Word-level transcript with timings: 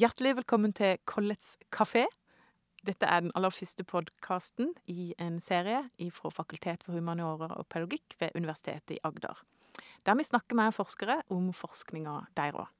Hjertelig 0.00 0.30
velkommen 0.38 0.72
til 0.72 0.96
Kollets 1.04 1.58
kafé. 1.74 2.06
Dette 2.86 3.04
er 3.04 3.20
den 3.20 3.32
aller 3.36 3.52
første 3.52 3.84
podkasten 3.84 4.70
i 4.88 5.10
en 5.20 5.34
serie 5.44 5.82
fra 6.16 6.30
Fakultet 6.32 6.86
for 6.86 6.96
humaniora 6.96 7.50
og 7.58 7.66
pedagogikk 7.68 8.14
ved 8.22 8.38
Universitetet 8.38 8.94
i 8.94 9.00
Agder. 9.04 9.42
Der 10.06 10.16
vi 10.16 10.24
snakker 10.24 10.56
med 10.56 10.72
forskere 10.72 11.18
om 11.28 11.50
forskninga 11.52 12.14
deres. 12.38 12.70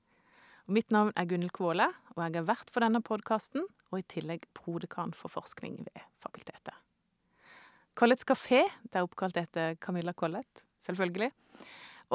Mitt 0.65 0.89
navn 0.91 1.13
er 1.13 1.27
Gunhild 1.29 1.53
Kvåle, 1.53 1.91
og 2.17 2.23
jeg 2.25 2.41
er 2.41 2.47
vert 2.49 2.73
for 2.73 2.81
denne 2.81 3.03
podkasten, 3.05 3.67
og 3.91 3.99
i 3.99 4.07
tillegg 4.09 4.47
prodekan 4.57 5.13
for 5.13 5.29
forskning 5.29 5.77
ved 5.91 6.07
fakultetet. 6.25 6.73
Kollets 8.01 8.25
kafé 8.25 8.63
er 8.65 9.03
oppkalt 9.03 9.37
etter 9.37 9.77
Camilla 9.77 10.15
Collett, 10.17 10.65
selvfølgelig. 10.87 11.35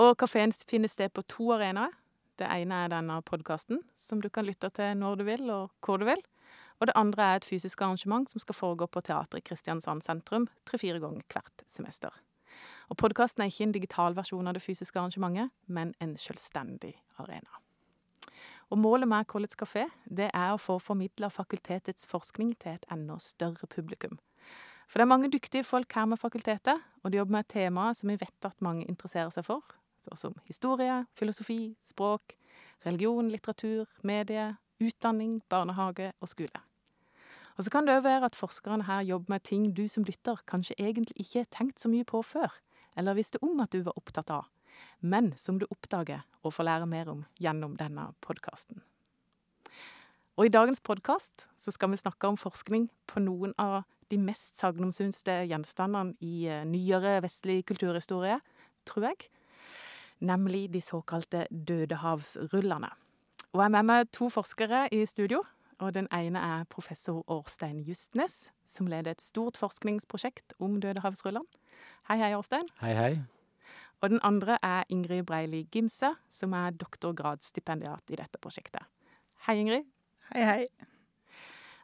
Og 0.02 0.17
kafeen 0.17 0.55
finner 0.66 0.90
sted 0.90 1.13
på 1.13 1.22
to 1.30 1.52
arenaer. 1.53 1.94
Det 2.35 2.48
ene 2.52 2.84
er 2.84 2.91
denne 2.91 3.21
podkasten, 3.23 3.80
som 3.95 4.20
du 4.21 4.27
kan 4.30 4.48
lytte 4.48 4.67
til 4.75 4.98
når 4.99 5.20
du 5.20 5.23
vil 5.27 5.49
og 5.53 5.71
hvor 5.85 6.02
du 6.02 6.07
vil. 6.09 6.21
Og 6.81 6.89
det 6.89 6.95
andre 6.99 7.23
er 7.23 7.39
et 7.39 7.48
fysisk 7.48 7.81
arrangement 7.81 8.27
som 8.31 8.44
skal 8.44 8.58
foregå 8.58 8.89
på 8.91 9.03
Teatret 9.08 9.39
i 9.39 9.45
Kristiansand 9.48 10.03
sentrum 10.03 10.49
tre-fire 10.67 10.99
ganger 10.99 11.23
hvert 11.31 11.63
semester. 11.71 12.11
Og 12.91 12.99
podkasten 12.99 13.44
er 13.44 13.52
ikke 13.52 13.70
en 13.70 13.75
digital 13.75 14.17
versjon 14.17 14.48
av 14.48 14.58
det 14.58 14.63
fysiske 14.63 14.99
arrangementet, 14.99 15.53
men 15.67 15.94
en 16.03 16.17
selvstendig 16.20 16.94
arena. 17.23 17.61
Og 18.73 18.81
målet 18.81 19.08
med 19.08 19.27
College 19.31 19.55
kafé 19.59 19.88
det 20.05 20.27
er 20.33 20.52
å 20.52 20.59
få 20.59 20.75
formidla 20.81 21.30
fakultetets 21.31 22.08
forskning 22.09 22.55
til 22.59 22.75
et 22.75 22.88
enda 22.91 23.17
større 23.23 23.70
publikum. 23.70 24.20
For 24.89 24.99
det 24.99 25.05
er 25.05 25.13
mange 25.13 25.31
dyktige 25.31 25.66
folk 25.66 25.94
her 25.95 26.05
med 26.09 26.20
fakultetet, 26.22 26.83
og 27.03 27.11
de 27.11 27.22
jobber 27.22 27.39
med 27.39 27.47
temaer 27.49 27.95
som 27.97 28.11
vi 28.11 28.20
vet 28.20 28.47
at 28.49 28.61
mange 28.61 28.86
interesserer 28.89 29.31
seg 29.33 29.47
for, 29.47 29.63
såsom 30.05 30.38
historie, 30.45 31.05
filosofi, 31.18 31.75
språk, 31.81 32.38
religion, 32.86 33.30
litteratur, 33.31 33.89
medie, 34.03 34.53
utdanning, 34.81 35.42
barnehage 35.50 36.12
og 36.20 36.30
skole. 36.30 36.64
Og 37.56 37.64
så 37.64 37.72
kan 37.72 37.88
det 37.88 37.95
òg 37.95 38.03
være 38.03 38.28
at 38.28 38.36
forskerne 38.36 38.84
her 38.84 39.06
jobber 39.08 39.31
med 39.31 39.45
ting 39.47 39.70
du 39.75 39.86
som 39.88 40.03
lytter 40.03 40.42
kanskje 40.50 40.75
egentlig 40.78 41.16
ikke 41.23 41.45
har 41.45 41.52
tenkt 41.56 41.80
så 41.81 41.89
mye 41.89 42.08
på 42.08 42.22
før, 42.22 42.52
eller 42.97 43.16
visste 43.16 43.39
om 43.44 43.59
at 43.64 43.72
du 43.72 43.81
var 43.86 43.95
opptatt 43.95 44.31
av, 44.31 44.50
men 45.00 45.31
som 45.39 45.59
du 45.59 45.66
oppdager 45.72 46.25
og 46.44 46.53
får 46.53 46.67
lære 46.67 46.90
mer 46.92 47.12
om 47.12 47.23
gjennom 47.40 47.78
denne 47.80 48.09
podkasten. 48.22 48.84
Og 50.36 50.50
i 50.50 50.52
dagens 50.52 50.84
podkast 50.84 51.47
skal 51.64 51.94
vi 51.94 52.02
snakke 52.02 52.28
om 52.28 52.38
forskning 52.38 52.90
på 53.08 53.23
noen 53.23 53.56
av 53.58 53.86
de 54.12 54.19
mest 54.19 54.59
sagnomsuste 54.59 55.45
gjenstandene 55.47 56.14
i 56.19 56.50
nyere 56.67 57.22
vestlig 57.23 57.64
kulturhistorie, 57.72 58.42
tror 58.86 59.08
jeg 59.08 59.30
nemlig 60.19 60.73
de 60.73 60.81
såkalte 60.81 61.47
Dødehavsrullene. 61.52 62.89
Og 63.53 63.61
jeg 63.61 63.66
er 63.66 63.75
med 63.77 63.88
meg 63.88 64.09
to 64.11 64.30
forskere 64.30 64.88
i 64.91 65.05
studio. 65.05 65.44
og 65.80 65.94
Den 65.94 66.07
ene 66.11 66.39
er 66.39 66.63
professor 66.63 67.23
Årstein 67.27 67.80
Justnes, 67.80 68.49
som 68.66 68.88
leder 68.88 69.11
et 69.11 69.22
stort 69.22 69.57
forskningsprosjekt 69.57 70.53
om 70.59 70.80
Dødehavsrullene. 70.81 71.45
Hei, 72.07 72.17
hei, 72.17 72.35
Årstein. 72.35 72.67
Hei, 72.81 72.94
hei. 72.94 73.22
Og 74.02 74.09
den 74.09 74.19
andre 74.23 74.57
er 74.63 74.83
Ingrid 74.89 75.23
Breili 75.25 75.67
Gimse, 75.72 76.16
som 76.29 76.53
er 76.53 76.72
doktorgradsstipendiat 76.72 78.09
i 78.09 78.16
dette 78.16 78.39
prosjektet. 78.39 78.83
Hei, 79.47 79.59
Ingrid. 79.59 79.83
Hei, 80.33 80.44
hei. 80.44 80.67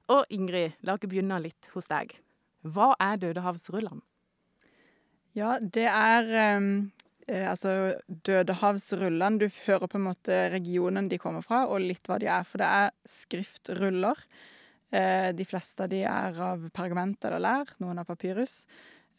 Og 0.08 0.26
Ingrid, 0.30 0.72
la 0.82 0.94
oss 0.94 1.08
begynne 1.08 1.40
litt 1.40 1.70
hos 1.74 1.88
deg. 1.88 2.16
Hva 2.64 2.94
er 3.00 3.16
Dødehavsrullene? 3.16 4.02
Ja, 5.36 5.60
det 5.60 5.88
er 5.88 6.58
um, 6.58 6.92
Eh, 6.92 7.01
altså 7.30 7.98
Dødehavsrullene. 8.08 9.40
Du 9.42 9.48
hører 9.66 9.90
på 9.90 10.00
en 10.00 10.08
måte 10.08 10.38
regionen 10.54 11.10
de 11.12 11.20
kommer 11.22 11.44
fra, 11.46 11.66
og 11.70 11.84
litt 11.84 12.08
hva 12.10 12.18
de 12.22 12.30
er. 12.32 12.48
For 12.48 12.62
det 12.62 12.70
er 12.70 12.96
skriftruller. 13.08 14.26
Eh, 14.92 15.30
de 15.36 15.46
fleste 15.48 15.86
av 15.86 15.92
de 15.92 16.02
er 16.04 16.40
av 16.44 16.66
pergament 16.76 17.28
eller 17.28 17.44
lær, 17.44 17.76
noen 17.84 18.02
av 18.02 18.10
papyrus. 18.10 18.66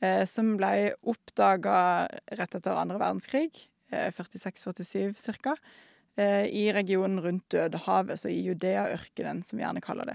Eh, 0.03 0.25
som 0.29 0.55
ble 0.59 0.93
oppdaga 1.09 2.09
rett 2.37 2.59
etter 2.59 2.77
andre 2.77 3.01
verdenskrig, 3.01 3.67
46-47 3.93 5.37
ca. 5.45 5.53
I 6.17 6.63
regionen 6.73 7.21
rundt 7.25 7.53
Dødehavet, 7.53 8.21
så 8.21 8.31
i 8.33 8.39
Judea-ørkenen, 8.45 9.43
som 9.45 9.59
vi 9.59 9.65
gjerne 9.65 9.83
kaller 9.85 10.09
det. 10.09 10.15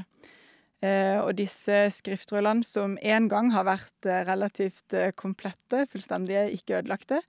Og 1.22 1.29
disse 1.38 1.84
skriftrullene, 1.94 2.66
som 2.66 2.95
en 2.97 3.29
gang 3.29 3.51
har 3.53 3.67
vært 3.69 4.09
relativt 4.25 4.94
komplette, 5.17 5.84
fullstendige, 5.94 6.47
ikke 6.57 6.79
ødelagte, 6.79 7.22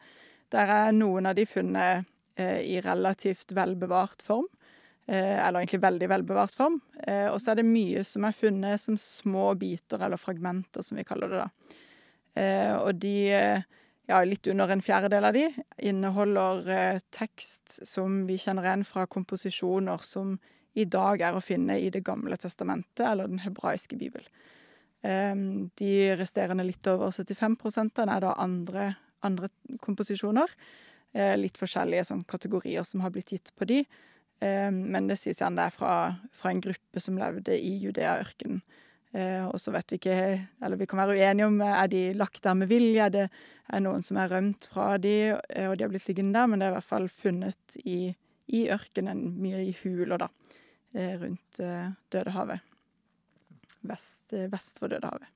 der 0.55 0.71
er 0.73 0.95
noen 0.97 1.29
av 1.29 1.37
de 1.39 1.45
funnet 1.49 2.07
eh, 2.39 2.61
i 2.65 2.81
relativt 2.85 3.53
velbevart 3.57 4.23
form. 4.25 4.49
Eh, 5.09 5.47
eller 5.47 5.63
egentlig 5.63 5.81
veldig 5.81 6.09
velbevart 6.09 6.55
form. 6.55 6.81
Eh, 7.07 7.31
og 7.33 7.41
så 7.41 7.55
er 7.55 7.63
det 7.63 7.65
mye 7.65 8.03
som 8.05 8.27
er 8.29 8.35
funnet 8.37 8.83
som 8.83 8.99
små 9.01 9.55
biter, 9.57 10.03
eller 10.05 10.21
fragmenter, 10.21 10.85
som 10.85 11.01
vi 11.01 11.05
kaller 11.09 11.33
det 11.33 11.45
da. 11.45 11.51
Og 12.85 12.93
de, 13.03 13.15
ja, 14.07 14.19
litt 14.23 14.47
under 14.53 14.71
en 14.71 14.83
fjerdedel 14.85 15.25
av 15.27 15.35
de, 15.35 15.47
inneholder 15.91 16.69
eh, 16.71 17.01
tekst 17.11 17.81
som 17.89 18.21
vi 18.29 18.37
kjenner 18.39 18.69
igjen 18.69 18.85
fra 18.87 19.09
komposisjoner 19.11 20.05
som 20.07 20.37
i 20.79 20.85
dag 20.87 21.25
er 21.25 21.35
å 21.35 21.43
finne 21.43 21.81
i 21.81 21.89
Det 21.91 22.05
gamle 22.07 22.37
testamentet, 22.39 23.03
eller 23.09 23.27
Den 23.27 23.43
hebraiske 23.43 23.97
bibel. 23.97 24.29
de 25.01 26.17
resterende 26.19 26.65
litt 26.67 26.87
over 26.91 27.11
75% 27.15 28.01
er 28.03 28.21
da 28.21 28.33
andre 28.35 28.97
andre 29.27 29.51
komposisjoner. 29.85 30.53
Eh, 31.17 31.35
litt 31.41 31.57
forskjellige 31.57 32.05
sånn 32.11 32.25
kategorier 32.29 32.85
som 32.85 33.01
har 33.05 33.13
blitt 33.15 33.33
gitt 33.33 33.53
på 33.57 33.69
de. 33.69 33.81
Eh, 34.45 34.69
men 34.71 35.09
det 35.09 35.19
sies 35.21 35.41
gjerne 35.41 35.63
det 35.63 35.71
er 35.71 35.75
fra, 35.75 35.95
fra 36.37 36.53
en 36.53 36.63
gruppe 36.65 37.03
som 37.03 37.19
levde 37.21 37.57
i 37.57 37.73
Judea-ørkenen. 37.81 38.61
Eh, 39.17 39.47
og 39.49 39.57
så 39.57 39.73
vet 39.73 39.89
vi 39.89 39.97
ikke 39.97 40.17
Eller 40.61 40.77
vi 40.77 40.85
kan 40.85 41.01
være 41.01 41.15
uenige 41.17 41.47
om 41.49 41.63
er 41.65 41.87
de 41.89 42.03
lagt 42.13 42.43
der 42.45 42.59
med 42.59 42.69
vilje. 42.69 43.07
Er 43.07 43.15
det 43.15 43.27
er 43.73 43.85
noen 43.85 44.05
som 44.05 44.21
er 44.21 44.29
rømt 44.33 44.69
fra 44.69 44.97
de, 45.01 45.33
og 45.37 45.75
de 45.77 45.85
har 45.85 45.93
blitt 45.93 46.09
liggende 46.09 46.37
der, 46.37 46.49
men 46.49 46.61
det 46.61 46.69
er 46.69 46.73
i 46.73 46.77
hvert 46.77 46.89
fall 46.89 47.09
funnet 47.13 47.81
i, 47.85 48.15
i 48.49 48.63
ørkenen, 48.73 49.27
mye 49.41 49.61
i 49.67 49.75
huler, 49.83 50.25
da, 50.25 50.31
rundt 51.21 51.61
Dødehavet. 52.09 52.65
Vest, 53.93 54.23
vest 54.49 54.81
for 54.81 54.89
Dødehavet. 54.89 55.29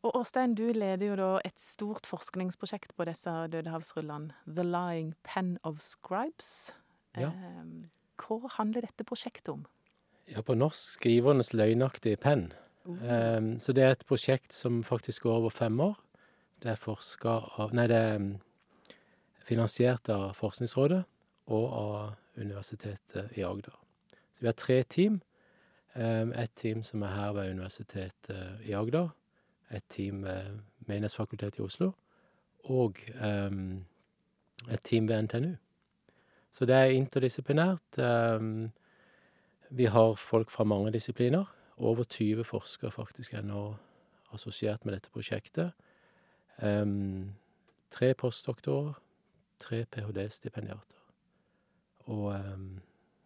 Og 0.00 0.16
Åstein, 0.16 0.54
du 0.56 0.70
leder 0.72 1.10
jo 1.10 1.16
da 1.18 1.30
et 1.44 1.60
stort 1.60 2.06
forskningsprosjekt 2.08 2.94
på 2.96 3.04
disse 3.04 3.32
dødehavsrullene. 3.52 4.32
The 4.48 4.64
Lying 4.64 5.12
Pen 5.28 5.58
of 5.62 5.82
Scribes. 5.84 6.72
Ja. 7.18 7.28
Eh, 7.28 7.90
hva 8.20 8.48
handler 8.56 8.86
dette 8.88 9.04
prosjektet 9.04 9.52
om? 9.52 9.66
Ja, 10.30 10.40
på 10.40 10.54
norsk 10.54 10.80
'Skrivernes 10.80 11.52
løgnaktige 11.52 12.16
penn'. 12.16 12.52
Uh. 12.86 13.36
Um, 13.36 13.60
så 13.60 13.72
det 13.72 13.84
er 13.84 13.90
et 13.90 14.06
prosjekt 14.06 14.52
som 14.52 14.82
faktisk 14.84 15.22
går 15.22 15.36
over 15.36 15.50
fem 15.50 15.80
år. 15.80 15.98
Det 16.62 16.70
er 16.70 16.80
forska 16.80 17.28
av 17.60 17.74
Nei, 17.74 17.86
det 17.86 17.96
er 17.96 18.40
finansiert 19.44 20.08
av 20.08 20.32
Forskningsrådet 20.34 21.04
og 21.46 21.72
av 21.72 22.14
Universitetet 22.36 23.36
i 23.36 23.42
Agder. 23.42 23.76
Så 24.32 24.40
vi 24.40 24.46
har 24.46 24.52
tre 24.52 24.82
team. 24.82 25.20
Um, 25.94 26.32
et 26.32 26.50
team 26.56 26.82
som 26.82 27.02
er 27.02 27.08
her 27.08 27.32
ved 27.32 27.50
Universitetet 27.50 28.60
i 28.64 28.72
Agder 28.72 29.10
et 29.70 29.84
team 29.88 30.22
ved 30.24 30.58
Menighetsfakultetet 30.86 31.58
i 31.58 31.62
Oslo, 31.62 31.90
og 32.64 32.96
um, 33.24 33.84
et 34.70 34.80
team 34.84 35.08
ved 35.08 35.22
NTNU. 35.22 35.54
Så 36.50 36.66
det 36.66 36.74
er 36.74 36.84
interdisiplinært. 36.84 37.98
Um, 37.98 38.70
vi 39.70 39.84
har 39.84 40.14
folk 40.14 40.50
fra 40.50 40.64
mange 40.64 40.92
disipliner. 40.92 41.44
Over 41.76 42.04
20 42.04 42.44
forskere 42.44 42.90
faktisk 42.90 43.34
er 43.34 43.42
nå 43.46 43.74
assosiert 44.32 44.84
med 44.84 44.94
dette 44.94 45.10
prosjektet. 45.10 45.72
Um, 46.62 47.34
tre 47.90 48.14
postdoktorer, 48.14 48.92
tre 49.60 49.84
ph.d.-stipendiater. 49.84 50.98
Og 52.10 52.34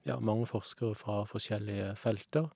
ja, 0.07 0.19
mange 0.21 0.47
forskere 0.47 0.95
fra 0.95 1.25
forskjellige 1.25 1.97
felter. 1.97 2.49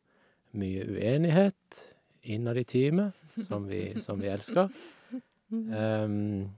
Mye 0.53 0.85
uenighet, 0.89 1.98
innad 2.35 2.59
i 2.61 2.65
teamet, 2.69 3.17
som 3.47 3.69
vi, 3.69 3.83
som 4.05 4.21
vi 4.21 4.31
elsker. 4.33 4.69
Um, 5.51 6.49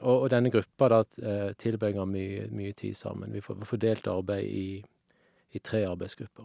og, 0.00 0.22
og, 0.22 0.26
denne 0.30 0.52
gruppa 0.52 0.88
da 0.92 0.98
eh, 1.22 1.52
tilbringer 1.58 2.08
mye, 2.08 2.48
mye, 2.52 2.74
tid 2.76 2.96
sammen. 2.98 3.32
Vi 3.32 3.40
får 3.40 3.64
fordelt 3.68 4.08
arbeid 4.12 4.44
i, 4.44 4.68
i, 5.56 5.58
tre 5.58 5.86
arbeidsgrupper. 5.88 6.44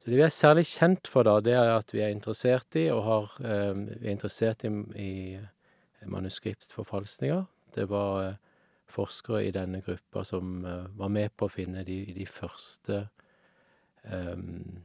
Så 0.00 0.10
Det 0.10 0.16
vi 0.16 0.24
er 0.24 0.32
særlig 0.32 0.66
kjent 0.68 1.08
for, 1.08 1.24
da, 1.24 1.38
det 1.44 1.54
er 1.56 1.72
at 1.74 1.94
vi 1.94 2.02
er 2.04 2.12
interessert 2.12 2.76
i 2.76 2.86
og 2.92 3.02
har, 3.04 3.32
um, 3.40 3.86
vi 3.88 4.06
er 4.06 4.12
interessert 4.12 4.64
i, 4.64 4.70
i 4.96 5.40
manuskriptforfalskninger. 6.04 7.44
Det 7.74 7.88
var 7.88 8.28
uh, 8.28 8.36
forskere 8.90 9.46
i 9.46 9.54
denne 9.54 9.80
gruppa 9.84 10.24
som 10.24 10.64
uh, 10.64 10.86
var 10.98 11.12
med 11.12 11.32
på 11.36 11.48
å 11.48 11.52
finne 11.52 11.84
de, 11.84 12.02
de 12.16 12.26
første 12.28 13.06
um, 14.04 14.80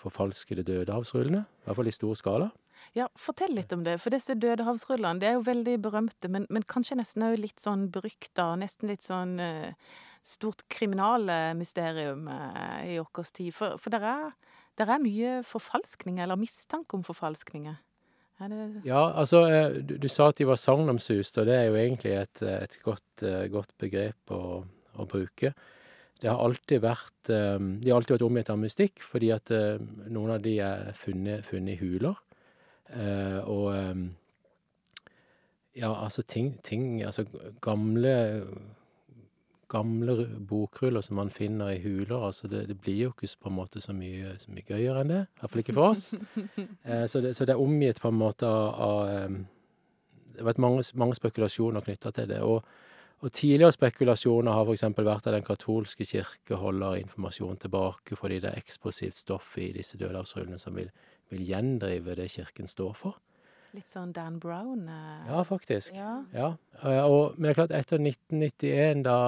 forfalskede 0.00 0.64
dødehavsrullene. 0.66 1.44
I 1.44 1.66
hvert 1.66 1.78
fall 1.80 1.90
i 1.90 1.94
stor 1.94 2.16
skala. 2.18 2.50
Ja, 2.96 3.08
Fortell 3.20 3.54
litt 3.56 3.72
om 3.74 3.84
det. 3.86 3.98
For 4.02 4.14
disse 4.14 4.36
dødehavsrullene 4.38 5.20
de 5.20 5.30
er 5.30 5.38
jo 5.38 5.46
veldig 5.46 5.76
berømte, 5.84 6.30
men, 6.32 6.46
men 6.52 6.66
kanskje 6.68 6.98
nesten 7.00 7.26
òg 7.26 7.38
litt 7.40 7.62
sånn 7.62 7.88
berykta. 7.92 8.52
Nesten 8.60 8.90
litt 8.92 9.06
sånn 9.06 9.36
uh, 9.40 9.72
stort 10.26 10.66
kriminalmysterium 10.72 12.28
uh, 12.28 12.84
i 12.86 12.98
vår 13.00 13.32
tid. 13.32 13.52
For, 13.56 13.80
for 13.80 13.94
det 13.94 14.02
er, 14.04 14.30
er 14.84 15.02
mye 15.02 15.40
forfalskninger, 15.48 16.24
eller 16.26 16.40
mistanke 16.40 16.98
om 16.98 17.04
forfalskninger. 17.06 17.80
Er 18.36 18.52
Ja, 18.84 19.14
altså, 19.16 19.46
eh, 19.48 19.78
du, 19.80 19.94
du 19.96 20.10
sa 20.12 20.26
at 20.28 20.36
de 20.36 20.44
var 20.44 20.58
sagnomsust, 20.60 21.38
og 21.40 21.46
det 21.48 21.54
er 21.56 21.70
jo 21.70 21.78
egentlig 21.80 22.10
et, 22.20 22.42
et 22.44 22.74
godt, 22.84 23.24
godt 23.48 23.72
begrep 23.80 24.34
å, 24.36 24.60
å 24.92 25.06
bruke. 25.08 25.54
Det 26.22 26.30
har 26.32 26.38
alltid 26.40 26.80
vært 26.80 27.28
eh, 27.30 27.58
De 27.82 27.90
har 27.90 27.98
alltid 27.98 28.14
vært 28.16 28.24
omgitt 28.28 28.50
av 28.54 28.58
mystikk, 28.62 29.02
fordi 29.04 29.32
at 29.34 29.50
eh, 29.52 29.76
noen 30.08 30.32
av 30.36 30.40
de 30.44 30.54
er 30.64 30.92
funnet, 30.96 31.44
funnet 31.44 31.76
i 31.76 31.80
huler. 31.82 32.16
Eh, 32.94 33.40
og 33.44 33.74
Ja, 35.76 35.90
altså 36.04 36.22
ting, 36.22 36.54
ting 36.64 37.02
Altså 37.04 37.24
gamle 37.60 38.12
Gamle 39.68 40.12
ru- 40.14 40.38
bokruller 40.46 41.02
som 41.02 41.16
man 41.18 41.30
finner 41.34 41.72
i 41.74 41.80
huler, 41.82 42.22
altså 42.28 42.46
det, 42.48 42.68
det 42.68 42.76
blir 42.80 43.00
jo 43.00 43.08
ikke 43.10 43.32
på 43.42 43.48
en 43.50 43.56
måte 43.56 43.80
så 43.82 43.90
mye, 43.92 44.36
så 44.38 44.52
mye 44.54 44.62
gøyere 44.68 45.00
enn 45.02 45.10
det. 45.10 45.22
I 45.26 45.40
hvert 45.40 45.50
fall 45.50 45.62
ikke 45.64 45.74
for 45.74 45.88
oss. 45.90 46.04
Eh, 46.86 47.02
så, 47.10 47.18
det, 47.20 47.32
så 47.34 47.44
det 47.44 47.56
er 47.56 47.60
omgitt 47.64 47.98
på 48.00 48.12
en 48.12 48.20
måte 48.20 48.46
av, 48.46 48.68
av 48.78 49.34
Det 50.30 50.38
har 50.38 50.46
vært 50.52 50.60
mange, 50.62 50.84
mange 50.94 51.18
spekulasjoner 51.18 51.82
knytta 51.82 52.12
til 52.14 52.28
det. 52.30 52.38
Og, 52.46 52.62
og 53.24 53.32
tidligere 53.32 53.72
spekulasjoner 53.72 54.52
har 54.52 54.66
f.eks. 54.68 54.82
vært 54.98 55.26
at 55.26 55.32
den 55.34 55.44
katolske 55.46 56.04
kirke 56.04 56.58
holder 56.60 56.98
informasjon 57.00 57.56
tilbake 57.62 58.16
fordi 58.18 58.40
det 58.44 58.50
er 58.50 58.60
eksplosivt 58.60 59.16
stoff 59.16 59.54
i 59.58 59.70
disse 59.72 59.96
dødehavsrullene 59.98 60.58
som 60.60 60.76
vil, 60.76 60.90
vil 61.32 61.46
gjendrive 61.48 62.14
det 62.18 62.28
kirken 62.34 62.68
står 62.68 62.92
for. 62.94 63.16
litt 63.76 63.88
sånn 63.92 64.12
Dan 64.16 64.38
Brown? 64.40 64.86
eh, 64.88 65.26
Ja, 65.28 65.42
faktisk. 65.44 65.94
ja. 65.94 66.24
Ja, 66.32 66.52
og, 67.06 67.34
men 67.36 67.48
det 67.48 67.50
er 67.50 67.58
klart, 67.60 67.74
etter 67.76 67.98
1991, 68.00 69.02
da 69.04 69.18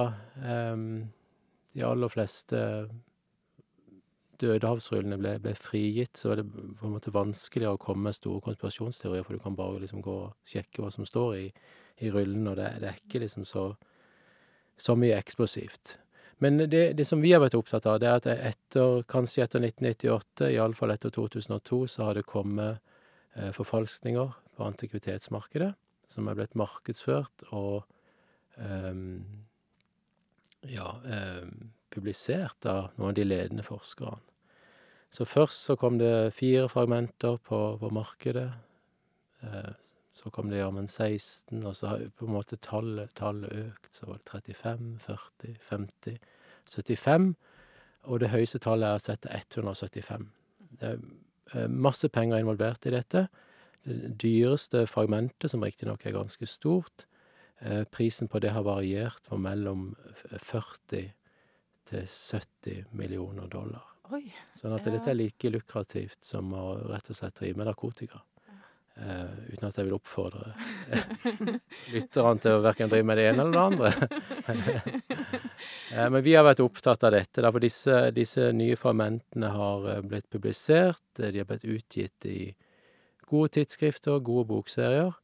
um, 0.73 1.09
de 1.73 1.83
aller 1.85 2.09
fleste 2.09 2.61
dødehavsrullene 4.39 5.17
ble, 5.19 5.33
ble 5.43 5.53
frigitt, 5.57 6.17
så 6.17 6.31
var 6.31 6.39
det 6.39 6.47
på 6.49 6.87
en 6.87 6.93
måte 6.95 7.11
vanskeligere 7.13 7.75
å 7.75 7.81
komme 7.81 8.07
med 8.07 8.15
store 8.17 8.41
konspirasjonsteorier, 8.45 9.25
for 9.27 9.35
du 9.35 9.43
kan 9.43 9.57
bare 9.57 9.81
liksom 9.83 10.01
gå 10.05 10.15
og 10.29 10.35
sjekke 10.47 10.81
hva 10.85 10.91
som 10.93 11.05
står 11.07 11.35
i, 11.41 11.45
i 11.99 12.11
rullen, 12.13 12.47
og 12.47 12.57
det, 12.59 12.69
det 12.81 12.91
er 12.91 13.01
ikke 13.01 13.23
liksom 13.23 13.45
så, 13.47 13.71
så 14.79 14.95
mye 14.99 15.17
eksplosivt. 15.17 15.97
Men 16.39 16.57
det, 16.71 16.93
det 16.95 17.05
som 17.07 17.19
vi 17.21 17.33
har 17.33 17.41
vært 17.43 17.57
opptatt 17.59 17.87
av, 17.89 17.97
det 17.99 18.07
er 18.07 18.21
at 18.21 18.29
etter, 18.31 19.01
kanskje 19.11 19.43
etter 19.43 19.63
1998, 19.65 20.47
iallfall 20.53 20.93
etter 20.93 21.11
2002, 21.11 21.81
så 21.91 22.07
har 22.07 22.15
det 22.15 22.23
kommet 22.29 22.79
eh, 23.35 23.51
forfalskninger 23.55 24.31
på 24.55 24.67
antikvitetsmarkedet 24.69 25.73
som 26.09 26.29
er 26.29 26.39
blitt 26.39 26.55
markedsført 26.57 27.43
og 27.51 27.83
eh, 28.55 29.03
ja, 30.71 30.87
eh, 31.03 31.43
publisert 31.91 32.65
av 32.69 32.95
noen 32.95 33.11
av 33.11 33.19
de 33.19 33.27
ledende 33.27 33.67
forskerne. 33.67 34.23
Så 35.09 35.25
først 35.25 35.65
så 35.65 35.73
kom 35.79 35.97
det 35.97 36.35
fire 36.37 36.67
fragmenter 36.69 37.39
på, 37.41 37.59
på 37.81 37.89
markedet. 37.89 38.51
Så 40.19 40.29
kom 40.35 40.49
det 40.51 40.59
jammen 40.59 40.87
16, 40.87 41.61
og 41.63 41.75
så 41.77 41.93
har 41.93 42.01
på 42.19 42.27
en 42.27 42.33
måte 42.35 42.57
tallet, 42.59 43.13
tallet 43.15 43.53
økt. 43.55 43.91
Så 43.95 44.09
var 44.09 44.19
det 44.19 44.55
35, 44.57 44.97
40, 45.05 45.53
50, 45.69 46.17
75. 46.67 47.29
Og 48.11 48.19
det 48.19 48.31
høyeste 48.33 48.59
tallet 48.63 48.89
er 48.89 49.03
sett 49.03 49.23
til 49.23 49.31
175. 49.61 50.25
Det 50.79 50.89
er 50.89 50.97
eh, 51.55 51.69
masse 51.71 52.09
penger 52.11 52.41
involvert 52.43 52.87
i 52.89 52.93
dette. 52.95 53.27
Det 53.87 54.11
dyreste 54.19 54.83
fragmentet, 54.91 55.51
som 55.53 55.63
riktignok 55.63 56.03
er 56.05 56.17
ganske 56.17 56.47
stort, 56.51 57.05
eh, 57.63 57.85
prisen 57.87 58.27
på 58.27 58.41
det 58.43 58.51
har 58.51 58.67
variert 58.67 59.23
på 59.29 59.39
mellom 59.39 59.93
40 60.35 61.13
til 61.89 62.03
70 62.11 62.91
millioner 62.91 63.47
dollar. 63.47 63.85
Oi. 64.11 64.25
Sånn 64.57 64.73
at 64.75 64.85
Ja. 64.85 64.91
dette 64.97 65.11
er 65.11 65.15
like 65.15 65.49
lukrativt 65.49 66.25
som 66.25 66.51
å 66.51 66.89
rett 66.89 67.09
og 67.09 67.15
slett 67.15 67.35
drive 67.35 67.55
med 67.57 67.67
narkotika. 67.67 68.21
Eh, 68.99 69.53
uten 69.53 69.69
at 69.69 69.77
jeg 69.79 69.87
vil 69.87 69.95
oppfordre 69.95 70.49
lytterne 71.93 72.41
til 72.43 72.57
å 72.57 72.63
verken 72.65 72.89
drive 72.91 73.07
med 73.07 73.19
det 73.19 73.27
ene 73.29 73.45
eller 73.45 73.53
det 73.55 73.61
andre. 73.63 73.91
eh, 75.93 76.07
men 76.11 76.23
vi 76.25 76.33
har 76.35 76.43
vært 76.43 76.59
opptatt 76.63 77.05
av 77.07 77.13
dette, 77.15 77.43
for 77.45 77.63
disse, 77.63 77.99
disse 78.15 78.49
nye 78.55 78.75
fragmentene 78.79 79.53
har 79.55 79.87
eh, 79.93 80.01
blitt 80.03 80.27
publisert. 80.33 81.03
De 81.15 81.31
har 81.31 81.47
blitt 81.47 81.63
utgitt 81.63 82.27
i 82.27 82.41
gode 83.29 83.53
tidsskrifter, 83.55 84.19
gode 84.19 84.49
bokserier. 84.51 85.15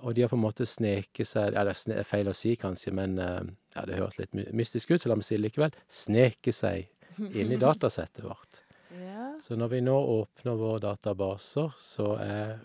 Og 0.00 0.16
de 0.16 0.24
har 0.24 0.32
på 0.32 0.38
en 0.38 0.46
måte 0.46 0.66
sneket 0.66 1.28
seg 1.28 1.54
Ja, 1.54 1.62
det 1.68 1.76
er 1.92 2.08
feil 2.08 2.30
å 2.32 2.34
si, 2.34 2.54
kanskje, 2.58 2.94
men 2.96 3.18
ja, 3.20 3.82
det 3.84 3.98
høres 3.98 4.16
litt 4.16 4.32
mystisk 4.32 4.94
ut, 4.94 5.02
så 5.02 5.10
la 5.12 5.18
meg 5.20 5.26
si 5.28 5.36
det 5.36 5.44
likevel. 5.44 5.76
Sneket 5.92 6.56
seg 6.56 6.88
inn 7.28 7.52
i 7.52 7.60
datasettet 7.60 8.24
vårt. 8.24 8.64
Ja. 8.90 9.36
Så 9.38 9.54
når 9.54 9.68
vi 9.70 9.78
nå 9.86 9.94
åpner 9.94 10.56
våre 10.58 10.80
databaser, 10.82 11.68
så, 11.78 12.08
er, 12.18 12.56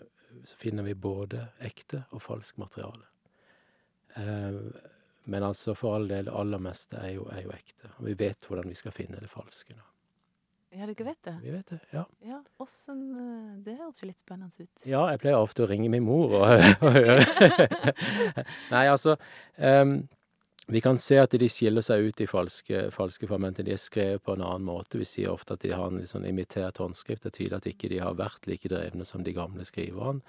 finner 0.58 0.86
vi 0.86 0.94
både 0.94 1.48
ekte 1.64 2.04
og 2.10 2.22
falsk 2.22 2.56
materiale. 2.62 3.06
Eh, 4.16 4.60
men 5.26 5.42
altså 5.42 5.74
for 5.74 5.96
all 5.96 6.08
del, 6.08 6.28
det 6.28 6.34
aller 6.38 6.62
meste 6.62 6.98
er 7.02 7.16
jo, 7.16 7.26
er 7.34 7.42
jo 7.42 7.52
ekte. 7.54 7.90
Og 7.98 8.06
vi 8.06 8.16
vet 8.20 8.46
hvordan 8.46 8.70
vi 8.70 8.78
skal 8.78 8.94
finne 8.94 9.18
det 9.20 9.30
falske. 9.30 9.74
Da. 9.74 9.86
ja, 10.78 10.86
du 10.86 11.02
vet 11.04 11.22
det? 11.26 11.34
Vi 11.42 11.54
vet 11.54 11.72
det, 11.72 11.80
ja. 11.90 12.04
Ja, 12.22 12.38
åssen 12.62 13.00
eh, 13.18 13.56
Det 13.66 13.74
høres 13.80 14.02
jo 14.02 14.10
litt 14.10 14.22
spennende 14.22 14.62
ut. 14.62 14.84
Ja, 14.86 15.02
jeg 15.10 15.22
pleier 15.24 15.42
ofte 15.42 15.66
å 15.66 15.70
ringe 15.70 15.90
min 15.90 16.06
mor 16.06 16.36
og, 16.38 16.46
og 16.86 16.94
høre 16.94 17.18
Nei, 18.74 18.84
altså 18.86 19.16
ehm, 19.56 20.04
Vi 20.66 20.80
kan 20.80 20.98
se 20.98 21.18
at 21.22 21.30
de 21.30 21.46
skiller 21.46 21.84
seg 21.86 22.08
ut, 22.08 22.16
de 22.18 22.26
falske, 22.26 22.88
falske 22.94 23.28
fragmentene. 23.30 23.68
De 23.68 23.74
er 23.76 23.78
skrevet 23.78 24.24
på 24.26 24.34
en 24.34 24.42
annen 24.42 24.66
måte. 24.66 24.98
Vi 24.98 25.06
sier 25.06 25.30
ofte 25.30 25.54
at 25.54 25.62
de 25.62 25.70
har 25.70 25.92
en 25.92 26.00
litt 26.00 26.10
sånn 26.10 26.26
imitert 26.26 26.80
håndskrift. 26.82 27.22
Det 27.22 27.30
er 27.30 27.36
tydelig 27.36 27.60
at 27.60 27.68
ikke 27.70 27.90
de 27.92 28.00
har 28.02 28.18
vært 28.18 28.48
like 28.50 28.70
drevne 28.72 29.06
som 29.06 29.22
de 29.22 29.34
gamle 29.36 29.66
skriverne. 29.68 30.24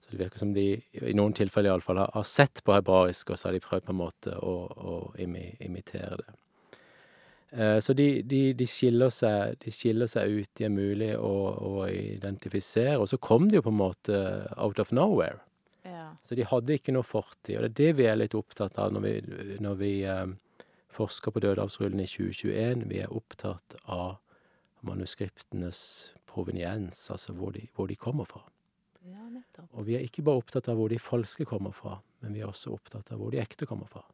Så 0.00 0.14
det 0.14 0.22
virker 0.22 0.40
som 0.40 0.54
de, 0.56 0.66
i 0.96 1.12
noen 1.14 1.36
tilfeller 1.36 1.70
iallfall, 1.74 2.00
har, 2.06 2.24
sett 2.26 2.64
på 2.64 2.72
hebraisk, 2.74 3.30
og 3.30 3.38
så 3.38 3.50
har 3.50 3.58
de 3.58 3.62
prøvd 3.62 3.84
på 3.86 3.92
en 3.92 4.00
måte 4.00 4.38
å, 4.40 4.54
å 4.72 4.96
imi, 5.20 5.44
imitere 5.60 6.16
det. 6.22 6.34
Eh, 7.52 7.78
Så 7.84 7.92
de, 7.92 8.08
de, 8.24 8.42
de, 8.56 8.66
skiller 8.66 9.12
seg, 9.12 9.60
de 9.60 9.76
skiller 9.76 10.08
seg 10.08 10.40
ut, 10.40 10.50
de 10.56 10.66
er 10.66 10.72
mulig 10.72 11.12
å, 11.20 11.36
å 11.52 11.86
identifisere. 11.92 12.96
Og 12.96 13.12
så 13.12 13.20
kom 13.20 13.50
de 13.50 13.60
jo 13.60 13.68
på 13.68 13.74
en 13.76 13.82
måte 13.84 14.24
out 14.56 14.80
of 14.80 14.90
nowhere. 14.90 15.42
Så 16.22 16.36
de 16.38 16.46
hadde 16.48 16.76
ikke 16.76 16.94
noe 16.94 17.06
fortid. 17.06 17.56
Og 17.56 17.64
det 17.64 17.70
er 17.70 17.78
det 17.80 17.90
vi 18.00 18.08
er 18.10 18.18
litt 18.20 18.36
opptatt 18.38 18.78
av 18.82 18.92
når 18.94 19.06
vi, 19.06 19.14
når 19.64 19.78
vi 19.80 19.92
eh, 20.08 20.34
forsker 20.92 21.34
på 21.34 21.42
dødehavsrullen 21.44 22.02
i 22.04 22.08
2021. 22.10 22.86
Vi 22.92 23.02
er 23.04 23.14
opptatt 23.14 23.76
av 23.84 24.18
manuskriptenes 24.86 25.82
proveniens, 26.28 27.04
altså 27.12 27.34
hvor 27.36 27.52
de, 27.54 27.66
hvor 27.76 27.90
de 27.90 27.96
kommer 27.96 28.26
fra. 28.28 28.42
ja. 29.58 29.66
Og 29.72 29.86
vi 29.86 29.96
er 29.98 30.06
ikke 30.06 30.24
bare 30.26 30.42
opptatt 30.42 30.68
av 30.70 30.78
hvor 30.78 30.90
de 30.92 30.98
falske 31.02 31.46
kommer 31.48 31.74
fra, 31.74 31.96
men 32.22 32.34
vi 32.36 32.42
er 32.42 32.50
også 32.50 32.74
opptatt 32.74 33.12
av 33.12 33.22
hvor 33.22 33.32
de 33.34 33.40
ekte 33.42 33.66
kommer 33.68 33.90
fra. 33.90 34.04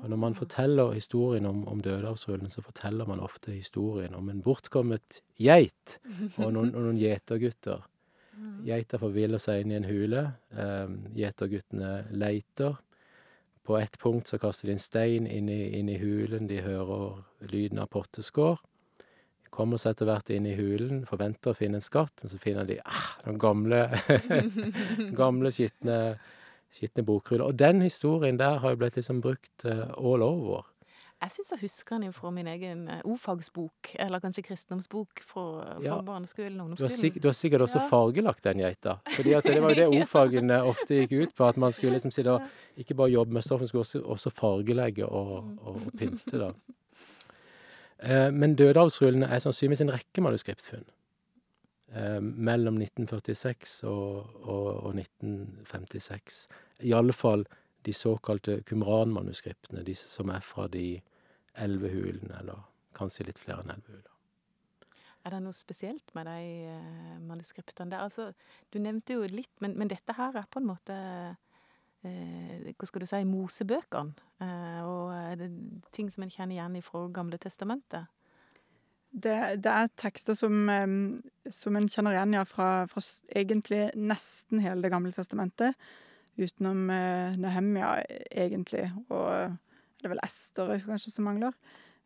For 0.00 0.10
når 0.10 0.18
man 0.18 0.34
forteller 0.34 0.92
historien 0.96 1.46
om, 1.46 1.62
om 1.70 1.80
dødehavsrullen, 1.82 2.50
så 2.50 2.62
forteller 2.66 3.06
man 3.06 3.22
ofte 3.22 3.54
historien 3.54 4.14
om 4.18 4.28
en 4.30 4.42
bortkommet 4.42 5.20
geit 5.38 5.98
og 6.42 6.50
noen, 6.56 6.72
og 6.74 6.80
noen 6.88 6.98
gjetergutter. 6.98 7.84
Mm. 8.38 8.64
Geita 8.66 8.98
forviller 9.00 9.42
seg 9.42 9.62
inn 9.62 9.72
i 9.72 9.78
en 9.78 9.88
hule. 9.88 10.24
Um, 10.56 10.98
Gjeterguttene 11.16 11.92
leiter. 12.10 12.76
På 13.64 13.78
ett 13.78 13.98
punkt 13.98 14.28
så 14.28 14.38
kaster 14.38 14.68
de 14.68 14.76
en 14.76 14.82
stein 14.82 15.26
inn 15.26 15.48
i, 15.48 15.78
inn 15.78 15.88
i 15.88 15.96
hulen. 15.96 16.48
De 16.50 16.60
hører 16.60 17.22
lyden 17.48 17.80
av 17.80 17.88
potteskår. 17.94 18.58
De 19.44 19.52
kommer 19.54 19.80
seg 19.80 19.94
etter 19.94 20.10
hvert 20.10 20.32
inn 20.34 20.48
i 20.50 20.56
hulen, 20.58 21.04
forventer 21.08 21.54
å 21.54 21.56
finne 21.56 21.80
en 21.80 21.84
skatt, 21.84 22.12
men 22.20 22.32
så 22.32 22.40
finner 22.42 22.68
de 22.68 22.80
ah, 22.84 23.14
den 23.24 23.38
gamle, 23.40 23.86
gamle 25.22 25.52
skitne, 25.54 26.18
bokruller. 27.06 27.46
Og 27.46 27.56
den 27.56 27.80
historien 27.86 28.40
der 28.40 28.60
har 28.60 28.74
jo 28.74 28.82
blitt 28.82 28.98
liksom 28.98 29.22
brukt 29.24 29.64
eh, 29.64 29.86
all 29.96 30.26
over. 30.26 30.66
Jeg 31.24 31.32
syns 31.32 31.50
jeg 31.54 31.60
husker 31.62 31.98
den 32.02 32.12
fra 32.12 32.30
min 32.30 32.46
egen 32.52 32.82
eh, 32.92 33.00
ordfagsbok, 33.08 33.94
eller 33.98 34.20
kanskje 34.20 34.42
kristendomsbok 34.44 35.22
fra, 35.24 35.44
fra 35.78 35.82
Ja. 35.82 35.94
barneskolen 36.04 36.60
og 36.60 36.66
Du 36.76 36.84
har, 36.84 36.88
ungdomsskolen. 36.90 37.00
sikk- 37.00 37.20
du 37.22 37.28
har 37.28 37.32
sikkert 37.38 37.60
også 37.64 37.80
Ja. 37.80 37.88
fargelagt 37.88 38.42
den 38.44 38.58
geita. 38.60 38.98
Fordi 39.16 39.32
at 39.32 39.44
det 39.44 39.62
var 39.62 39.70
jo 39.72 39.74
det 39.80 39.88
ordfagene 40.02 40.58
ofte 40.68 40.98
gikk 41.00 41.12
ut 41.22 41.34
på, 41.34 41.48
at 41.48 41.56
man 41.56 41.72
skulle 41.72 41.92
liksom 41.96 42.12
si 42.12 42.22
da, 42.22 42.38
ikke 42.76 42.94
bare 42.94 43.10
jobbe 43.14 43.32
med 43.32 43.42
stoff, 43.42 43.60
men 43.60 43.68
skulle 43.68 43.84
også, 43.88 44.02
også 44.04 44.30
fargelegge 44.30 45.06
og, 45.08 45.44
Mm. 45.44 45.58
og 45.64 45.80
pynte, 45.96 46.38
da. 46.38 46.52
Eh, 48.02 48.30
Men 48.30 48.54
Dødehavsrullene 48.56 49.24
er 49.30 49.38
sannsynligvis 49.38 49.80
en 49.80 49.90
rekke 49.92 50.20
manuskriptfunn. 50.20 50.84
Eh, 51.94 52.20
mellom 52.20 52.76
1946 52.82 53.84
og, 53.84 54.26
og, 54.44 54.84
og 54.84 54.94
1956. 54.94 56.48
I 56.82 56.92
alle 56.92 57.12
fall 57.12 57.46
de 57.86 57.92
såkalte 57.92 58.62
Qumran-manuskriptene, 58.64 59.84
disse 59.84 60.08
som 60.08 60.28
er 60.30 60.40
fra 60.40 60.66
de 60.68 61.00
elleve 61.60 61.90
hulene, 61.92 62.40
eller 62.40 62.66
kanskje 62.96 63.28
litt 63.28 63.40
flere 63.42 63.64
enn 63.64 63.74
elleve 63.74 63.98
huler. 63.98 64.10
Er 65.24 65.32
det 65.32 65.40
noe 65.40 65.56
spesielt 65.56 66.10
med 66.16 66.28
de 66.28 66.40
eh, 66.68 67.20
manuskriptene 67.24 67.94
der? 67.94 68.04
Altså, 68.04 68.32
du 68.74 68.78
nevnte 68.82 69.16
jo 69.16 69.24
litt, 69.30 69.52
men, 69.64 69.76
men 69.80 69.88
dette 69.88 70.16
her 70.18 70.36
er 70.36 70.50
på 70.52 70.60
en 70.60 70.68
måte 70.68 70.96
eh, 72.04 72.72
Hva 72.76 72.88
skal 72.90 73.04
du 73.04 73.08
si 73.08 73.22
Mosebøkene. 73.24 74.26
Eh, 74.44 74.82
og 74.84 75.40
det 75.40 75.48
ting 75.96 76.10
som 76.12 76.26
en 76.26 76.34
kjenner 76.34 76.58
igjen 76.58 76.84
fra 76.84 77.06
Gamle 77.14 77.40
testamentet? 77.40 78.12
Det, 79.14 79.34
det 79.62 79.70
er 79.70 79.92
tekster 79.96 80.36
som, 80.36 80.68
eh, 80.68 80.86
som 81.48 81.76
en 81.78 81.88
kjenner 81.88 82.18
igjen 82.18 82.36
ja, 82.36 82.44
fra, 82.44 82.70
fra 82.90 83.00
egentlig 83.30 83.86
nesten 83.96 84.60
hele 84.60 84.84
Det 84.84 84.92
gamle 84.92 85.14
testamentet. 85.14 85.78
Utenom 86.36 86.90
eh, 86.90 87.36
Nehemia, 87.38 87.94
egentlig. 88.28 88.90
Og 89.08 89.28
eh, 89.38 89.56
det 90.04 90.10
er 90.10 90.14
vel 90.14 90.22
Ester 90.26 90.74
kanskje 90.84 91.10
som 91.14 91.26
mangler. 91.26 91.56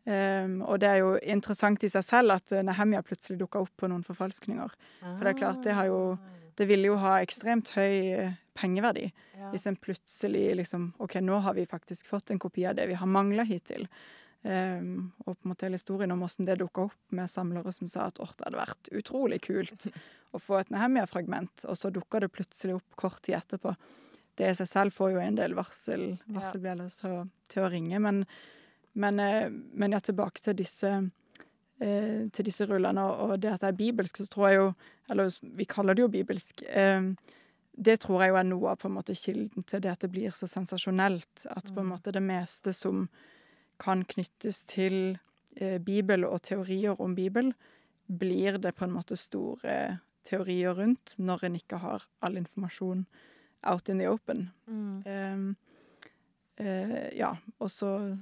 Um, 0.09 0.61
og 0.63 0.79
det 0.81 0.87
er 0.89 1.01
jo 1.03 1.09
interessant 1.21 1.83
i 1.83 1.89
seg 1.91 2.05
selv 2.07 2.33
at 2.39 2.53
eh, 2.55 2.63
Nehemia 2.65 3.01
plutselig 3.05 3.37
dukka 3.41 3.59
opp 3.61 3.73
på 3.77 3.89
noen 3.91 4.05
forfalskninger. 4.07 4.71
For 5.03 5.27
det 5.27 5.33
er 5.33 5.39
klart, 5.41 5.59
det 5.67 5.75
har 5.77 5.89
jo- 5.91 6.17
Det 6.59 6.67
ville 6.67 6.87
jo 6.89 6.95
ha 6.99 7.19
ekstremt 7.23 7.69
høy 7.75 7.93
eh, 8.19 8.31
pengeverdi 8.53 9.05
ja. 9.37 9.49
hvis 9.51 9.65
en 9.69 9.77
plutselig 9.79 10.55
liksom 10.59 10.89
OK, 10.99 11.13
nå 11.23 11.37
har 11.39 11.53
vi 11.55 11.63
faktisk 11.65 12.07
fått 12.11 12.31
en 12.31 12.39
kopi 12.39 12.65
av 12.67 12.75
det 12.75 12.87
vi 12.89 12.97
har 12.99 13.07
mangla 13.07 13.43
hittil. 13.47 13.87
Um, 14.43 15.11
og 15.25 15.37
på 15.37 15.45
en 15.45 15.51
måte 15.53 15.67
hele 15.67 15.75
historien 15.79 16.11
om 16.11 16.23
åssen 16.23 16.45
det 16.47 16.57
dukka 16.59 16.87
opp 16.89 17.11
med 17.15 17.29
samlere 17.29 17.71
som 17.75 17.87
sa 17.91 18.07
at 18.07 18.19
åh, 18.19 18.31
det 18.37 18.45
hadde 18.47 18.59
vært 18.59 18.89
utrolig 18.95 19.41
kult 19.43 19.87
å 20.35 20.39
få 20.39 20.59
et 20.59 20.69
Nehemia-fragment, 20.71 21.65
og 21.67 21.75
så 21.75 21.91
dukka 21.91 22.19
det 22.23 22.31
plutselig 22.31 22.75
opp 22.75 22.95
kort 22.95 23.21
tid 23.21 23.35
etterpå. 23.35 23.75
Det 24.39 24.47
i 24.47 24.55
seg 24.55 24.69
selv 24.71 24.95
får 24.95 25.13
jo 25.13 25.21
en 25.23 25.37
del 25.39 25.55
varsel, 25.57 26.05
varselbjeller 26.31 26.91
til, 26.95 27.17
til 27.51 27.65
å 27.65 27.71
ringe, 27.73 27.99
men, 27.99 28.21
men, 28.95 29.19
eh, 29.19 29.49
men 29.51 29.95
ja, 29.95 29.99
tilbake 29.99 30.43
til 30.45 30.55
disse 30.61 30.93
eh, 31.81 32.21
til 32.31 32.47
disse 32.47 32.67
rullene, 32.69 33.03
og, 33.03 33.33
og 33.33 33.41
det 33.43 33.51
at 33.53 33.65
det 33.65 33.73
er 33.73 33.81
bibelsk, 33.81 34.21
så 34.21 34.29
tror 34.31 34.47
jeg 34.49 34.61
jo 34.61 34.69
Eller 35.09 35.31
vi 35.57 35.65
kaller 35.65 35.97
det 35.97 36.03
jo 36.03 36.07
bibelsk. 36.13 36.61
Eh, 36.69 37.01
det 37.79 37.95
tror 38.03 38.21
jeg 38.21 38.29
jo 38.29 38.35
er 38.37 38.45
noe 38.45 38.69
av 38.69 38.75
på 38.77 38.89
en 38.89 38.93
måte 38.93 39.15
kilden 39.17 39.63
til 39.65 39.81
det 39.81 39.89
at 39.89 40.03
det 40.03 40.11
blir 40.13 40.29
så 40.35 40.45
sensasjonelt. 40.47 41.47
At 41.49 41.71
på 41.73 41.79
en 41.79 41.87
Mm. 41.87 41.93
måte 41.95 42.11
det 42.13 42.21
meste 42.21 42.73
som 42.73 43.07
kan 43.79 44.03
knyttes 44.05 44.63
til 44.69 45.17
eh, 45.57 45.79
Bibel 45.79 46.25
og 46.25 46.43
teorier 46.43 47.01
om 47.01 47.15
Bibel, 47.15 47.53
blir 48.07 48.59
det 48.59 48.75
på 48.75 48.85
en 48.85 48.93
måte 48.93 49.17
store 49.17 49.99
teorier 50.23 50.75
rundt 50.77 51.15
når 51.17 51.43
en 51.45 51.55
ikke 51.55 51.77
har 51.81 52.05
all 52.21 52.37
informasjon 52.37 53.05
out 53.63 53.89
in 53.89 53.99
the 53.99 54.07
open. 54.07 54.49
Mm. 54.67 55.03
Ehm, 55.05 55.55
uh, 56.59 57.09
ja, 57.17 57.33
og 57.59 57.71
så 57.71 58.17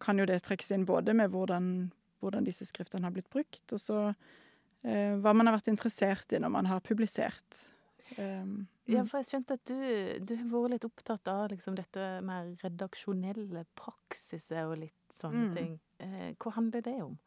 kan 0.00 0.18
jo 0.18 0.26
det 0.28 0.42
trekkes 0.42 0.70
inn 0.72 0.86
både 0.88 1.14
med 1.14 1.30
hvordan, 1.32 1.90
hvordan 2.20 2.44
disse 2.44 2.64
skriftene 2.68 3.04
har 3.04 3.12
blitt 3.12 3.30
brukt, 3.30 3.64
og 3.72 3.80
så 3.80 3.98
uh, 4.10 5.14
hva 5.20 5.32
man 5.36 5.46
har 5.46 5.58
vært 5.58 5.72
interessert 5.72 6.32
i 6.32 6.40
når 6.40 6.52
man 6.56 6.66
har 6.66 6.80
publisert. 6.80 7.66
Um, 8.18 8.66
Ja, 8.90 9.04
mm. 9.04 9.08
for 9.08 9.20
jeg 9.20 9.28
skjønte 9.28 9.54
at 9.54 9.68
du, 9.70 9.76
du 10.26 10.32
har 10.34 10.48
vært 10.50 10.72
litt 10.72 10.84
opptatt 10.88 11.28
av 11.30 11.44
liksom 11.52 11.76
dette 11.78 12.06
med 12.26 12.56
redaksjonelle 12.64 13.62
praksiser 13.78 14.64
og 14.66 14.80
litt 14.80 15.14
sånne 15.14 15.44
Mm. 15.46 15.54
ting. 15.54 15.76
Uh, 16.02 16.32
hva 16.42 16.52
handler 16.56 16.82
det 16.82 16.96
om? 17.04 17.18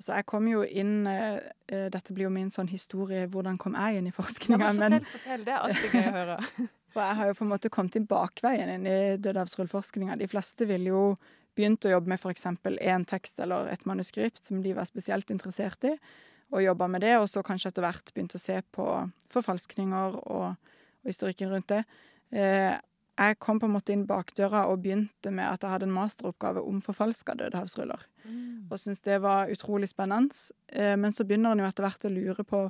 Altså, 0.00 0.14
jeg 0.16 0.24
kom 0.32 0.46
jo 0.48 0.62
inn 0.64 1.04
eh, 1.10 1.88
Dette 1.92 2.14
blir 2.16 2.24
jo 2.24 2.32
min 2.32 2.48
sånn 2.50 2.70
historie, 2.72 3.26
hvordan 3.28 3.58
kom 3.60 3.74
jeg 3.76 3.98
inn 4.00 4.06
i 4.08 4.12
Ja, 4.14 4.16
forskninga? 4.16 4.70
men 4.72 4.94
fortell, 4.96 5.10
fortell. 5.12 5.42
Det 5.44 5.52
er 5.52 5.66
alltid 5.66 5.92
gøy 5.98 6.06
å 6.08 6.14
høre. 6.14 6.38
For 6.94 7.04
jeg 7.04 7.18
har 7.20 7.28
jo 7.28 7.34
på 7.38 7.44
en 7.44 7.50
måte 7.52 7.70
kommet 7.70 7.98
inn 8.00 8.06
bakveien 8.10 8.72
inn 8.72 8.86
i 8.88 8.96
dødehavsrullforskninga. 9.22 10.16
De 10.18 10.26
fleste 10.26 10.66
ville 10.66 10.90
jo 10.90 11.02
begynt 11.54 11.84
å 11.86 11.92
jobbe 11.92 12.10
med 12.10 12.18
f.eks. 12.18 12.46
én 12.80 13.04
tekst 13.06 13.38
eller 13.44 13.68
et 13.70 13.84
manuskript 13.86 14.40
som 14.48 14.62
de 14.64 14.72
var 14.74 14.88
spesielt 14.88 15.30
interessert 15.30 15.84
i, 15.86 15.92
og 16.50 16.64
jobba 16.64 16.88
med 16.90 17.04
det, 17.04 17.12
og 17.20 17.28
så 17.30 17.44
kanskje 17.46 17.70
etter 17.70 17.84
hvert 17.84 18.10
begynt 18.16 18.34
å 18.34 18.40
se 18.42 18.56
på 18.74 18.86
forfalskninger 19.30 20.16
og, 20.18 20.56
og 20.56 21.06
historikken 21.06 21.52
rundt 21.52 21.68
det. 21.70 21.84
Eh, 22.34 22.74
jeg 23.20 23.36
kom 23.42 23.60
på 23.60 23.68
en 23.68 23.74
måte 23.76 23.92
inn 23.92 24.06
bakdøra 24.08 24.64
og 24.70 24.80
begynte 24.84 25.30
med 25.30 25.44
at 25.44 25.62
jeg 25.62 25.74
hadde 25.74 25.86
en 25.88 25.94
masteroppgave 25.94 26.62
om 26.64 26.80
forfalska 26.84 27.36
dødehavsruller 27.36 28.08
og 28.70 28.78
syntes 28.78 29.02
det 29.04 29.18
var 29.24 29.50
utrolig 29.50 29.90
spennende. 29.90 30.34
Eh, 30.68 30.96
men 30.96 31.12
så 31.12 31.26
begynner 31.26 31.54
en 31.54 31.64
jo 31.64 31.68
etter 31.68 31.86
hvert 31.86 32.06
å 32.06 32.12
lure 32.12 32.44
på 32.46 32.62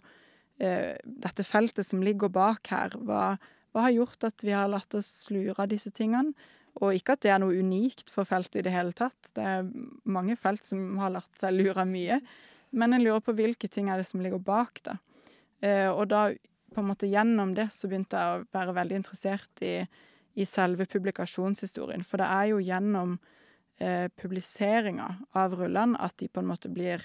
eh, 0.60 0.96
dette 1.04 1.44
feltet 1.46 1.86
som 1.86 2.02
ligger 2.04 2.32
bak 2.32 2.70
her. 2.72 2.96
Hva, 2.96 3.34
hva 3.72 3.84
har 3.86 3.96
gjort 3.96 4.30
at 4.30 4.46
vi 4.46 4.54
har 4.56 4.70
latt 4.72 4.96
oss 4.96 5.28
lure 5.32 5.58
av 5.58 5.70
disse 5.72 5.92
tingene? 5.94 6.32
Og 6.80 6.94
ikke 6.96 7.16
at 7.16 7.24
det 7.24 7.32
er 7.34 7.40
noe 7.42 7.58
unikt 7.58 8.12
for 8.14 8.28
feltet 8.28 8.62
i 8.62 8.64
det 8.64 8.72
hele 8.72 8.94
tatt. 8.96 9.32
Det 9.36 9.44
er 9.44 9.66
mange 10.08 10.38
felt 10.40 10.64
som 10.64 10.94
har 11.02 11.12
latt 11.12 11.42
seg 11.42 11.56
lure 11.56 11.84
mye. 11.88 12.20
Men 12.70 12.94
en 12.94 13.02
lurer 13.02 13.20
på 13.24 13.34
hvilke 13.36 13.68
ting 13.68 13.90
er 13.90 14.00
det 14.00 14.06
som 14.08 14.22
ligger 14.22 14.40
bak, 14.40 14.80
da. 14.86 14.96
Eh, 15.60 15.90
og 15.90 16.06
da, 16.08 16.28
på 16.70 16.80
en 16.80 16.88
måte 16.88 17.10
gjennom 17.10 17.52
det, 17.58 17.68
så 17.74 17.90
begynte 17.90 18.16
jeg 18.16 18.38
å 18.38 18.46
være 18.54 18.76
veldig 18.78 19.02
interessert 19.02 19.66
i, 19.66 19.74
i 20.40 20.46
selve 20.48 20.86
publikasjonshistorien. 20.88 22.04
For 22.06 22.22
det 22.22 22.28
er 22.30 22.48
jo 22.52 22.62
gjennom 22.64 23.18
eh, 23.80 24.08
publiseringa 24.16 25.10
av 25.36 25.56
rullene 25.58 26.00
at 26.00 26.16
de 26.22 26.30
på 26.30 26.42
en 26.42 26.50
måte 26.50 26.70
blir 26.72 27.04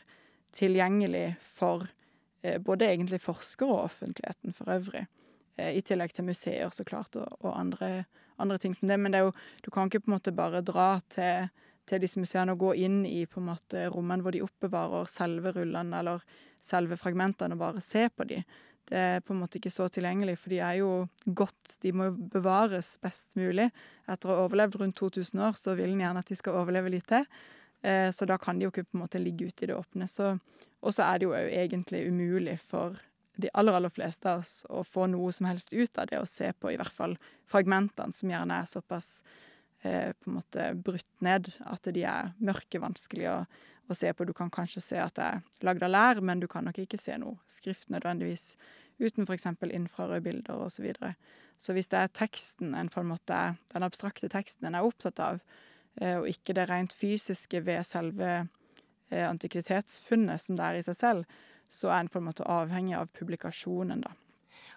tilgjengelig 0.56 1.36
for 1.44 1.88
eh, 2.42 2.62
både 2.62 2.88
egentlig 2.92 3.22
forskere 3.24 3.72
og 3.74 3.90
offentligheten 3.90 4.56
for 4.56 4.72
øvrig. 4.78 5.06
Eh, 5.58 5.76
I 5.80 5.84
tillegg 5.84 6.16
til 6.16 6.28
museer, 6.30 6.72
så 6.72 6.88
klart, 6.88 7.16
og, 7.20 7.28
og 7.42 7.54
andre, 7.60 8.06
andre 8.38 8.60
ting 8.62 8.76
som 8.78 8.92
det. 8.92 9.00
Men 9.00 9.16
det 9.16 9.26
jo, 9.26 9.34
du 9.64 9.72
kan 9.72 9.92
ikke 9.92 10.06
på 10.06 10.12
en 10.12 10.18
måte 10.18 10.36
bare 10.36 10.64
dra 10.66 10.90
til, 11.12 11.50
til 11.90 12.04
disse 12.04 12.22
museene 12.22 12.56
og 12.56 12.64
gå 12.64 12.76
inn 12.88 13.04
i 13.08 13.26
på 13.30 13.42
en 13.42 13.52
måte 13.52 13.88
rommene 13.94 14.26
hvor 14.26 14.36
de 14.36 14.44
oppbevarer 14.46 15.12
selve 15.12 15.56
rullene 15.56 16.00
eller 16.02 16.24
selve 16.66 16.98
fragmentene, 16.98 17.54
og 17.54 17.62
bare 17.62 17.84
se 17.84 18.08
på 18.10 18.26
de. 18.32 18.40
Det 18.86 18.98
er 19.02 19.24
på 19.26 19.34
en 19.34 19.42
måte 19.42 19.58
ikke 19.58 19.74
så 19.74 19.88
tilgjengelig, 19.90 20.38
for 20.38 20.54
de 20.54 20.60
er 20.62 20.80
jo 20.84 20.90
godt 21.26 21.78
De 21.82 21.94
må 21.96 22.12
bevares 22.14 22.96
best 23.02 23.34
mulig. 23.40 23.72
Etter 24.06 24.30
å 24.30 24.36
ha 24.36 24.46
overlevd 24.46 24.78
rundt 24.82 25.00
2000 25.02 25.42
år, 25.48 25.58
så 25.58 25.74
vil 25.78 25.96
en 25.96 26.04
gjerne 26.06 26.22
at 26.22 26.30
de 26.30 26.38
skal 26.38 26.60
overleve 26.60 26.94
litt 26.94 27.08
til. 27.10 27.26
Eh, 27.82 28.12
så 28.14 28.28
da 28.30 28.38
kan 28.42 28.60
de 28.60 28.68
jo 28.68 28.74
ikke 28.74 28.86
på 28.86 28.98
en 28.98 29.04
måte 29.04 29.22
ligge 29.22 29.50
ute 29.50 29.66
i 29.66 29.72
det 29.72 29.78
åpne. 29.78 30.08
Og 30.86 30.94
så 30.94 31.08
er 31.08 31.20
det 31.20 31.28
jo 31.28 31.34
egentlig 31.34 32.06
umulig 32.10 32.60
for 32.62 33.00
de 33.42 33.50
aller, 33.54 33.76
aller 33.76 33.92
fleste 33.92 34.32
av 34.32 34.44
oss 34.44 34.62
å 34.72 34.84
få 34.88 35.10
noe 35.12 35.34
som 35.36 35.50
helst 35.50 35.74
ut 35.74 36.00
av 36.00 36.08
det, 36.12 36.22
å 36.22 36.30
se 36.30 36.52
på 36.54 36.72
i 36.72 36.78
hvert 36.80 36.94
fall 36.94 37.18
fragmentene, 37.50 38.16
som 38.16 38.32
gjerne 38.32 38.62
er 38.62 38.70
såpass 38.72 39.10
eh, 39.84 40.14
på 40.14 40.32
en 40.32 40.38
måte 40.38 40.70
brutt 40.78 41.10
ned 41.26 41.50
at 41.68 41.90
de 41.96 42.06
er 42.08 42.32
mørke, 42.40 42.80
vanskelige 42.84 43.34
å, 43.34 43.42
å 43.90 43.96
se 43.98 44.12
på. 44.14 44.26
Du 44.26 44.34
kan 44.34 44.52
kanskje 44.54 44.82
se 44.84 45.00
at 45.02 45.16
det 45.18 45.26
er 45.26 45.66
lagd 45.68 45.84
av 45.86 45.92
lær, 45.94 46.22
men 46.22 46.42
du 46.42 46.48
kan 46.52 46.66
nok 46.66 46.80
ikke 46.82 47.00
se 47.02 47.18
noe 47.22 47.38
skrift 47.50 47.92
nødvendigvis 47.94 48.56
uten 49.00 49.28
f.eks. 49.28 49.48
infrarøde 49.76 50.24
bilder 50.24 50.66
osv. 50.66 50.78
Så, 50.78 50.84
videre. 50.86 51.14
så 51.60 51.76
hvis 51.76 51.90
det 51.92 52.00
er 52.00 52.14
teksten 52.16 52.76
en 52.76 52.90
på 52.90 53.04
en 53.04 53.12
måte 53.12 53.40
den 53.74 53.88
abstrakte 53.88 54.30
teksten 54.32 54.70
en 54.70 54.78
er 54.80 54.88
opptatt 54.88 55.20
av, 55.20 55.42
eh, 56.02 56.18
og 56.20 56.30
ikke 56.32 56.56
det 56.56 56.70
rent 56.70 56.96
fysiske 56.96 57.62
ved 57.66 57.84
selve 57.88 58.30
eh, 59.10 59.26
antikvitetsfunnet 59.28 60.42
som 60.42 60.56
det 60.60 60.70
er 60.70 60.80
i 60.80 60.86
seg 60.88 61.00
selv, 61.00 61.42
så 61.70 61.90
er 61.92 62.06
en 62.06 62.12
på 62.14 62.22
en 62.22 62.30
måte 62.30 62.46
avhengig 62.48 62.96
av 62.98 63.10
publikasjonen, 63.18 64.06
da. 64.06 64.14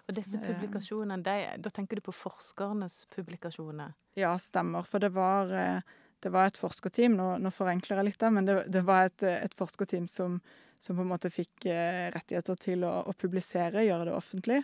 Og 0.09 0.15
disse 0.17 0.35
Eh. 0.35 0.41
publikasjonene, 0.41 1.23
de, 1.23 1.61
da 1.61 1.69
tenker 1.69 1.99
du 1.99 2.01
på 2.01 2.13
forskernes 2.15 3.05
publikasjoner? 3.13 3.93
Ja, 4.17 4.33
stemmer. 4.41 4.83
For 4.83 4.99
det 4.99 5.11
var, 5.13 5.51
det 6.23 6.31
var 6.33 6.49
et 6.49 6.59
forskerteam, 6.59 7.15
nå, 7.19 7.29
nå 7.39 7.51
forenkler 7.53 8.01
jeg 8.01 8.09
litt, 8.09 8.19
da, 8.21 8.29
men 8.33 8.47
det, 8.47 8.57
det 8.71 8.83
var 8.87 9.07
et, 9.09 9.23
et 9.23 9.55
forskerteam 9.57 10.07
som, 10.11 10.39
som 10.79 10.97
på 10.97 11.05
en 11.05 11.11
måte 11.11 11.31
fikk 11.31 11.69
eh, 11.71 12.09
rettigheter 12.15 12.59
til 12.59 12.85
å, 12.87 12.93
å 13.07 13.15
publisere, 13.15 13.85
gjøre 13.87 14.09
det 14.09 14.17
offentlig. 14.17 14.59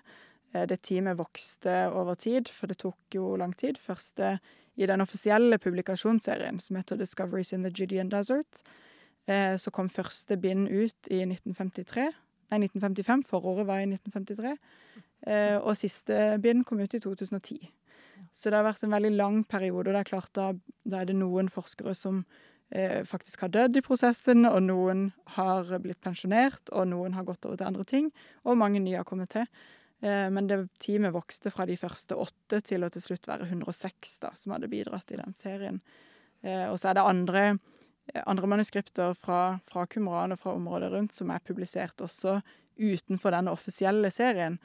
Eh, 0.53 0.65
Det 0.67 0.81
teamet 0.83 1.19
vokste 1.19 1.85
over 1.93 2.19
tid, 2.19 2.51
for 2.51 2.71
det 2.71 2.79
tok 2.83 3.19
jo 3.19 3.35
lang 3.39 3.55
tid. 3.55 3.79
Først 3.81 4.23
i 4.75 4.85
den 4.85 5.01
offisielle 5.01 5.57
publikasjonsserien 5.57 6.59
som 6.59 6.75
heter 6.75 6.97
'Discoveries 6.97 7.53
in 7.53 7.63
the 7.63 7.71
Judean 7.71 8.11
Desert', 8.11 8.61
eh, 9.27 9.55
så 9.57 9.71
kom 9.71 9.89
første 9.89 10.37
bind 10.37 10.67
ut 10.67 11.07
i 11.11 11.25
1953. 11.25 12.11
Nei, 12.51 12.59
1955. 12.59 13.23
Foråret 13.23 13.67
var 13.67 13.79
i 13.79 13.85
1953. 13.85 14.57
Eh, 15.27 15.57
og 15.57 15.77
siste 15.77 16.39
bind 16.41 16.65
kom 16.65 16.79
ut 16.79 16.93
i 16.93 16.99
2010. 16.99 17.71
Så 18.35 18.51
det 18.51 18.59
har 18.59 18.67
vært 18.67 18.83
en 18.83 18.91
veldig 18.91 19.13
lang 19.15 19.39
periode, 19.47 19.87
og 19.87 19.95
det 19.95 20.01
er 20.01 20.09
klart 20.09 20.33
da, 20.35 20.49
da 20.83 20.99
er 20.99 21.07
det 21.07 21.15
noen 21.15 21.47
forskere 21.51 21.93
som 21.95 22.25
eh, 22.69 22.99
faktisk 23.07 23.45
har 23.45 23.53
dødd 23.53 23.79
i 23.79 23.85
prosessen, 23.85 24.43
og 24.49 24.59
noen 24.65 25.07
har 25.37 25.71
blitt 25.79 26.01
pensjonert, 26.03 26.67
og 26.75 26.89
noen 26.91 27.15
har 27.15 27.27
gått 27.27 27.47
over 27.47 27.61
til 27.61 27.69
andre 27.69 27.87
ting, 27.87 28.11
og 28.43 28.59
mange 28.59 28.83
nye 28.83 28.99
har 28.99 29.07
kommet 29.07 29.31
til. 29.37 29.47
Eh, 30.03 30.27
men 30.35 30.49
det 30.51 30.59
teamet 30.83 31.15
vokste 31.15 31.53
fra 31.53 31.67
de 31.69 31.77
første 31.79 32.17
åtte 32.19 32.59
til 32.67 32.83
å 32.83 32.91
til 32.91 33.03
slutt 33.03 33.29
være 33.29 33.47
106 33.47 34.19
da, 34.25 34.33
som 34.35 34.55
hadde 34.55 34.71
bidratt 34.71 35.15
i 35.15 35.21
den 35.21 35.37
serien. 35.39 35.79
Eh, 36.43 36.67
og 36.67 36.77
så 36.81 36.91
er 36.91 36.99
det 36.99 37.07
andre, 37.07 37.45
eh, 38.11 38.23
andre 38.27 38.51
manuskripter 38.51 39.15
fra, 39.17 39.59
fra 39.65 39.87
Kumran 39.87 40.35
og 40.35 40.43
fra 40.43 40.53
området 40.59 40.91
rundt 40.91 41.15
som 41.15 41.31
er 41.31 41.43
publisert 41.45 42.03
også 42.03 42.41
utenfor 42.75 43.31
den 43.31 43.47
offisielle 43.47 44.11
serien, 44.11 44.59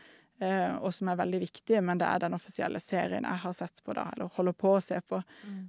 og 0.80 0.94
som 0.96 1.10
er 1.12 1.18
veldig 1.20 1.40
viktige, 1.42 1.82
men 1.84 2.00
det 2.00 2.06
er 2.08 2.22
den 2.22 2.36
offisielle 2.36 2.80
serien 2.80 3.26
jeg 3.28 3.42
har 3.42 3.56
sett 3.56 3.82
på, 3.84 3.92
da, 3.96 4.06
eller 4.14 4.30
holder 4.36 4.56
på 4.56 4.72
å 4.76 4.82
se 4.84 5.00
på, 5.04 5.20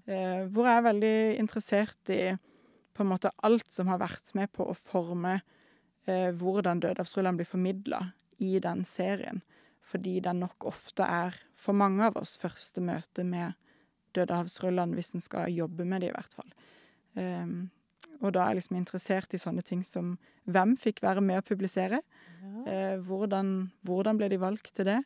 eh, 0.07 0.45
hvor 0.47 0.69
jeg 0.69 0.79
er 0.79 0.87
veldig 0.87 1.17
interessert 1.41 2.13
i 2.15 2.21
på 2.91 3.03
en 3.03 3.11
måte 3.11 3.31
alt 3.47 3.67
som 3.71 3.87
har 3.91 4.01
vært 4.01 4.33
med 4.35 4.51
på 4.51 4.67
å 4.67 4.75
forme 4.75 5.37
eh, 6.05 6.31
hvordan 6.35 6.81
dødehavsrullene 6.83 7.39
blir 7.39 7.49
formidla 7.49 8.01
i 8.43 8.59
den 8.63 8.83
serien. 8.85 9.41
Fordi 9.81 10.19
den 10.23 10.41
nok 10.43 10.67
ofte 10.69 11.07
er, 11.07 11.35
for 11.57 11.75
mange 11.77 12.05
av 12.07 12.19
oss, 12.19 12.37
første 12.39 12.83
møte 12.83 13.23
med 13.27 13.55
dødehavsrullene, 14.15 14.95
hvis 14.95 15.15
en 15.15 15.23
skal 15.23 15.51
jobbe 15.51 15.87
med 15.87 16.03
det, 16.03 16.11
i 16.11 16.15
hvert 16.15 16.35
fall. 16.35 16.51
Um, 17.15 17.71
og 18.21 18.35
da 18.35 18.43
er 18.43 18.53
jeg 18.53 18.61
liksom 18.61 18.77
interessert 18.77 19.33
i 19.33 19.39
sånne 19.41 19.63
ting 19.65 19.81
som 19.87 20.13
hvem 20.51 20.75
fikk 20.79 21.01
være 21.03 21.23
med 21.25 21.41
å 21.41 21.45
publisere? 21.47 22.01
Eh, 22.41 22.97
hvordan, 23.05 23.71
hvordan 23.85 24.19
ble 24.19 24.29
de 24.31 24.39
valgt 24.41 24.73
til 24.77 24.87
det? 24.89 24.99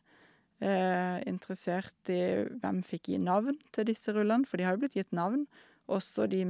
Eh, 0.64 1.18
interessert 1.28 2.12
i 2.14 2.20
hvem 2.62 2.80
fikk 2.86 3.12
gi 3.12 3.20
navn 3.20 3.58
til 3.76 3.90
disse 3.90 4.14
rullene, 4.16 4.48
for 4.48 4.58
de 4.58 4.68
har 4.68 4.76
jo 4.76 4.86
blitt 4.86 4.96
gitt 4.96 5.16
navn. 5.16 5.44
Også 5.92 6.30
de, 6.32 6.42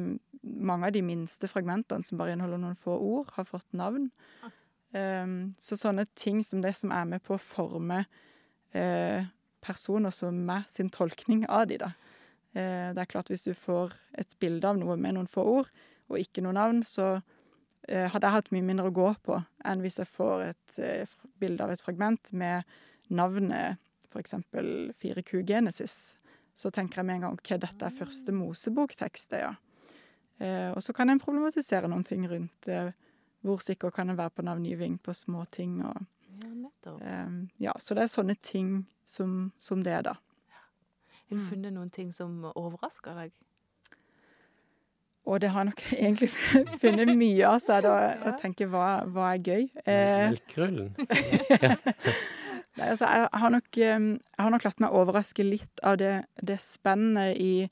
mange 0.43 0.87
av 0.87 0.93
de 0.95 1.01
minste 1.03 1.49
fragmentene 1.51 2.05
som 2.05 2.19
bare 2.19 2.35
inneholder 2.35 2.61
noen 2.61 2.77
få 2.79 2.95
ord, 2.95 3.33
har 3.35 3.47
fått 3.49 3.67
navn. 3.75 4.11
Em, 4.95 5.55
så 5.59 5.75
sånne 5.79 6.05
ting 6.15 6.39
som 6.45 6.61
det 6.63 6.75
som 6.79 6.93
er 6.95 7.09
med 7.09 7.23
på 7.25 7.35
å 7.35 7.41
forme 7.41 8.05
eh, 8.77 9.25
personer 9.65 10.13
som 10.15 10.37
meg 10.47 10.69
sin 10.71 10.91
tolkning 10.93 11.43
av 11.49 11.65
de, 11.71 11.81
da. 11.81 11.91
Eh, 12.55 12.93
det 12.95 13.01
er 13.03 13.11
klart 13.11 13.31
hvis 13.33 13.43
du 13.47 13.51
får 13.57 13.97
et 14.21 14.37
bilde 14.39 14.69
av 14.69 14.79
noe 14.79 14.95
med 14.95 15.17
noen 15.17 15.27
få 15.31 15.43
ord, 15.57 15.73
og 16.07 16.21
ikke 16.21 16.45
noe 16.45 16.55
navn, 16.55 16.83
så 16.87 17.15
eh, 17.17 17.34
hadde 17.87 18.25
jeg 18.27 18.35
hatt 18.37 18.51
mye 18.51 18.65
mindre 18.65 18.89
å 18.89 18.93
gå 18.95 19.09
på 19.25 19.39
enn 19.65 19.81
hvis 19.83 19.99
jeg 20.01 20.07
får 20.09 20.43
et 20.49 20.79
eh, 20.79 21.15
bilde 21.39 21.63
av 21.63 21.71
et 21.71 21.81
fragment 21.81 22.31
med 22.33 22.63
navnet 23.09 23.77
eksempel 24.19 24.93
4Q 24.95 25.43
Genesis. 25.47 26.15
Så 26.55 26.71
tenker 26.71 27.01
jeg 27.01 27.05
med 27.05 27.15
en 27.17 27.21
gang 27.25 27.33
ok, 27.35 27.49
dette 27.59 27.83
er 27.83 27.95
første 27.95 28.31
Mosebok-tekst, 28.31 29.35
ja. 29.35 29.55
Eh, 30.39 30.71
og 30.71 30.79
så 30.83 30.93
kan 30.95 31.09
en 31.11 31.19
problematisere 31.19 31.87
noen 31.91 32.03
ting 32.07 32.23
rundt 32.31 32.67
eh, 32.71 32.91
hvor 33.43 33.59
sikker 33.63 33.91
kan 33.91 34.09
en 34.09 34.17
være 34.19 34.33
på 34.35 34.45
navngiving 34.47 34.97
på 35.03 35.13
små 35.15 35.45
ting 35.51 35.81
og 35.85 36.01
ja, 37.59 37.71
eh, 37.71 37.79
så 37.79 37.95
det 37.95 38.03
er 38.05 38.11
sånne 38.11 38.35
ting 38.41 38.85
som, 39.07 39.51
som 39.59 39.83
det, 39.83 40.01
da. 40.07 40.15
Har 40.15 41.29
du 41.29 41.35
Mm. 41.41 41.49
funnet 41.49 41.73
noen 41.73 41.89
ting 41.89 42.11
som 42.13 42.43
overrasker 42.55 43.15
deg? 43.17 43.31
Og 45.25 45.41
det 45.41 45.49
har 45.53 45.63
jeg 45.63 45.71
nok 45.71 45.83
egentlig 46.05 46.29
funnet 46.81 47.11
mye 47.17 47.47
av, 47.49 47.59
så 47.63 47.77
er 47.77 47.85
det 47.85 47.91
å, 47.91 47.97
Ja. 48.05 48.31
å 48.31 48.35
tenke 48.41 48.67
hva, 48.69 48.87
hva 49.09 49.31
er 49.33 49.41
gøy. 49.45 49.63
Eh, 49.85 50.29
Melkerullen. 50.29 50.91
Nei, 52.75 52.89
altså, 52.91 53.07
jeg 53.07 53.29
har 53.39 53.53
nok, 53.53 53.77
jeg 53.79 54.41
har 54.41 54.51
nok 54.51 54.65
latt 54.67 54.81
meg 54.83 54.95
overraske 54.99 55.45
litt 55.47 55.79
av 55.87 55.95
det, 56.01 56.15
det 56.43 56.57
spennet 56.59 57.37
i, 57.39 57.69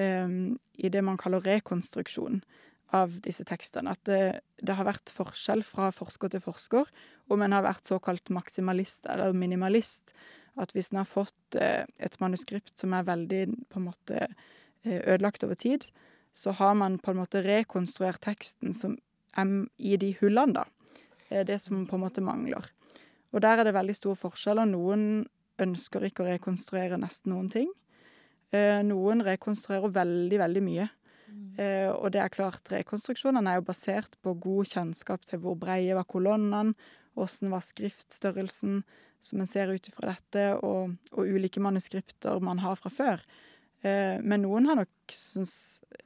um, 0.00 0.56
i 0.80 0.88
det 0.88 1.02
man 1.04 1.18
kaller 1.20 1.44
rekonstruksjon 1.44 2.40
av 2.96 3.18
disse 3.26 3.44
tekstene. 3.44 3.92
At 3.92 4.08
det, 4.08 4.40
det 4.64 4.78
har 4.78 4.88
vært 4.88 5.12
forskjell 5.12 5.60
fra 5.68 5.90
forsker 5.92 6.32
til 6.32 6.40
forsker 6.40 6.88
om 7.28 7.44
en 7.44 7.52
har 7.58 7.66
vært 7.66 7.90
såkalt 7.90 8.32
maksimalist 8.32 9.04
eller 9.12 9.36
minimalist. 9.36 10.14
At 10.56 10.72
hvis 10.72 10.88
en 10.94 11.02
har 11.02 11.10
fått 11.10 11.58
eh, 11.60 11.84
et 12.00 12.16
manuskript 12.22 12.72
som 12.80 12.96
er 12.96 13.04
veldig 13.06 13.42
på 13.68 13.82
en 13.82 13.88
måte 13.90 14.22
eh, 14.24 15.02
ødelagt 15.04 15.44
over 15.44 15.60
tid, 15.60 15.84
så 16.32 16.54
har 16.58 16.74
man 16.78 16.98
på 17.02 17.12
en 17.12 17.20
måte 17.20 17.42
rekonstruert 17.44 18.20
teksten 18.24 18.74
som 18.74 18.98
m- 19.36 19.68
i 19.78 19.96
de 19.96 20.12
hullene, 20.20 20.54
da. 20.60 20.64
er 21.30 21.44
Det 21.44 21.60
som 21.60 21.86
på 21.86 21.96
en 21.96 22.04
måte 22.06 22.24
mangler. 22.24 22.64
Og 23.32 23.40
der 23.40 23.58
er 23.58 23.64
det 23.64 23.74
veldig 23.74 23.94
store 23.96 24.16
forskjeller. 24.16 24.64
Noen 24.64 25.26
ønsker 25.58 26.06
ikke 26.06 26.24
å 26.24 26.30
rekonstruere 26.30 26.96
nesten 26.96 27.32
noen 27.32 27.50
ting. 27.50 27.68
Eh, 28.52 28.80
noen 28.82 29.20
rekonstruerer 29.20 29.92
veldig, 29.92 30.38
veldig 30.38 30.62
mye. 30.64 30.88
Uh, 31.58 31.90
og 31.98 32.12
det 32.14 32.22
er 32.22 32.32
klart, 32.32 32.70
rekonstruksjonene 32.72 33.50
er 33.50 33.58
jo 33.58 33.66
basert 33.66 34.14
på 34.24 34.32
god 34.40 34.70
kjennskap 34.70 35.26
til 35.28 35.42
hvor 35.42 35.58
breie 35.60 35.96
var 35.96 36.06
kolonnene, 36.08 36.76
åssen 37.18 37.50
var 37.50 37.64
skriftstørrelsen 37.66 38.78
som 39.20 39.42
en 39.42 39.50
ser 39.50 39.72
ut 39.74 39.90
ifra 39.90 40.12
dette, 40.12 40.44
og, 40.62 40.94
og 41.12 41.32
ulike 41.34 41.60
manuskripter 41.60 42.38
man 42.44 42.62
har 42.62 42.78
fra 42.78 42.92
før. 42.94 43.24
Eh, 43.86 44.18
men 44.26 44.42
noen 44.42 44.66
har 44.66 44.74
nok, 44.80 44.88
syns, 45.14 45.52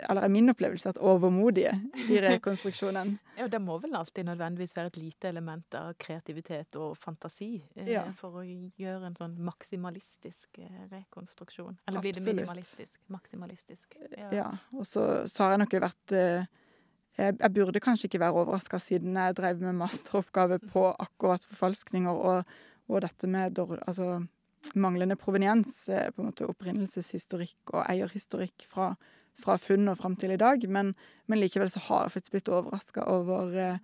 eller 0.04 0.26
er 0.26 0.32
min 0.32 0.52
opplevelse, 0.52 0.90
vært 0.90 0.98
overmodige 1.00 1.70
i 2.04 2.18
rekonstruksjonen. 2.26 3.14
Ja, 3.38 3.46
det 3.48 3.62
må 3.64 3.78
vel 3.80 3.96
alltid 3.96 4.28
nødvendigvis 4.28 4.74
være 4.76 4.90
et 4.92 4.98
lite 5.00 5.30
element 5.30 5.76
av 5.78 5.94
kreativitet 6.02 6.76
og 6.76 6.98
fantasi 7.00 7.54
eh, 7.76 7.88
Ja. 7.94 8.02
for 8.18 8.42
å 8.42 8.44
gjøre 8.44 9.08
en 9.08 9.16
sånn 9.16 9.38
maksimalistisk 9.40 10.60
eh, 10.60 10.82
rekonstruksjon. 10.92 11.78
Eller 11.88 12.04
blir 12.04 12.18
det 12.18 12.26
minimalistisk? 12.26 13.00
Maksimalistisk. 13.12 13.96
Ja, 14.36 14.50
og 14.76 14.84
så, 14.86 15.06
så 15.30 15.46
har 15.46 15.56
jeg 15.56 15.64
nok 15.64 15.78
vært 15.86 16.16
eh, 16.18 16.44
jeg, 17.16 17.38
jeg 17.40 17.52
burde 17.56 17.80
kanskje 17.84 18.08
ikke 18.08 18.20
være 18.22 18.36
overraska 18.44 18.78
siden 18.80 19.16
jeg 19.16 19.36
drev 19.40 19.64
med 19.64 19.80
masteroppgave 19.80 20.60
på 20.74 20.84
akkurat 20.92 21.44
forfalskninger 21.48 22.12
og, 22.32 22.54
og 22.88 23.02
dette 23.04 23.28
med 23.32 23.56
dårlig 23.56 23.80
altså, 23.88 24.22
manglende 24.74 25.16
proveniens, 25.16 25.88
eh, 25.88 26.10
på 26.10 26.22
en 26.22 26.28
måte 26.30 26.46
opprinnelseshistorikk 26.48 27.72
og 27.74 27.84
eierhistorikk 27.88 28.66
fra, 28.68 28.92
fra 29.34 29.56
funn 29.58 29.88
og 29.88 29.98
fram 29.98 30.16
til 30.16 30.30
i 30.34 30.40
dag. 30.40 30.64
Men, 30.68 30.94
men 31.26 31.40
likevel 31.42 31.70
så 31.70 31.80
har 31.88 32.06
jeg 32.06 32.14
faktisk 32.18 32.36
blitt 32.36 32.48
overraska 32.52 33.04
over 33.10 33.56
eh, 33.58 33.78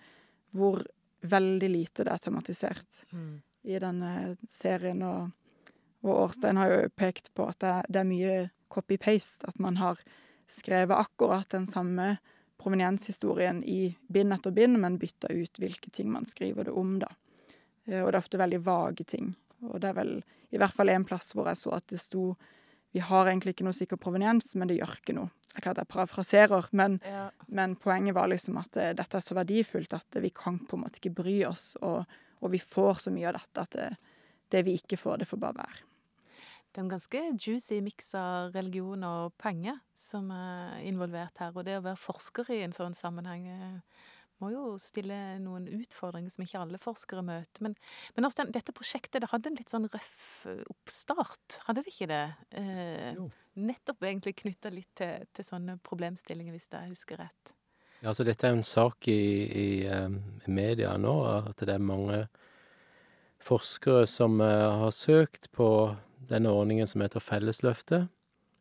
hvor 0.54 0.84
veldig 1.26 1.68
lite 1.70 2.04
det 2.06 2.12
er 2.14 2.24
tematisert 2.28 3.02
Mm. 3.12 3.40
i 3.64 3.78
denne 3.82 4.36
serien. 4.48 5.02
Og, 5.02 5.30
og 6.06 6.14
Årstein 6.28 6.56
har 6.56 6.70
jo 6.70 6.88
pekt 6.96 7.32
på 7.34 7.48
at 7.48 7.58
det, 7.60 7.74
det 7.90 8.00
er 8.00 8.08
mye 8.08 8.36
copy-paste. 8.70 9.48
At 9.48 9.58
man 9.58 9.76
har 9.76 9.98
skrevet 10.48 10.94
akkurat 10.96 11.48
den 11.50 11.66
samme 11.66 12.18
provenienshistorien 12.58 13.64
i 13.64 13.96
bind 14.08 14.32
etter 14.34 14.50
bind, 14.54 14.78
men 14.80 14.98
bytta 14.98 15.30
ut 15.34 15.58
hvilke 15.60 15.90
ting 15.94 16.10
man 16.12 16.26
skriver 16.26 16.64
det 16.68 16.72
om, 16.74 16.98
da. 17.02 17.10
Eh, 17.86 18.02
Og 18.04 18.12
det 18.12 18.14
er 18.14 18.22
ofte 18.22 18.38
veldig 18.40 18.62
vage 18.64 19.04
ting. 19.04 19.34
Og 19.66 19.80
det 19.82 19.90
er 19.90 19.96
vel 19.98 20.12
i 20.52 20.58
hvert 20.60 20.74
fall 20.74 20.88
en 20.92 21.04
plass 21.08 21.32
hvor 21.34 21.48
jeg 21.50 21.58
så 21.60 21.74
at 21.78 21.86
det 21.90 22.00
sto 22.00 22.36
Vi 22.94 23.00
har 23.04 23.26
egentlig 23.28 23.52
ikke 23.52 23.66
noe 23.66 23.76
sikker 23.76 23.98
proveniens, 24.00 24.54
men 24.56 24.68
det 24.70 24.78
gjør 24.78 24.94
ikke 24.96 25.12
noe. 25.12 25.28
Det 25.50 25.58
er 25.58 25.64
klart 25.66 25.76
jeg 25.82 25.88
parafraserer, 25.92 26.68
men 26.72 27.00
Ja. 27.04 27.30
men 27.46 27.74
poenget 27.76 28.14
var 28.14 28.28
liksom 28.28 28.56
at 28.56 28.76
eh, 28.76 28.94
dette 28.94 29.16
er 29.18 29.20
så 29.20 29.34
verdifullt 29.36 29.92
at 29.92 30.16
eh, 30.16 30.22
vi 30.22 30.30
kan 30.30 30.58
på 30.58 30.76
en 30.76 30.84
måte 30.86 30.96
ikke 30.96 31.14
bry 31.14 31.44
oss, 31.44 31.76
og, 31.82 32.06
og 32.40 32.50
vi 32.50 32.58
får 32.58 32.94
så 33.04 33.10
mye 33.12 33.28
av 33.28 33.34
dette 33.36 33.60
at 33.60 33.70
det, 33.76 33.96
det 34.50 34.64
vi 34.64 34.78
ikke 34.80 34.96
får, 34.96 35.18
det 35.18 35.28
får 35.28 35.36
bare 35.42 35.58
være. 35.60 35.84
Det 36.72 36.80
er 36.80 36.84
en 36.86 36.90
ganske 36.96 37.20
juicy 37.44 37.80
miks 37.84 38.14
av 38.14 38.54
religion 38.56 39.04
og 39.04 39.32
penger 39.36 39.76
som 39.94 40.30
er 40.30 40.80
involvert 40.88 41.36
her. 41.40 41.52
Og 41.56 41.64
det 41.64 41.76
å 41.76 41.84
være 41.84 41.96
forsker 42.00 42.50
i 42.56 42.62
en 42.62 42.72
sånn 42.72 42.94
sammenheng 42.96 43.46
eh, 43.48 43.80
må 44.42 44.52
jo 44.52 44.64
stille 44.82 45.16
noen 45.42 45.66
utfordringer 45.78 46.32
som 46.32 46.44
ikke 46.44 46.62
alle 46.62 46.80
forskere 46.82 47.24
møter. 47.26 47.64
Men, 47.66 47.76
men 48.16 48.28
altså, 48.28 48.46
dette 48.54 48.74
prosjektet 48.76 49.22
det 49.24 49.30
hadde 49.32 49.52
en 49.52 49.58
litt 49.58 49.72
sånn 49.72 49.88
røff 49.90 50.48
eh, 50.50 50.64
oppstart, 50.72 51.60
hadde 51.68 51.84
det 51.84 51.94
ikke 51.94 52.10
det? 52.10 52.24
Eh, 52.60 53.22
nettopp 53.58 54.04
egentlig 54.06 54.36
knytta 54.42 54.72
litt 54.74 54.90
til, 54.98 55.24
til 55.34 55.46
sånne 55.46 55.78
problemstillinger, 55.86 56.54
hvis 56.54 56.70
jeg 56.72 56.92
husker 56.94 57.22
rett. 57.24 57.54
Ja, 57.98 58.12
altså 58.12 58.22
dette 58.22 58.46
er 58.46 58.52
jo 58.54 58.60
en 58.60 58.66
sak 58.66 59.08
i, 59.10 59.22
i 59.58 59.68
i, 59.88 60.50
media 60.50 60.92
nå, 61.00 61.16
at 61.50 61.64
det 61.66 61.74
er 61.74 61.82
mange 61.82 62.26
forskere 63.42 64.06
som 64.06 64.40
eh, 64.40 64.68
har 64.82 64.94
søkt 64.94 65.50
på 65.52 65.68
denne 66.28 66.52
ordningen 66.52 66.86
som 66.86 67.02
heter 67.02 67.24
Fellesløftet. 67.24 68.08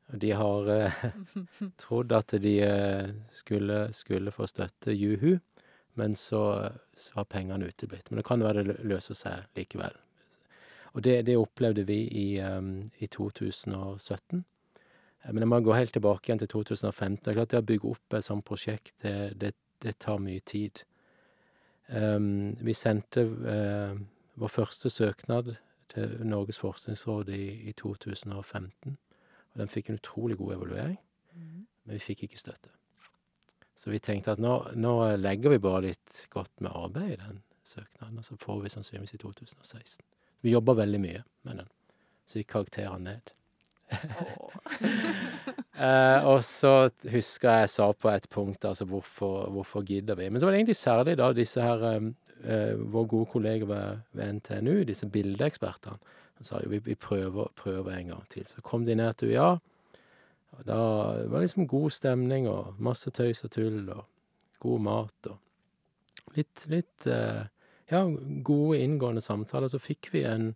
Og 0.08 0.22
de 0.24 0.32
har 0.40 0.72
eh, 0.72 1.06
trodd 1.84 2.14
at 2.16 2.34
de 2.42 2.56
eh, 2.64 3.14
skulle, 3.36 3.88
skulle 3.94 4.34
få 4.34 4.48
støtte 4.50 4.96
juhu, 4.96 5.38
men 5.98 6.16
så, 6.16 6.70
så 6.96 7.20
har 7.20 7.30
pengene 7.32 7.68
uteblitt. 7.68 8.10
Men 8.10 8.22
det 8.22 8.28
kan 8.28 8.44
være 8.44 8.64
det 8.68 8.78
løser 8.86 9.18
seg 9.18 9.58
likevel. 9.58 9.96
Og 10.94 11.04
det, 11.04 11.26
det 11.28 11.38
opplevde 11.38 11.84
vi 11.86 12.00
i, 12.08 12.28
um, 12.42 12.90
i 13.00 13.08
2017. 13.08 14.46
Eh, 15.24 15.34
Men 15.34 15.44
jeg 15.44 15.48
må 15.48 15.60
gå 15.60 15.74
helt 15.74 15.94
tilbake 15.94 16.30
igjen 16.30 16.40
til 16.40 16.48
2015. 16.48 17.24
Det 17.24 17.32
er 17.32 17.40
klart 17.40 17.52
det 17.52 17.62
å 17.62 17.70
bygge 17.72 17.92
opp 17.92 18.18
et 18.18 18.26
sånt 18.26 18.46
prosjekt, 18.46 18.96
det, 19.04 19.38
det, 19.42 19.54
det 19.84 19.98
tar 20.00 20.22
mye 20.22 20.42
tid. 20.46 20.84
Um, 21.88 22.58
vi 22.60 22.74
sendte 22.74 23.24
uh, 23.24 24.00
vår 24.36 24.52
første 24.52 24.90
søknad 24.90 25.54
til 25.94 26.18
Norges 26.28 26.60
forskningsråd 26.60 27.30
i, 27.30 27.44
i 27.70 27.74
2015. 27.78 28.98
Og 29.54 29.62
den 29.62 29.72
fikk 29.72 29.90
en 29.90 30.02
utrolig 30.02 30.38
god 30.38 30.58
evaluering, 30.58 30.98
men 31.34 31.96
vi 31.96 32.04
fikk 32.04 32.28
ikke 32.28 32.42
støtte. 32.42 32.77
Så 33.78 33.92
vi 33.94 34.00
tenkte 34.02 34.34
at 34.34 34.42
nå, 34.42 34.54
nå 34.76 34.94
legger 35.22 35.54
vi 35.54 35.62
bare 35.62 35.86
litt 35.92 36.24
godt 36.34 36.54
med 36.66 36.74
arbeid 36.74 37.12
i 37.14 37.22
den 37.22 37.42
søknaden, 37.68 38.18
og 38.18 38.26
så 38.26 38.38
får 38.42 38.62
vi 38.64 38.72
sannsynligvis 38.74 39.14
i 39.14 39.22
2016. 39.22 40.06
Vi 40.46 40.54
jobber 40.54 40.80
veldig 40.80 41.02
mye 41.04 41.24
med 41.48 41.62
den, 41.62 41.70
så 42.26 42.40
vi 42.40 42.48
karakterer 42.48 43.02
ned. 43.02 43.34
Eh, 45.78 46.24
og 46.26 46.40
så 46.42 46.88
husker 47.06 47.52
jeg 47.52 47.66
jeg 47.68 47.70
sa 47.70 47.86
på 47.94 48.10
et 48.10 48.24
punkt 48.34 48.64
altså 48.66 48.88
hvorfor, 48.90 49.44
hvorfor 49.54 49.84
gidder 49.86 50.18
vi? 50.18 50.26
Men 50.26 50.42
så 50.42 50.48
var 50.48 50.56
det 50.56 50.62
egentlig 50.64 50.76
særlig 50.80 51.14
da 51.20 51.28
disse 51.38 51.62
her 51.62 51.84
eh, 51.86 52.08
eh, 52.50 52.80
våre 52.82 53.06
gode 53.12 53.30
kolleger 53.30 53.70
ved, 53.70 54.00
ved 54.18 54.40
NTNU, 54.40 54.74
disse 54.90 55.06
bildeekspertene, 55.14 56.00
som 56.40 56.50
sa 56.50 56.64
jo 56.64 56.72
vi, 56.74 56.80
vi 56.82 56.96
prøver, 56.98 57.54
prøver 57.62 57.92
en 57.94 58.10
gang 58.16 58.26
til. 58.34 58.48
Så 58.50 58.66
kom 58.66 58.90
de 58.90 58.98
ned 58.98 59.14
til 59.22 59.36
UiA, 59.36 59.52
og 60.58 60.64
da 60.66 60.78
var 61.30 61.38
det 61.38 61.48
liksom 61.48 61.68
god 61.70 61.92
stemning 61.94 62.48
og 62.50 62.80
masse 62.82 63.12
tøys 63.14 63.44
og 63.46 63.52
tull 63.54 63.84
og 63.94 64.06
god 64.64 64.82
mat 64.82 65.30
og 65.30 66.38
litt, 66.38 66.66
litt 66.72 67.08
eh, 67.10 67.44
ja, 67.92 68.02
gode 68.46 68.80
inngående 68.82 69.22
samtaler. 69.22 69.70
Så 69.72 69.82
fikk 69.82 70.12
vi 70.16 70.26
en 70.28 70.56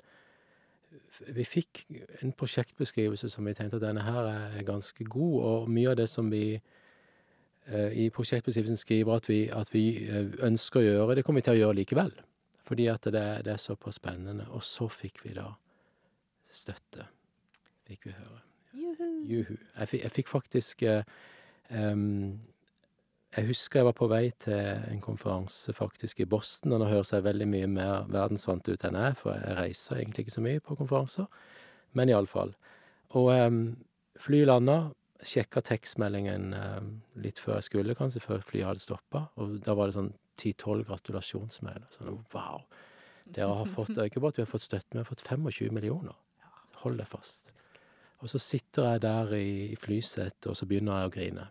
vi 1.21 1.45
fikk 1.45 1.83
en 2.23 2.31
prosjektbeskrivelse 2.33 3.29
som 3.29 3.45
vi 3.45 3.53
tenkte 3.53 3.77
at 3.77 3.83
denne 3.83 4.01
her 4.01 4.25
er 4.31 4.63
ganske 4.65 5.05
god, 5.05 5.35
og 5.45 5.69
mye 5.69 5.91
av 5.91 5.99
det 5.99 6.07
som 6.09 6.31
vi 6.33 6.55
eh, 6.55 7.91
i 7.93 8.09
prosjektbeskrivelsen 8.13 8.79
skriver 8.79 9.21
at 9.21 9.29
vi, 9.29 9.41
at 9.53 9.69
vi 9.73 9.85
eh, 10.07 10.33
ønsker 10.47 10.81
å 10.81 10.85
gjøre, 10.87 11.19
det 11.19 11.25
kommer 11.27 11.43
vi 11.43 11.49
til 11.49 11.59
å 11.59 11.61
gjøre 11.61 11.79
likevel. 11.83 12.13
Fordi 12.65 12.87
at 12.89 13.05
det, 13.13 13.25
det 13.45 13.53
er 13.53 13.61
såpass 13.61 13.99
spennende. 14.01 14.47
Og 14.55 14.63
så 14.65 14.89
fikk 14.89 15.21
vi 15.27 15.35
da 15.37 15.51
støtte, 16.49 17.05
fikk 17.85 18.09
vi 18.09 18.17
høre. 18.17 18.41
Juhu. 18.73 19.09
Juhu. 19.27 19.57
Jeg 19.77 19.89
fikk, 19.91 20.03
jeg 20.03 20.11
fikk 20.15 20.31
faktisk 20.31 20.83
eh, 20.87 21.03
Jeg 21.71 23.47
husker 23.47 23.79
jeg 23.79 23.87
var 23.87 23.97
på 23.97 24.07
vei 24.11 24.23
til 24.43 24.59
en 24.91 25.03
konferanse 25.03 25.73
faktisk 25.75 26.19
i 26.23 26.27
Boston, 26.29 26.73
og 26.75 26.81
nå 26.81 26.89
høres 26.91 27.13
jeg 27.13 27.25
veldig 27.27 27.47
mye 27.51 27.69
mer 27.71 28.07
verdensvant 28.11 28.67
ut 28.67 28.87
enn 28.87 28.99
jeg 28.99 29.19
for 29.19 29.35
jeg 29.35 29.57
reiser 29.59 29.99
egentlig 29.99 30.25
ikke 30.25 30.37
så 30.37 30.45
mye 30.45 30.63
på 30.63 30.75
konferanser. 30.79 31.27
Men 31.95 32.11
iallfall. 32.11 32.55
Og 33.19 33.31
um, 33.31 33.61
flyet 34.19 34.47
landa, 34.47 34.77
sjekka 35.23 35.63
tekstmeldingen 35.67 36.53
um, 36.55 36.91
litt 37.23 37.39
før 37.39 37.59
jeg 37.59 37.67
skulle, 37.69 37.95
kanskje 37.95 38.23
før 38.23 38.43
flyet 38.47 38.67
hadde 38.69 38.83
stoppa, 38.83 39.25
og 39.39 39.59
da 39.65 39.75
var 39.77 39.91
det 39.91 39.97
sånn 39.99 40.13
ti-tolv 40.39 40.87
gratulasjonsmailer. 40.89 41.87
Sånn 41.93 42.21
wow! 42.33 42.63
Dere 43.31 43.53
har 43.61 43.71
fått 43.71 43.95
ikke 43.95 44.23
bare 44.23 44.35
at 44.35 44.41
vi 44.41 44.45
har 44.45 44.51
fått 44.51 44.67
støtte, 44.67 44.95
vi 44.95 45.03
har 45.03 45.07
fått 45.07 45.23
25 45.23 45.71
millioner. 45.75 46.15
Hold 46.81 46.99
deg 46.99 47.07
fast. 47.11 47.53
Og 48.21 48.29
så 48.29 48.39
sitter 48.41 48.85
jeg 48.91 49.01
der 49.01 49.31
i, 49.37 49.47
i 49.73 49.77
flysetet, 49.81 50.47
og 50.51 50.57
så 50.57 50.67
begynner 50.69 51.01
jeg 51.01 51.09
å 51.09 51.13
grine. 51.15 51.47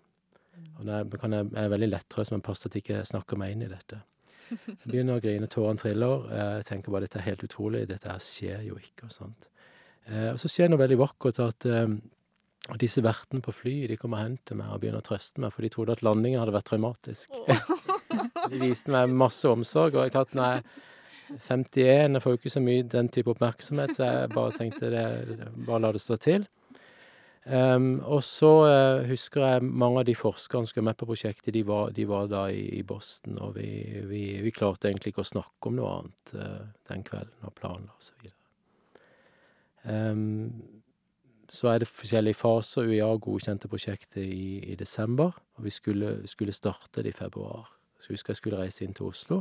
Og 0.78 0.86
er- 0.88 1.18
kan 1.18 1.32
jeg, 1.34 1.48
jeg 1.52 1.64
er 1.64 1.72
veldig 1.72 1.88
lettrøst, 1.90 2.30
men 2.34 2.44
passer 2.46 2.68
at 2.70 2.76
jeg 2.78 2.84
ikke 2.84 3.00
snakker 3.08 3.38
meg 3.40 3.52
inn 3.56 3.62
i 3.66 3.70
dette. 3.72 4.02
Jeg 4.50 4.86
begynner 4.90 5.18
å 5.18 5.22
grine, 5.22 5.46
tårene 5.50 5.78
triller. 5.78 6.24
Jeg 6.34 6.64
tenker 6.70 6.90
bare 6.94 7.06
dette 7.06 7.18
er 7.20 7.26
helt 7.28 7.44
utrolig, 7.46 7.84
dette 7.90 8.10
her 8.10 8.22
skjer 8.22 8.64
jo 8.66 8.78
ikke. 8.80 9.06
Og 9.08 9.12
sånt. 9.14 9.48
Eh, 10.06 10.30
og 10.32 10.38
så 10.42 10.50
skjer 10.50 10.70
noe 10.72 10.80
veldig 10.80 10.98
vakkert 10.98 11.38
at 11.44 11.66
eh, 11.70 11.94
disse 12.80 13.02
vertene 13.02 13.42
på 13.44 13.54
flyet 13.54 13.90
de 13.92 13.98
kommer 14.00 14.18
og 14.20 14.26
henter 14.28 14.58
meg 14.58 14.70
og 14.74 14.80
begynner 14.82 15.02
å 15.02 15.06
trøste 15.06 15.42
meg, 15.42 15.52
for 15.54 15.62
de 15.66 15.70
trodde 15.74 15.94
at 15.96 16.02
landingen 16.06 16.42
hadde 16.42 16.54
vært 16.54 16.70
traumatisk. 16.70 17.34
De 18.50 18.58
viste 18.58 18.90
meg 18.90 19.12
masse 19.14 19.46
omsorg, 19.46 19.94
og 19.94 20.02
jeg 20.02 20.12
har 20.14 20.24
hatt 20.24 20.32
nei, 20.34 20.54
er 20.58 21.42
51, 21.46 22.16
jeg 22.16 22.22
får 22.24 22.32
jo 22.34 22.38
ikke 22.40 22.52
så 22.56 22.62
mye 22.64 22.86
den 22.90 23.08
type 23.14 23.30
oppmerksomhet, 23.30 23.92
så 23.94 24.08
jeg 24.08 24.30
bare 24.34 24.54
tenkte 24.56 24.90
det 24.90 25.04
bare 25.68 25.82
la 25.84 25.92
det 25.94 26.00
stå 26.02 26.16
til. 26.24 26.46
Ehm, 27.48 28.00
og 28.04 28.20
så 28.24 28.50
eh, 28.68 29.06
husker 29.08 29.46
jeg 29.46 29.64
mange 29.64 30.02
av 30.02 30.08
de 30.08 30.14
forskerne 30.18 30.68
som 30.68 30.80
var 30.82 30.90
med 30.90 30.98
på 31.00 31.08
prosjektet, 31.08 31.54
de 31.56 31.62
var, 31.66 31.94
de 31.96 32.04
var 32.08 32.28
da 32.28 32.42
i, 32.52 32.66
i 32.76 32.82
Boston, 32.84 33.38
og 33.40 33.54
vi, 33.56 33.70
vi, 34.10 34.24
vi 34.44 34.52
klarte 34.52 34.90
egentlig 34.90 35.14
ikke 35.14 35.24
å 35.24 35.30
snakke 35.30 35.70
om 35.70 35.78
noe 35.78 35.94
annet 35.96 36.34
eh, 36.36 36.60
den 36.92 37.06
kvelden, 37.06 37.48
og 37.48 37.56
planla 37.56 37.96
og 37.96 38.04
så 38.04 38.18
videre. 38.20 38.36
Ehm, 39.88 40.52
så 41.50 41.72
er 41.72 41.80
det 41.82 41.88
forskjellige 41.90 42.38
faser. 42.38 42.86
UiA 42.86 43.08
godkjente 43.18 43.70
prosjektet 43.72 44.22
i, 44.22 44.60
i 44.70 44.76
desember, 44.78 45.32
og 45.56 45.64
vi 45.66 45.72
skulle, 45.74 46.18
skulle 46.30 46.54
starte 46.54 47.02
det 47.02 47.14
i 47.14 47.16
februar. 47.16 47.72
Så 47.98 48.10
jeg 48.10 48.20
husker 48.20 48.36
jeg 48.36 48.42
skulle 48.42 48.60
reise 48.60 48.84
inn 48.84 48.94
til 48.96 49.08
Oslo. 49.08 49.40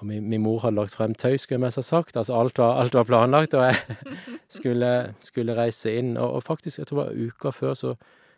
Og 0.00 0.08
min, 0.08 0.24
min 0.28 0.42
mor 0.42 0.60
hadde 0.64 0.78
lagt 0.78 0.96
frem 0.96 1.14
tøy, 1.14 1.36
skulle 1.38 1.58
jeg 1.58 1.64
mest 1.66 1.80
ha 1.80 1.86
sagt. 1.86 2.16
Altså 2.16 2.36
alt 2.38 2.58
var, 2.58 2.80
alt 2.82 2.96
var 2.98 3.06
planlagt, 3.08 3.54
og 3.54 3.68
jeg 3.68 4.08
skulle, 4.58 4.90
skulle 5.24 5.56
reise 5.58 5.94
inn. 5.98 6.16
Og, 6.16 6.40
og 6.40 6.46
faktisk, 6.46 6.80
jeg 6.80 6.90
tror 6.90 7.04
det 7.04 7.06
var 7.06 7.30
uka 7.30 7.54
før, 7.54 7.78
så, 7.78 7.94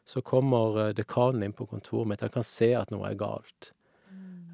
så 0.06 0.22
kommer 0.26 0.82
eh, 0.84 0.92
dekanen 0.96 1.46
inn 1.46 1.56
på 1.56 1.68
kontoret 1.70 2.12
mitt. 2.12 2.22
Jeg 2.24 2.34
kan 2.36 2.46
se 2.46 2.72
at 2.78 2.92
noe 2.94 3.08
er 3.08 3.18
galt. 3.20 3.72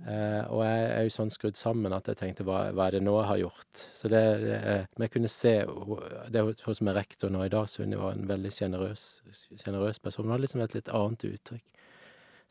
Eh, 0.02 0.44
og 0.50 0.64
jeg 0.66 0.86
er 0.90 1.04
jo 1.06 1.12
sånn 1.14 1.30
skrudd 1.30 1.58
sammen 1.58 1.94
at 1.94 2.08
jeg 2.10 2.18
tenkte 2.18 2.42
hva, 2.46 2.64
hva 2.74 2.88
er 2.88 2.96
det 2.96 3.04
nå 3.04 3.12
jeg 3.20 3.28
har 3.28 3.42
gjort? 3.44 3.82
Så 3.94 4.10
det, 4.10 4.22
det 4.42 4.56
eh, 4.58 4.86
Men 4.96 5.04
jeg 5.06 5.12
kunne 5.14 5.30
se 5.30 5.52
Det 5.62 6.40
er 6.40 6.48
hun 6.48 6.74
som 6.74 6.90
er 6.90 6.96
rektor 6.98 7.30
nå 7.30 7.44
i 7.46 7.52
dag, 7.52 7.68
Sunni 7.70 8.00
var 8.00 8.16
en 8.16 8.26
veldig 8.26 8.50
sjenerøs 8.50 9.04
sjenerøs 9.62 10.02
person. 10.02 10.26
Hun 10.26 10.34
hadde 10.34 10.46
liksom 10.48 10.64
et 10.64 10.74
litt 10.74 10.90
annet 10.90 11.26
uttrykk. 11.30 11.84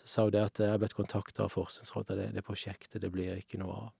Så 0.02 0.14
sa 0.14 0.26
hun 0.30 0.32
det 0.38 0.46
at 0.46 0.64
jeg 0.64 0.72
har 0.72 0.80
blitt 0.80 0.96
kontakta 0.96 1.44
av 1.44 1.52
Forskningsrådet, 1.52 2.18
det, 2.22 2.30
det 2.38 2.46
prosjektet 2.48 3.04
det 3.04 3.12
blir 3.12 3.36
ikke 3.36 3.60
noe 3.60 3.76
av. 3.82 3.92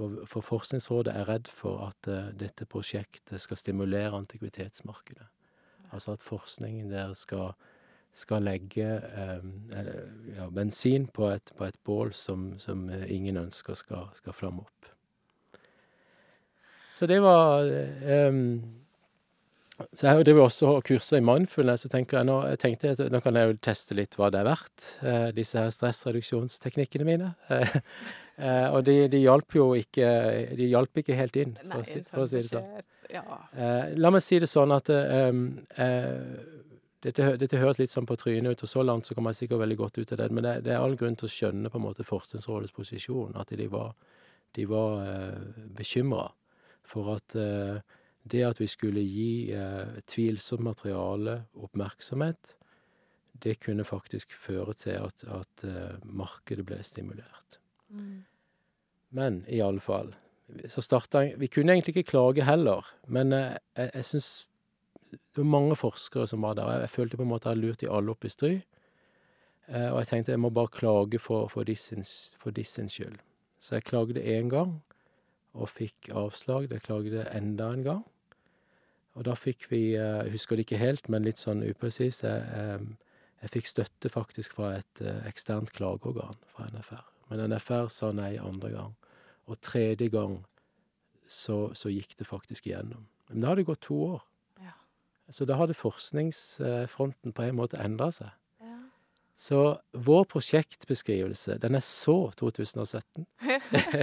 For, 0.00 0.22
for 0.24 0.40
Forskningsrådet 0.40 1.12
er 1.12 1.28
redd 1.28 1.50
for 1.52 1.82
at 1.90 2.08
uh, 2.08 2.30
dette 2.32 2.64
prosjektet 2.64 3.42
skal 3.42 3.58
stimulere 3.60 4.16
antikvitetsmarkedet. 4.16 5.26
Altså 5.92 6.14
at 6.16 6.22
forskningen 6.24 6.88
der 6.90 7.12
skal, 7.12 7.50
skal 8.14 8.46
legge 8.46 8.86
eller, 8.86 9.98
ja, 10.36 10.46
bensin 10.54 11.06
på 11.06 11.28
et, 11.34 11.52
på 11.56 11.66
et 11.66 11.76
bål 11.84 12.14
som, 12.14 12.54
som 12.58 12.88
eh, 12.88 13.10
ingen 13.10 13.36
ønsker 13.36 13.74
skal, 13.74 14.06
skal 14.14 14.32
flamme 14.32 14.62
opp. 14.62 14.86
Så 16.88 17.06
det 17.10 17.18
var 17.22 17.66
eh, 17.66 18.30
Så 19.96 20.06
jeg 20.06 20.24
driver 20.26 20.46
også 20.46 20.70
og 20.76 20.84
kurser 20.86 21.20
i 21.20 21.24
mindfulness, 21.24 21.84
så 21.84 21.90
tenker 21.92 22.20
jeg 22.20 22.28
nå, 22.28 22.36
jeg 22.52 22.60
tenkte 22.62 22.94
at 22.94 23.02
nå 23.12 23.20
kan 23.24 23.38
jeg 23.38 23.50
jo 23.50 23.58
teste 23.64 23.96
litt 23.98 24.16
hva 24.18 24.30
det 24.32 24.40
er 24.42 24.48
verdt, 24.48 24.88
eh, 25.02 25.28
disse 25.36 25.60
her 25.60 25.72
stressreduksjonsteknikkene 25.74 27.08
mine. 27.08 27.34
Eh, 28.40 28.70
og 28.72 28.86
de, 28.86 28.94
de 29.12 29.18
hjalp 29.20 29.52
jo 29.52 29.66
ikke 29.76 30.06
De 30.56 30.70
hjalp 30.70 30.96
ikke 30.96 31.12
helt 31.18 31.34
inn, 31.36 31.50
for, 31.58 31.66
Nei, 31.68 31.80
å, 31.82 31.84
si, 31.84 31.98
for 32.08 32.22
å 32.22 32.24
sånn 32.24 32.30
si 32.30 32.46
det 32.46 32.52
sånn. 32.54 32.86
Ja. 33.12 33.24
Eh, 33.52 33.90
la 34.00 34.12
meg 34.14 34.24
si 34.24 34.38
det 34.40 34.48
sånn 34.48 34.72
at 34.72 34.88
eh, 34.94 35.28
eh, 35.84 36.60
dette, 37.04 37.26
dette 37.42 37.60
høres 37.60 37.80
litt 37.82 37.92
sånn 37.92 38.08
på 38.08 38.16
trynet 38.16 38.54
ut, 38.54 38.64
og 38.64 38.70
så 38.70 38.84
langt 38.86 39.08
så 39.08 39.16
kommer 39.16 39.34
jeg 39.34 39.42
sikkert 39.42 39.62
veldig 39.66 39.76
godt 39.82 40.00
ut 40.00 40.14
av 40.16 40.22
det, 40.22 40.30
men 40.32 40.46
det, 40.46 40.54
det 40.64 40.72
er 40.72 40.80
all 40.80 40.96
grunn 41.00 41.16
til 41.20 41.28
å 41.28 41.32
skjønne 41.34 41.72
på 41.72 41.80
en 41.80 41.84
måte 41.84 42.06
Forskningsrådets 42.06 42.72
posisjon, 42.76 43.36
at 43.40 43.52
de 43.60 43.68
var, 43.72 43.92
de 44.56 44.66
var 44.72 45.04
eh, 45.04 45.54
bekymra 45.76 46.30
for 46.90 47.14
at 47.18 47.36
eh, 47.38 47.80
det 48.30 48.42
at 48.46 48.60
vi 48.60 48.68
skulle 48.70 49.02
gi 49.04 49.52
eh, 49.56 50.00
tvilsomt 50.10 50.64
materiale 50.64 51.42
oppmerksomhet, 51.54 52.56
det 53.40 53.58
kunne 53.64 53.86
faktisk 53.88 54.34
føre 54.36 54.74
til 54.76 54.98
at, 55.00 55.24
at 55.24 55.64
eh, 55.64 55.96
markedet 56.04 56.66
ble 56.68 56.80
stimulert. 56.84 57.60
Mm. 57.88 58.24
Men 59.16 59.40
i 59.48 59.62
alle 59.64 59.82
fall, 59.82 60.12
så 60.68 60.82
starta 60.82 61.22
Vi 61.38 61.46
kunne 61.46 61.72
egentlig 61.72 61.96
ikke 61.96 62.10
klage 62.10 62.44
heller, 62.44 62.86
men 63.06 63.32
eh, 63.32 63.56
jeg, 63.76 63.90
jeg 63.94 64.04
syns 64.12 64.30
det 65.10 65.42
var 65.42 65.50
mange 65.50 65.76
forskere 65.76 66.26
som 66.30 66.42
var 66.42 66.54
der, 66.54 66.68
og 66.68 66.84
jeg, 66.84 66.90
følte 66.90 67.16
på 67.18 67.24
en 67.26 67.32
måte 67.32 67.48
jeg 67.48 67.56
hadde 67.56 67.66
lurt 67.66 67.80
de 67.80 67.88
alle 67.90 68.12
opp 68.12 68.24
i 68.24 68.30
stry. 68.30 68.52
Og 69.70 69.96
jeg 70.00 70.06
tenkte 70.06 70.32
jeg 70.32 70.40
må 70.42 70.50
bare 70.54 70.70
klage 70.70 71.18
for, 71.18 71.48
for 71.50 71.66
sin, 71.78 72.04
for 72.38 72.54
skyld. 72.54 73.18
Så 73.58 73.74
jeg 73.74 73.84
klagde 73.84 74.22
én 74.22 74.48
gang, 74.50 74.80
og 75.54 75.70
fikk 75.70 76.10
avslag. 76.16 76.70
Jeg 76.70 76.84
klagde 76.86 77.26
enda 77.34 77.70
en 77.74 77.84
gang. 77.84 78.02
Og 79.18 79.26
da 79.26 79.34
fikk 79.38 79.66
vi, 79.70 79.94
eh, 79.98 80.24
jeg 80.24 80.34
husker 80.36 80.56
det 80.56 80.66
ikke 80.66 80.80
helt, 80.80 81.08
men 81.10 81.26
litt 81.26 81.40
sånn 81.40 81.64
upresis, 81.66 82.22
jeg, 82.22 82.84
jeg 83.40 83.52
fikk 83.54 83.70
støtte 83.70 84.12
faktisk 84.12 84.58
fra 84.58 84.74
et 84.78 85.02
eh, 85.02 85.22
eksternt 85.28 85.72
klageorgan 85.76 86.38
fra 86.52 86.68
NFR. 86.70 87.06
Men 87.30 87.46
NFR 87.52 87.88
sa 87.92 88.10
nei 88.14 88.34
andre 88.38 88.72
gang. 88.74 88.96
Og 89.50 89.58
tredje 89.64 90.10
gang 90.12 90.40
så, 91.30 91.70
så 91.74 91.90
gikk 91.92 92.16
det 92.18 92.28
faktisk 92.28 92.68
igjennom. 92.68 93.06
Men 93.30 93.42
da 93.42 93.50
hadde 93.50 93.62
det 93.62 93.70
gått 93.70 93.84
to 93.86 93.98
år. 94.08 94.20
Ja. 94.62 94.74
Så 95.30 95.46
da 95.46 95.56
hadde 95.58 95.78
forskningsfronten 95.78 97.34
på 97.34 97.46
en 97.46 97.58
måte 97.58 97.80
endra 97.82 98.10
seg. 98.14 98.34
Så 99.40 99.60
vår 99.96 100.24
prosjektbeskrivelse, 100.28 101.54
den 101.62 101.74
er 101.78 101.80
så 101.80 102.30
2017. 102.36 103.26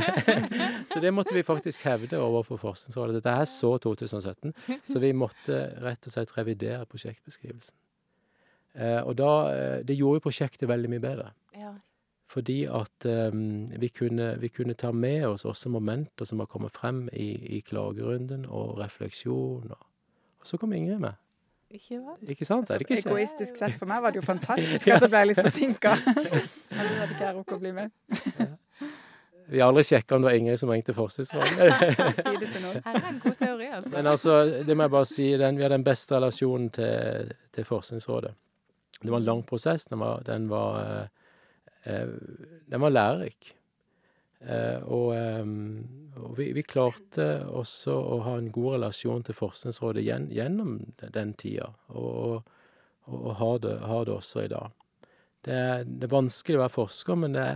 så 0.90 1.02
det 1.04 1.12
måtte 1.14 1.36
vi 1.36 1.44
faktisk 1.46 1.84
hevde 1.86 2.18
overfor 2.18 2.58
Forskningsrådet. 2.58 3.20
Dette 3.20 3.36
er 3.44 3.46
så 3.46 3.76
2017. 3.78 4.56
Så 4.82 5.02
vi 5.04 5.12
måtte 5.14 5.60
rett 5.86 6.10
og 6.10 6.16
slett 6.16 6.34
revidere 6.40 6.88
prosjektbeskrivelsen. 6.90 7.78
Eh, 8.78 9.02
og 9.02 9.14
da 9.18 9.30
eh, 9.52 9.84
Det 9.86 9.98
gjorde 9.98 10.18
jo 10.18 10.26
prosjektet 10.26 10.70
veldig 10.70 10.90
mye 10.96 11.06
bedre. 11.06 11.30
ja. 11.54 11.76
Fordi 12.28 12.58
at 12.66 13.06
eh, 13.06 13.32
vi, 13.80 13.88
kunne, 13.94 14.34
vi 14.42 14.50
kunne 14.50 14.74
ta 14.74 14.92
med 14.92 15.28
oss 15.28 15.46
også 15.46 15.70
momenter 15.70 16.26
som 16.26 16.40
har 16.40 16.50
kommet 16.52 16.74
frem 16.74 17.06
i, 17.14 17.30
i 17.58 17.62
klagerunden, 17.62 18.46
og 18.46 18.80
refleksjon. 18.82 19.70
Og, 19.72 19.86
og 20.40 20.50
så 20.50 20.58
kom 20.58 20.74
Ingrid 20.74 21.00
med. 21.00 21.14
Ikke? 21.72 22.00
Ikke 22.28 22.46
sant? 22.46 22.68
Så 22.68 22.74
er 22.74 22.80
det 22.80 22.88
ikke 22.88 23.02
kjent? 23.02 23.10
egoistisk 23.12 23.58
sett 23.60 23.76
for 23.76 23.90
meg 23.90 24.00
var 24.04 24.16
det 24.16 24.22
jo 24.22 24.28
fantastisk 24.34 24.88
at 24.88 25.04
det 25.04 25.10
ble 25.12 25.26
litt 25.32 25.42
forsinka. 25.42 25.98
Ellers 26.14 26.96
hadde 27.02 27.12
ikke 27.12 27.26
jeg 27.26 27.36
rukket 27.36 27.58
å 27.58 27.60
bli 27.64 27.74
med. 27.76 27.92
Vi 29.48 29.62
har 29.62 29.72
aldri 29.72 29.84
sjekka 29.88 30.16
om 30.16 30.24
det 30.24 30.30
var 30.30 30.38
Ingrid 30.40 30.60
som 30.60 30.72
ringte 30.72 30.96
Forskningsrådet. 30.96 31.68
Si 32.24 32.34
det 32.40 32.50
til 32.52 32.64
noen. 32.66 32.82
Her 32.84 32.98
er 33.00 33.10
en 33.10 33.20
god 33.24 33.38
teori, 33.40 33.68
altså. 33.80 33.92
Men 33.94 34.10
altså, 34.12 34.40
det 34.68 34.76
må 34.76 34.88
jeg 34.88 34.94
bare 34.96 35.08
si, 35.08 35.28
den, 35.40 35.60
vi 35.60 35.64
har 35.64 35.72
den 35.72 35.86
beste 35.88 36.18
relasjonen 36.18 36.72
til, 36.76 37.32
til 37.56 37.68
Forskningsrådet. 37.68 38.34
Det 38.98 39.14
var 39.14 39.22
en 39.22 39.28
lang 39.28 39.44
prosess. 39.48 39.86
Den 39.88 40.02
var, 40.04 40.24
den 40.28 40.50
var, 40.52 40.82
eh, 40.82 41.94
eh, 41.94 42.12
den 42.72 42.84
var 42.84 42.96
lærerik. 42.96 43.54
Eh, 44.40 44.84
og 44.84 45.16
eh, 45.16 45.46
og 46.18 46.34
vi, 46.38 46.50
vi 46.54 46.64
klarte 46.66 47.46
også 47.46 47.94
å 47.94 48.20
ha 48.26 48.38
en 48.40 48.50
god 48.54 48.78
relasjon 48.78 49.26
til 49.26 49.38
Forskningsrådet 49.38 50.02
gjen, 50.02 50.32
gjennom 50.34 50.80
den 51.14 51.34
tida, 51.38 51.68
og, 51.94 52.48
og, 53.06 53.18
og 53.18 53.36
har, 53.38 53.60
det, 53.62 53.74
har 53.86 54.08
det 54.08 54.16
også 54.16 54.46
i 54.46 54.50
dag. 54.50 54.74
Det 55.46 55.60
det 55.86 56.08
er 56.08 56.16
vanskelig 56.16 56.58
å 56.58 56.64
være 56.64 56.74
forsker, 56.74 57.20
men 57.22 57.38
det 57.38 57.48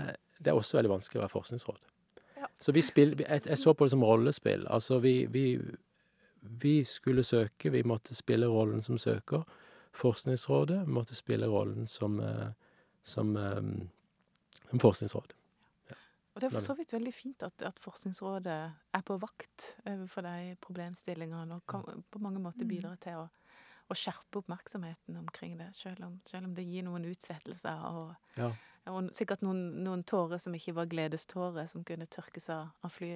det 0.41 0.49
er 0.49 0.57
også 0.57 0.79
veldig 0.79 0.89
vanskelig 0.95 1.19
å 1.19 1.21
være 1.21 1.35
forskningsråd. 1.35 1.81
Ja. 2.41 2.47
Så 2.57 2.73
vi 2.73 2.81
spill, 2.81 3.11
jeg, 3.19 3.43
jeg 3.45 3.57
så 3.61 3.73
på 3.77 3.85
det 3.85 3.93
som 3.93 4.05
rollespill. 4.05 4.63
Altså, 4.73 4.97
vi, 5.03 5.27
vi, 5.29 5.43
vi 6.63 6.79
skulle 6.87 7.23
søke, 7.23 7.69
vi 7.69 7.83
måtte 7.85 8.17
spille 8.17 8.49
rollen 8.49 8.81
som 8.81 8.97
søker. 8.97 9.43
Forskningsrådet 9.93 10.79
måtte 10.89 11.17
spille 11.17 11.49
rollen 11.51 11.85
som, 11.87 12.17
eh, 12.25 12.49
som, 13.03 13.35
som 14.71 14.81
forskningsråd. 14.81 15.35
Og 16.31 16.39
det 16.41 16.47
er 16.47 16.53
for 16.53 16.63
så 16.63 16.73
vidt 16.77 16.93
veldig 16.95 17.11
fint 17.13 17.43
at, 17.43 17.61
at 17.67 17.79
Forskningsrådet 17.83 18.57
er 18.95 19.01
på 19.03 19.17
vakt 19.19 19.73
overfor 19.83 20.23
de 20.23 20.55
problemstillingene 20.63 21.57
og 21.57 21.65
kan 21.67 21.83
på 22.11 22.21
mange 22.23 22.39
måter 22.39 22.63
bidra 22.69 22.93
til 23.03 23.19
å, 23.19 23.25
å 23.91 23.97
skjerpe 23.99 24.39
oppmerksomheten 24.39 25.17
omkring 25.19 25.57
det, 25.59 25.67
selv 25.75 26.05
om, 26.07 26.15
selv 26.29 26.47
om 26.47 26.55
det 26.55 26.63
gir 26.69 26.87
noen 26.87 27.09
utsettelser 27.11 27.83
og, 27.91 28.15
Ja. 28.39 28.47
og 28.87 29.11
sikkert 29.17 29.43
noen, 29.43 29.83
noen 29.83 30.05
tårer 30.07 30.39
som 30.39 30.55
ikke 30.55 30.77
var 30.79 30.87
gledestårer, 30.87 31.67
som 31.67 31.83
kunne 31.83 32.07
tørkes 32.07 32.47
av, 32.49 32.71
av 32.81 32.95
fly. 32.95 33.11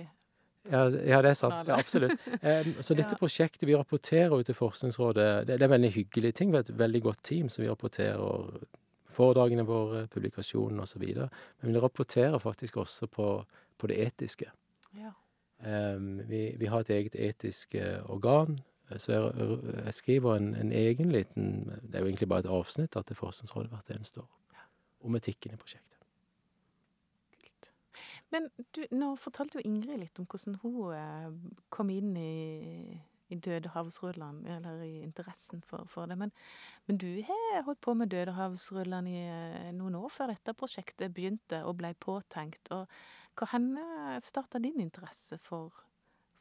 Ja, 0.66 0.84
ja, 0.90 1.22
det 1.22 1.30
er 1.30 1.38
sant. 1.40 1.68
Ja, 1.70 1.78
absolutt. 1.80 2.20
Um, 2.42 2.72
så 2.82 2.96
dette 3.00 3.14
Ja. 3.16 3.20
prosjektet 3.22 3.64
vi 3.70 3.76
rapporterer 3.78 4.34
ut 4.36 4.48
til 4.50 4.58
Forskningsrådet, 4.60 5.46
det, 5.48 5.60
det 5.62 5.64
er 5.70 5.72
veldig 5.72 5.92
hyggelig 5.94 6.34
ting. 6.36 6.52
Vi 6.52 6.58
er 6.60 6.66
et 6.68 6.78
veldig 6.80 7.02
godt 7.06 7.24
team 7.24 7.48
som 7.54 7.64
vi 7.64 7.70
rapporterer 7.70 8.66
foredragene 9.16 9.66
våre, 9.68 10.06
publikasjonene 10.12 10.84
osv. 10.84 11.04
Men 11.62 11.74
vi 11.74 11.82
rapporterer 11.82 12.38
faktisk 12.44 12.78
også 12.84 13.08
på, 13.12 13.30
på 13.80 13.90
det 13.92 14.00
etiske. 14.04 14.52
Ja. 14.96 15.14
Um, 15.66 16.20
vi, 16.28 16.50
vi 16.60 16.68
har 16.68 16.84
et 16.84 16.92
eget 16.92 17.16
etisk 17.16 17.76
eh, 17.80 18.04
organ. 18.12 18.60
eh, 18.92 19.00
Så 19.00 19.14
jeg, 19.16 19.60
jeg 19.86 19.94
skriver 19.94 20.36
en, 20.36 20.50
en 20.56 20.72
egen 20.72 21.12
liten 21.12 21.72
Det 21.82 21.96
er 21.96 22.04
jo 22.04 22.10
egentlig 22.12 22.28
bare 22.30 22.44
et 22.44 22.52
avsnitt 22.52 22.94
da, 22.94 23.02
til 23.02 23.16
Forskningsrådet 23.16 23.72
hvert 23.72 23.96
eneste 23.96 24.22
år. 24.22 24.32
Om 25.06 25.16
etikken 25.16 25.54
i 25.54 25.58
prosjektet. 25.62 25.96
Kult. 27.40 27.72
Men 28.34 28.50
du, 28.76 28.84
nå 28.92 29.14
fortalte 29.22 29.60
jo 29.60 29.66
Ingrid 29.70 30.00
litt 30.02 30.20
om 30.20 30.28
hvordan 30.28 30.60
hun 30.64 30.94
eh, 30.98 31.28
kom 31.70 31.92
inn 31.94 32.16
i, 32.18 33.00
i 33.34 33.36
Dødehavsrullene, 33.42 34.58
eller 34.58 34.82
i 34.86 35.02
interessen 35.02 35.64
for, 35.66 35.86
for 35.90 36.06
det. 36.12 36.18
Men, 36.22 36.32
men 36.86 36.98
du 37.02 37.08
har 37.26 37.64
holdt 37.66 37.82
på 37.82 37.96
med 37.98 38.12
Dødehavsrullene 38.14 39.10
i 39.12 39.24
eh, 39.26 39.72
noen 39.74 39.96
år 39.98 40.12
før 40.14 40.34
dette 40.34 40.54
prosjektet 40.58 41.14
begynte 41.16 41.64
og 41.66 41.78
ble 41.82 41.94
påtenkt. 42.00 42.70
Og 42.76 42.86
hva 43.40 43.50
henne 43.56 44.20
starta 44.24 44.62
din 44.62 44.78
interesse 44.84 45.40
for, 45.42 45.74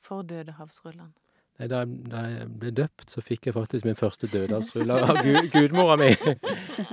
for 0.05 0.23
Dødehavsrullene? 0.29 1.13
Nei, 1.55 1.69
da, 1.71 1.85
jeg- 1.87 2.49
ble 2.59 2.71
døpt, 2.75 3.09
så 3.11 3.23
fikk 3.23 3.47
jeg 3.47 3.55
faktisk 3.55 3.85
min 3.87 3.95
første 3.99 4.27
dødehavsrulle 4.27 4.97
av 5.07 5.21
gud, 5.23 5.45
gudmora 5.55 5.95
mi. 6.01 6.09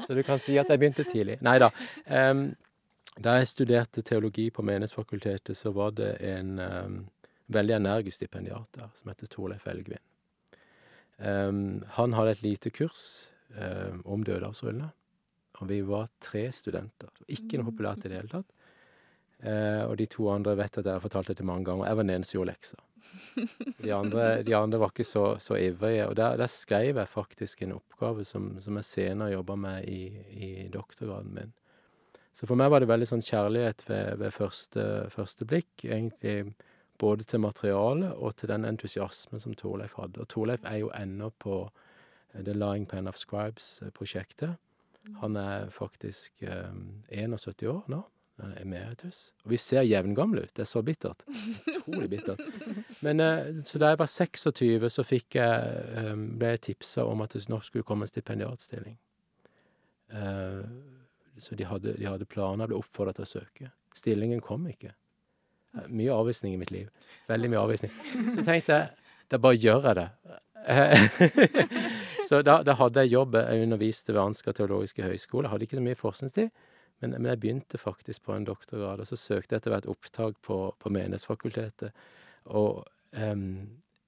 Så 0.06 0.14
du 0.14 0.22
kan 0.24 0.38
si 0.40 0.54
at 0.62 0.70
jeg 0.70 0.78
begynte 0.84 1.04
tidlig. 1.10 1.40
Nei 1.42 1.56
da. 1.64 1.72
Um, 2.06 2.52
da 3.18 3.40
jeg 3.40 3.50
studerte 3.50 4.04
teologi 4.06 4.52
på 4.54 4.62
Menighetsfakultetet, 4.64 5.58
så 5.58 5.74
var 5.76 5.92
det 5.98 6.12
en 6.24 6.54
em, 6.62 6.94
veldig 7.54 7.78
energisk 7.78 8.22
stipendiat 8.22 8.72
der 8.78 8.90
som 8.98 9.12
heter 9.12 9.32
Torleif 9.32 9.68
Elgvin. 9.68 10.02
Um, 11.22 11.84
han 11.98 12.16
hadde 12.18 12.38
et 12.38 12.46
lite 12.46 12.72
kurs 12.74 13.04
um, 13.54 14.02
om 14.06 14.24
dødehavsrullene, 14.26 14.90
og 15.62 15.70
vi 15.70 15.82
var 15.86 16.10
tre 16.24 16.48
studenter. 16.56 17.12
Ikke 17.30 17.60
noe 17.60 17.70
populært 17.70 18.08
i 18.08 18.12
det 18.12 18.22
hele 18.22 18.32
tatt. 18.32 18.56
Uh, 19.42 19.84
og 19.90 19.96
de 19.98 20.08
to 20.10 20.28
andre 20.34 20.56
vet 20.58 20.80
at 20.82 20.88
jeg 20.88 20.98
har 20.98 21.04
fortalt 21.04 21.30
dette 21.34 21.46
mange 21.46 21.68
ganger. 21.70 21.88
Jeg 21.90 22.00
var 22.00 22.08
den 22.08 22.16
eneste 22.16 22.34
som 22.34 22.40
gjorde 22.40 22.56
lekser. 22.56 22.88
De 23.82 23.92
andre, 23.94 24.26
de 24.46 24.54
andre 24.56 24.80
var 24.82 24.92
ikke 24.94 25.06
så, 25.08 25.24
så 25.42 25.58
ivrige. 25.60 26.08
Og 26.08 26.16
der, 26.18 26.38
der 26.40 26.50
skrev 26.52 26.98
jeg 27.02 27.10
faktisk 27.10 27.62
en 27.62 27.76
oppgave 27.78 28.26
som, 28.26 28.54
som 28.62 28.78
jeg 28.80 28.88
senere 28.88 29.34
jobba 29.34 29.58
med 29.60 29.90
i, 29.90 30.02
i 30.32 30.52
doktorgraden 30.74 31.34
min. 31.36 31.54
Så 32.34 32.48
for 32.48 32.60
meg 32.60 32.72
var 32.72 32.80
det 32.82 32.90
veldig 32.92 33.10
sånn 33.10 33.26
kjærlighet 33.26 33.84
ved, 33.90 34.22
ved 34.22 34.36
første, 34.36 34.86
første 35.12 35.48
blikk. 35.48 35.84
Egentlig 35.84 36.54
både 37.02 37.26
til 37.26 37.42
materialet 37.42 38.14
og 38.14 38.36
til 38.38 38.52
den 38.52 38.66
entusiasmen 38.70 39.42
som 39.42 39.56
Torleif 39.58 39.98
hadde. 39.98 40.22
Og 40.22 40.30
Torleif 40.30 40.66
er 40.68 40.84
jo 40.84 40.92
ennå 40.96 41.32
på 41.42 41.64
eh, 41.66 42.44
The 42.44 42.54
Lying 42.54 42.88
Pen 42.90 43.10
of 43.10 43.18
Scribes-prosjektet. 43.18 44.60
Han 45.18 45.36
er 45.36 45.70
faktisk 45.74 46.44
um, 46.46 47.02
71 47.10 47.64
år 47.72 47.88
nå. 47.90 48.04
Han 48.42 48.54
er 48.54 48.62
emeritus. 48.62 49.34
Og 49.44 49.54
vi 49.54 49.58
ser 49.58 49.86
jevngamle 49.86 50.44
ut. 50.46 50.54
Det 50.56 50.64
er 50.64 50.70
så 50.70 50.82
bittert. 50.86 51.26
Utrolig 51.74 52.10
bittert. 52.10 52.42
Men 53.02 53.20
uh, 53.20 53.64
så 53.66 53.82
da 53.82 53.92
jeg 53.92 54.02
var 54.02 54.10
26, 54.10 54.90
så 54.90 55.06
jeg, 55.10 56.14
um, 56.14 56.28
ble 56.38 56.54
jeg 56.56 56.66
tipsa 56.70 57.06
om 57.10 57.26
at 57.26 57.34
det 57.34 57.48
nå 57.50 57.60
skulle 57.66 57.86
komme 57.86 58.06
en 58.06 58.14
stipendiatstilling. 58.14 58.98
Uh, 60.14 60.66
så 61.42 61.58
de 61.58 61.66
hadde, 61.66 61.98
de 61.98 62.06
hadde 62.06 62.30
planer, 62.30 62.70
ble 62.70 62.78
oppfordra 62.78 63.18
til 63.18 63.26
å 63.26 63.32
søke. 63.32 63.72
Stillingen 63.98 64.42
kom 64.46 64.68
ikke. 64.70 64.94
Mye 65.88 66.12
avvisning 66.14 66.56
i 66.56 66.60
mitt 66.60 66.72
liv. 66.74 66.90
Veldig 67.32 67.52
mye 67.54 67.62
avvisning. 67.62 67.94
Så 68.34 68.44
tenkte 68.44 68.76
jeg 68.76 68.90
da 69.32 69.40
bare 69.40 69.56
gjør 69.56 69.86
jeg 69.88 69.96
det. 69.96 70.08
Så 72.28 72.42
da, 72.46 72.58
da 72.68 72.76
hadde 72.80 73.06
jeg 73.06 73.14
jobb. 73.14 73.38
Jeg 73.40 73.64
underviste 73.66 74.14
ved 74.14 74.22
Ansgar 74.22 74.56
teologiske 74.56 75.04
høgskole. 75.06 75.50
Hadde 75.52 75.68
ikke 75.68 75.80
så 75.80 75.84
mye 75.86 76.00
forskningstid. 76.00 76.52
Men, 77.02 77.16
men 77.18 77.32
jeg 77.32 77.40
begynte 77.42 77.80
faktisk 77.82 78.28
på 78.28 78.36
en 78.36 78.46
doktorgrad, 78.46 79.02
og 79.02 79.08
så 79.10 79.18
søkte 79.18 79.56
jeg 79.56 79.64
etter 79.64 79.74
hvert 79.74 79.88
opptak 79.90 80.36
på, 80.46 80.58
på 80.80 80.92
Menighetsfakultetet. 80.94 81.96
Og 82.54 82.84
um, 83.18 83.48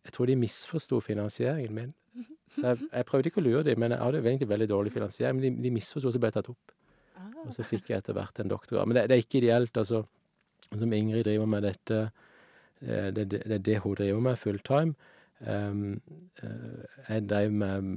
jeg 0.05 0.13
tror 0.13 0.29
de 0.29 0.37
misforsto 0.37 0.99
finansieringen 1.01 1.73
min. 1.73 1.93
Så 2.51 2.67
jeg, 2.67 2.89
jeg 2.91 3.07
prøvde 3.09 3.31
ikke 3.31 3.41
å 3.41 3.47
lure 3.47 3.63
dem, 3.65 3.79
men 3.81 3.95
jeg 3.95 4.03
hadde 4.03 4.21
egentlig 4.21 4.49
veldig 4.51 4.69
dårlig 4.69 4.93
finansiering. 4.93 5.39
Men 5.39 5.47
de, 5.47 5.63
de 5.65 5.73
misforsto, 5.73 6.11
så 6.13 6.21
ble 6.21 6.29
jeg 6.29 6.37
tatt 6.37 6.51
opp. 6.53 6.75
Ah, 7.17 7.31
Og 7.47 7.55
så 7.55 7.65
fikk 7.65 7.89
jeg 7.89 8.03
etter 8.03 8.19
hvert 8.19 8.43
en 8.43 8.51
doktorgrad. 8.51 8.91
Men 8.91 8.99
det, 8.99 9.07
det 9.09 9.17
er 9.17 9.25
ikke 9.25 9.41
ideelt, 9.41 9.79
altså. 9.81 10.03
Som 10.71 10.93
Ingrid 10.93 11.25
driver 11.27 11.49
med 11.49 11.65
dette 11.67 11.99
eh, 12.81 13.09
Det, 13.13 13.25
det, 13.31 13.43
det 13.45 13.59
er 13.59 13.65
det 13.69 13.79
hun 13.83 13.97
driver 13.99 14.23
med 14.29 14.39
fulltime. 14.39 14.95
Um, 15.43 16.01
eh, 16.43 16.83
jeg 17.09 17.25
drev 17.27 17.51
med 17.51 17.89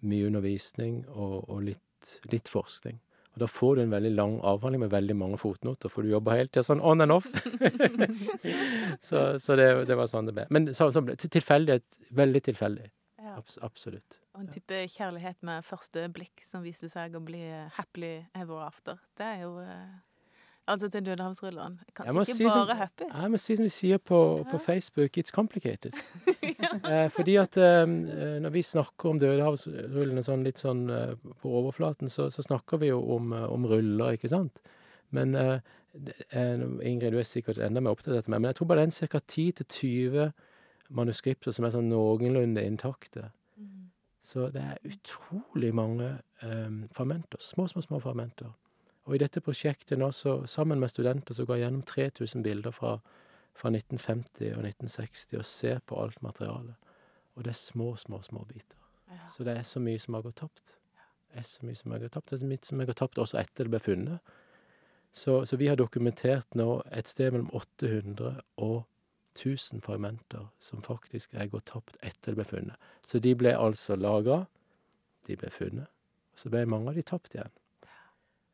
mye 0.00 0.28
undervisning 0.30 1.02
og, 1.08 1.50
og 1.50 1.66
litt, 1.66 2.14
litt 2.32 2.48
forskning. 2.48 3.00
Og 3.36 3.42
da 3.42 3.48
får 3.52 3.76
du 3.76 3.80
en 3.82 3.92
veldig 3.92 4.10
lang 4.14 4.36
avhandling 4.48 4.80
med 4.86 4.94
veldig 4.94 5.16
mange 5.20 5.36
fotnoter, 5.36 5.92
for 5.92 6.00
du 6.06 6.08
jobber 6.08 6.38
hele 6.38 6.48
tida 6.48 6.64
sånn 6.64 6.80
on 6.80 7.04
and 7.04 7.12
off. 7.12 7.26
så 9.08 9.26
så 9.42 9.56
det, 9.60 9.66
det 9.90 9.98
var 9.98 10.08
sånn 10.08 10.30
det 10.30 10.32
ble. 10.38 10.46
Men 10.56 10.70
så, 10.72 10.88
så 10.94 11.02
ble, 11.04 11.18
tilfeldighet. 11.20 11.84
Veldig 12.16 12.42
tilfeldig. 12.48 12.88
ja. 13.20 13.34
Abs 13.36 13.58
absolutt. 13.60 14.22
Og 14.32 14.46
en 14.46 14.48
type 14.54 14.80
kjærlighet 14.94 15.44
med 15.44 15.68
første 15.68 16.06
blikk 16.16 16.46
som 16.48 16.64
viser 16.64 16.88
seg 16.88 17.18
å 17.18 17.20
bli 17.20 17.44
happily 17.76 18.14
ever 18.32 18.64
after. 18.64 19.04
Det 19.20 19.28
er 19.34 19.44
jo 19.44 19.58
eh, 19.60 19.92
Altså 20.66 20.88
til 20.90 21.04
Dødehavsrulleren. 21.06 21.76
Kanskje 21.94 22.12
ikke 22.14 22.24
si 22.26 22.42
ikke 22.42 22.52
som- 22.52 22.66
bare 22.66 22.76
happy. 22.76 23.04
Jeg 23.22 23.30
må 23.30 23.36
si 23.38 23.56
som 23.56 23.62
vi 23.62 23.68
sier 23.68 23.98
på, 23.98 24.18
på 24.50 24.58
Facebook, 24.58 25.18
it's 25.18 25.30
complicated. 25.30 25.92
eh, 26.90 27.08
fordi 27.14 27.36
at 27.38 27.56
eh, 27.56 27.86
når 28.42 28.50
vi 28.50 28.62
snakker 28.66 29.10
om 29.10 29.20
dødehavsrullene 29.22 30.24
sånn 30.26 30.42
litt 30.44 30.58
sånn 30.58 30.90
eh, 30.90 31.14
på 31.42 31.52
overflaten, 31.60 32.10
så, 32.10 32.26
så 32.34 32.42
snakker 32.42 32.82
vi 32.82 32.90
jo 32.90 32.98
om, 33.14 33.32
eh, 33.32 33.46
om 33.52 33.66
ruller, 33.70 34.18
ikke 34.18 34.28
sant? 34.32 34.58
Men 35.14 35.34
eh, 35.38 35.60
Ingrid, 36.34 37.12
du 37.14 37.18
er 37.18 37.24
sikkert 37.24 37.62
enda 37.62 37.80
mer 37.80 37.94
opptatt 37.94 38.12
av 38.12 38.18
dette, 38.20 38.30
men 38.34 38.42
jeg 38.50 38.58
tror 38.58 38.66
bare 38.68 38.84
det 38.86 39.02
er 39.02 39.08
ca. 39.14 39.22
10-20 39.22 40.32
manuskripter 40.90 41.54
som 41.54 41.64
er 41.66 41.72
sånn 41.74 41.88
noenlunde 41.90 42.62
intakte. 42.66 43.30
Mm. 43.56 43.86
Så 44.22 44.50
det 44.54 44.62
er 44.66 44.82
utrolig 44.90 45.72
mange 45.74 46.10
eh, 46.42 46.74
fermenter. 46.94 47.38
Små, 47.40 47.68
små, 47.70 47.82
små 47.86 48.02
fragmenter. 48.02 48.50
Og 49.06 49.14
i 49.14 49.20
dette 49.22 49.42
prosjektet 49.44 50.00
nå, 50.00 50.10
så 50.10 50.40
sammen 50.50 50.80
med 50.82 50.90
studenter, 50.90 51.34
så 51.34 51.46
går 51.46 51.60
jeg 51.60 51.66
gjennom 51.66 51.84
3000 51.86 52.42
bilder 52.42 52.74
fra, 52.74 52.96
fra 53.54 53.70
1950 53.70 54.56
og 54.56 54.64
1960 54.66 55.38
og 55.38 55.46
ser 55.46 55.78
på 55.86 56.00
alt 56.02 56.18
materialet. 56.26 56.74
Og 57.36 57.44
det 57.44 57.52
er 57.52 57.60
små, 57.60 57.92
små, 58.00 58.18
små 58.22 58.42
biter. 58.48 58.80
Ja. 59.12 59.28
Så 59.30 59.46
det 59.46 59.54
er 59.54 59.62
så 59.62 59.80
mye 59.80 60.00
som 60.02 60.18
har 60.18 60.24
gått 60.26 60.40
tapt. 60.42 60.74
Det 61.30 61.38
er 61.42 61.46
så 61.46 61.66
mye 61.68 61.78
som 61.78 61.94
har 61.94 62.02
gått 62.02 62.16
tapt. 62.16 62.30
Det 62.30 62.36
er 62.38 62.42
så 62.42 62.50
mye 62.50 62.66
som 62.66 62.82
har 62.82 62.90
gått 62.90 63.00
tapt 63.02 63.22
også 63.22 63.38
etter 63.38 63.68
det 63.68 63.74
ble 63.76 63.82
funnet. 63.84 64.34
Så, 65.16 65.46
så 65.46 65.56
vi 65.56 65.68
har 65.70 65.78
dokumentert 65.78 66.58
nå 66.58 66.80
et 66.92 67.08
sted 67.08 67.30
mellom 67.32 67.52
800 67.54 68.40
og 68.64 68.78
1000 69.36 69.84
fragmenter 69.84 70.48
som 70.58 70.82
faktisk 70.84 71.36
er 71.36 71.50
gått 71.52 71.68
tapt 71.70 71.96
etter 72.00 72.32
det 72.32 72.40
ble 72.40 72.48
funnet. 72.48 72.90
Så 73.06 73.20
de 73.22 73.36
ble 73.38 73.54
altså 73.54 73.96
lagra, 74.00 74.42
de 75.28 75.36
ble 75.38 75.52
funnet, 75.52 75.92
og 76.32 76.42
så 76.42 76.52
ble 76.52 76.66
mange 76.68 76.90
av 76.90 76.98
de 76.98 77.04
tapt 77.06 77.36
igjen. 77.36 77.54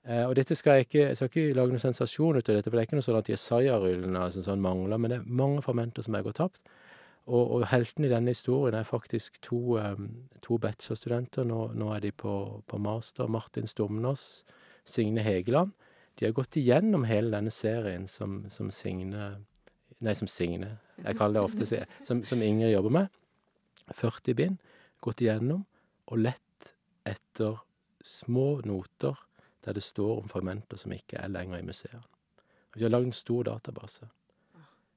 Eh, 0.02 0.24
og 0.26 0.34
dette 0.34 0.56
skal 0.58 0.80
jeg 0.80 0.88
ikke, 0.88 1.02
jeg 1.04 1.18
skal 1.18 1.28
ikke 1.30 1.56
lage 1.56 1.74
noen 1.74 1.82
sensasjon 1.82 2.38
ut 2.38 2.48
av 2.48 2.56
dette, 2.56 2.70
for 2.70 2.74
det 2.74 2.82
er 2.82 2.88
ikke 2.88 2.98
noe 2.98 3.06
sånn 3.06 3.20
at 3.20 3.30
Jesaja-rullene 3.30 4.24
altså, 4.26 4.42
sånn 4.42 4.64
mangler, 4.64 4.98
men 4.98 5.12
det 5.12 5.18
er 5.20 5.28
mange 5.42 5.62
fragmenter 5.62 6.06
som 6.06 6.16
er 6.18 6.24
gått 6.26 6.40
tapt. 6.42 6.62
Og, 7.30 7.52
og 7.54 7.68
helten 7.70 8.02
i 8.02 8.10
denne 8.10 8.34
historien 8.34 8.80
er 8.80 8.88
faktisk 8.88 9.38
to, 9.46 9.76
um, 9.78 10.08
to 10.42 10.58
bachelorstudenter. 10.58 11.46
Nå, 11.46 11.68
nå 11.78 11.92
er 11.94 12.02
de 12.02 12.10
på, 12.10 12.34
på 12.66 12.80
master. 12.82 13.30
Martin 13.30 13.70
Stumnås, 13.70 14.42
Signe 14.82 15.22
Hegeland. 15.22 15.70
De 16.18 16.26
har 16.26 16.34
gått 16.34 16.58
igjennom 16.58 17.06
hele 17.06 17.30
denne 17.30 17.54
serien 17.54 18.08
som, 18.10 18.42
som 18.50 18.74
Signe 18.74 19.36
Nei, 20.02 20.16
som 20.18 20.26
Signe. 20.26 20.80
Jeg 20.98 21.14
kaller 21.14 21.38
det 21.38 21.42
ofte 21.46 21.84
Som, 22.02 22.24
som 22.26 22.40
Ingrid 22.42 22.72
jobber 22.72 22.90
med. 22.90 23.18
40 23.94 24.34
bind. 24.34 24.56
Gått 24.98 25.22
igjennom 25.22 25.62
og 26.10 26.18
lett 26.18 26.72
etter 27.06 27.60
små 28.02 28.56
noter 28.66 29.14
der 29.64 29.76
det 29.76 29.82
står 29.82 30.22
om 30.22 30.28
fragmenter 30.28 30.80
som 30.80 30.92
ikke 30.92 31.20
er 31.20 31.30
lenger 31.32 31.58
i 31.58 31.66
museene. 31.66 32.02
Vi 32.74 32.82
har 32.82 32.90
lagd 32.90 33.10
en 33.10 33.16
stor 33.16 33.42
database. 33.42 34.08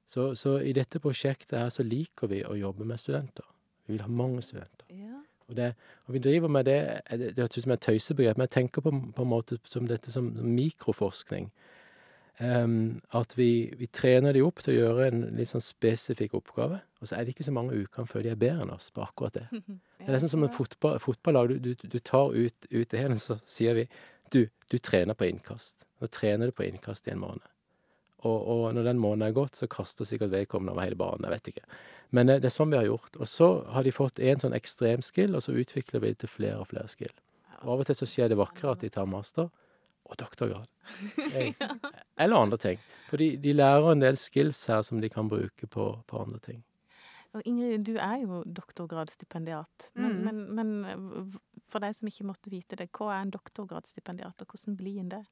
Så, 0.06 0.34
så 0.34 0.58
i 0.62 0.72
dette 0.72 1.02
prosjektet 1.02 1.58
her 1.58 1.70
så 1.72 1.84
liker 1.84 2.30
vi 2.30 2.44
å 2.46 2.56
jobbe 2.56 2.86
med 2.86 3.00
studenter. 3.02 3.46
Vi 3.86 3.94
vil 3.94 4.04
ha 4.06 4.10
mange 4.10 4.42
studenter. 4.42 4.86
Ja. 4.90 5.20
Og, 5.46 5.56
det, 5.58 5.72
og 6.06 6.14
vi 6.14 6.18
driver 6.18 6.50
med 6.50 6.64
det 6.66 6.78
Det, 7.10 7.34
høres 7.38 7.58
ut 7.58 7.62
som 7.62 7.72
et 7.72 7.80
tøysebegrep, 7.80 8.38
men 8.38 8.48
jeg 8.48 8.54
tenker 8.56 8.82
på, 8.82 8.90
på 8.90 9.22
en 9.22 9.30
måte 9.30 9.58
som 9.64 9.86
dette 9.86 10.12
som 10.12 10.30
mikroforskning. 10.42 11.50
Um, 12.36 13.00
at 13.16 13.32
vi, 13.38 13.72
vi, 13.78 13.86
trener 13.88 14.34
de 14.36 14.42
opp 14.44 14.58
til 14.60 14.74
å 14.74 14.80
gjøre 14.80 15.06
en 15.08 15.22
litt 15.38 15.48
sånn 15.48 15.62
spesifikk 15.64 16.34
oppgave, 16.36 16.82
og 17.00 17.08
så 17.08 17.16
er 17.16 17.24
det 17.24 17.32
ikke 17.32 17.46
så 17.46 17.54
mange 17.56 17.78
ukene 17.78 18.10
før 18.10 18.26
de 18.26 18.34
er 18.34 18.36
bedre 18.36 18.66
enn 18.66 18.74
oss 18.74 18.90
på 18.92 19.00
akkurat 19.06 19.38
det. 19.38 19.46
Det 19.96 20.12
er 20.12 20.18
nesten 20.18 20.30
som 20.30 20.44
en 20.44 20.52
fotball, 20.52 21.00
fotballag. 21.02 21.48
Du, 21.48 21.72
du, 21.72 21.88
du, 21.90 21.96
tar 22.04 22.30
ut, 22.36 22.66
ut 22.70 22.90
det 22.92 23.00
hele, 23.00 23.16
så 23.18 23.40
sier 23.48 23.74
vi 23.74 23.86
du, 24.32 24.46
du 24.72 24.78
trener 24.78 25.14
på 25.14 25.28
innkast. 25.28 25.86
Nå 26.00 26.08
trener 26.12 26.50
du 26.50 26.56
på 26.56 26.66
innkast 26.66 27.08
i 27.08 27.14
en 27.14 27.22
måned. 27.22 27.44
Og, 28.24 28.38
og, 28.48 28.62
når 28.74 28.88
den 28.88 28.98
måneden 28.98 29.28
er 29.28 29.36
gått, 29.36 29.58
så 29.58 29.68
kaster 29.70 30.08
sikkert 30.08 30.32
vedkommende 30.32 30.72
over 30.72 30.86
hele 30.86 30.98
banen. 30.98 31.26
Jeg 31.28 31.36
vet 31.36 31.50
ikke. 31.52 31.68
Men 32.16 32.30
det, 32.30 32.40
det 32.42 32.50
er 32.50 32.56
sånn 32.56 32.72
vi 32.72 32.78
har 32.80 32.88
gjort. 32.88 33.18
Og 33.20 33.28
så 33.30 33.50
har 33.74 33.86
de 33.86 33.94
fått 33.94 34.18
en 34.22 34.42
sånn 34.42 34.56
ekstrem 34.56 35.04
skill, 35.04 35.36
og 35.36 35.44
så 35.44 35.54
utvikler 35.54 36.02
vi 36.02 36.12
det 36.14 36.24
til 36.24 36.32
flere 36.32 36.58
og 36.62 36.70
flere 36.72 36.90
skill. 36.90 37.12
Og 37.62 37.76
av 37.76 37.84
og 37.84 37.88
til 37.88 37.98
så 37.98 38.08
skjer 38.08 38.32
det 38.32 38.40
vakre 38.40 38.72
at 38.72 38.82
de 38.84 38.90
tar 38.92 39.08
master 39.10 39.50
og 40.06 40.18
doktorgrad. 40.20 40.68
Eller 42.22 42.36
andre 42.38 42.58
ting. 42.62 42.80
For 43.10 43.20
de, 43.22 43.34
de, 43.42 43.54
lærer 43.56 43.92
en 43.92 44.02
del 44.02 44.18
skills 44.20 44.64
her 44.70 44.82
som 44.86 45.02
de 45.02 45.10
kan 45.12 45.30
bruke 45.30 45.68
på, 45.70 45.90
på 46.06 46.22
andre 46.22 46.40
ting. 46.42 46.62
Og 47.36 47.42
Ingrid, 47.44 47.84
du 47.84 47.98
er 48.00 48.22
jo 48.22 48.40
doktorgradsstipendiat. 48.56 49.90
Men, 49.94 50.20
mm. 50.22 50.38
men, 50.56 50.70
men, 50.80 51.40
for 51.70 51.82
deg 51.82 51.96
som 51.96 52.10
ikke 52.10 52.26
måtte 52.28 52.52
vite 52.52 52.78
det, 52.78 52.90
hva 52.94 53.12
er 53.14 53.24
en 53.24 53.32
doktorgradsstipendiat, 53.34 54.42
og 54.42 54.52
hvordan 54.54 54.78
blir 54.78 55.00
en 55.02 55.12
det? 55.16 55.24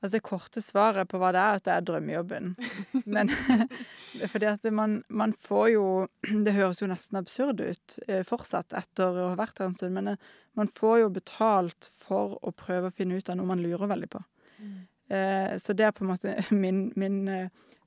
Altså, 0.00 0.16
Det 0.16 0.22
korte 0.22 0.62
svaret 0.62 1.08
på 1.10 1.18
hva 1.18 1.32
det 1.34 1.40
er, 1.42 1.58
at 1.58 1.64
det 1.66 1.72
er 1.74 1.86
drømmejobben. 1.86 2.52
Men 3.14 3.32
fordi 4.32 4.50
at 4.50 4.66
man, 4.72 5.00
man, 5.08 5.32
får 5.32 5.68
jo 5.72 5.86
Det 6.46 6.54
høres 6.54 6.82
jo 6.82 6.90
nesten 6.90 7.18
absurd 7.18 7.60
ut 7.60 7.98
eh, 8.06 8.22
fortsatt 8.26 8.76
etter 8.78 9.10
å 9.10 9.30
ha 9.32 9.38
vært 9.38 9.58
her 9.58 9.70
en 9.70 9.74
stund, 9.74 9.96
men 9.98 10.14
eh, 10.14 10.28
man 10.58 10.70
får 10.74 11.00
jo 11.02 11.08
betalt 11.14 11.90
for 11.94 12.38
å 12.42 12.52
prøve 12.54 12.90
å 12.90 12.94
finne 12.94 13.18
ut 13.18 13.30
av 13.30 13.38
noe 13.38 13.50
man 13.50 13.62
lurer 13.62 13.90
veldig 13.90 14.10
på. 14.10 14.22
Mm. 14.58 14.78
Eh, 15.14 15.50
så 15.58 15.74
det 15.74 15.86
er 15.86 15.96
på 15.96 16.06
en 16.06 16.12
måte 16.12 16.36
min, 16.64 16.88
min 16.98 17.20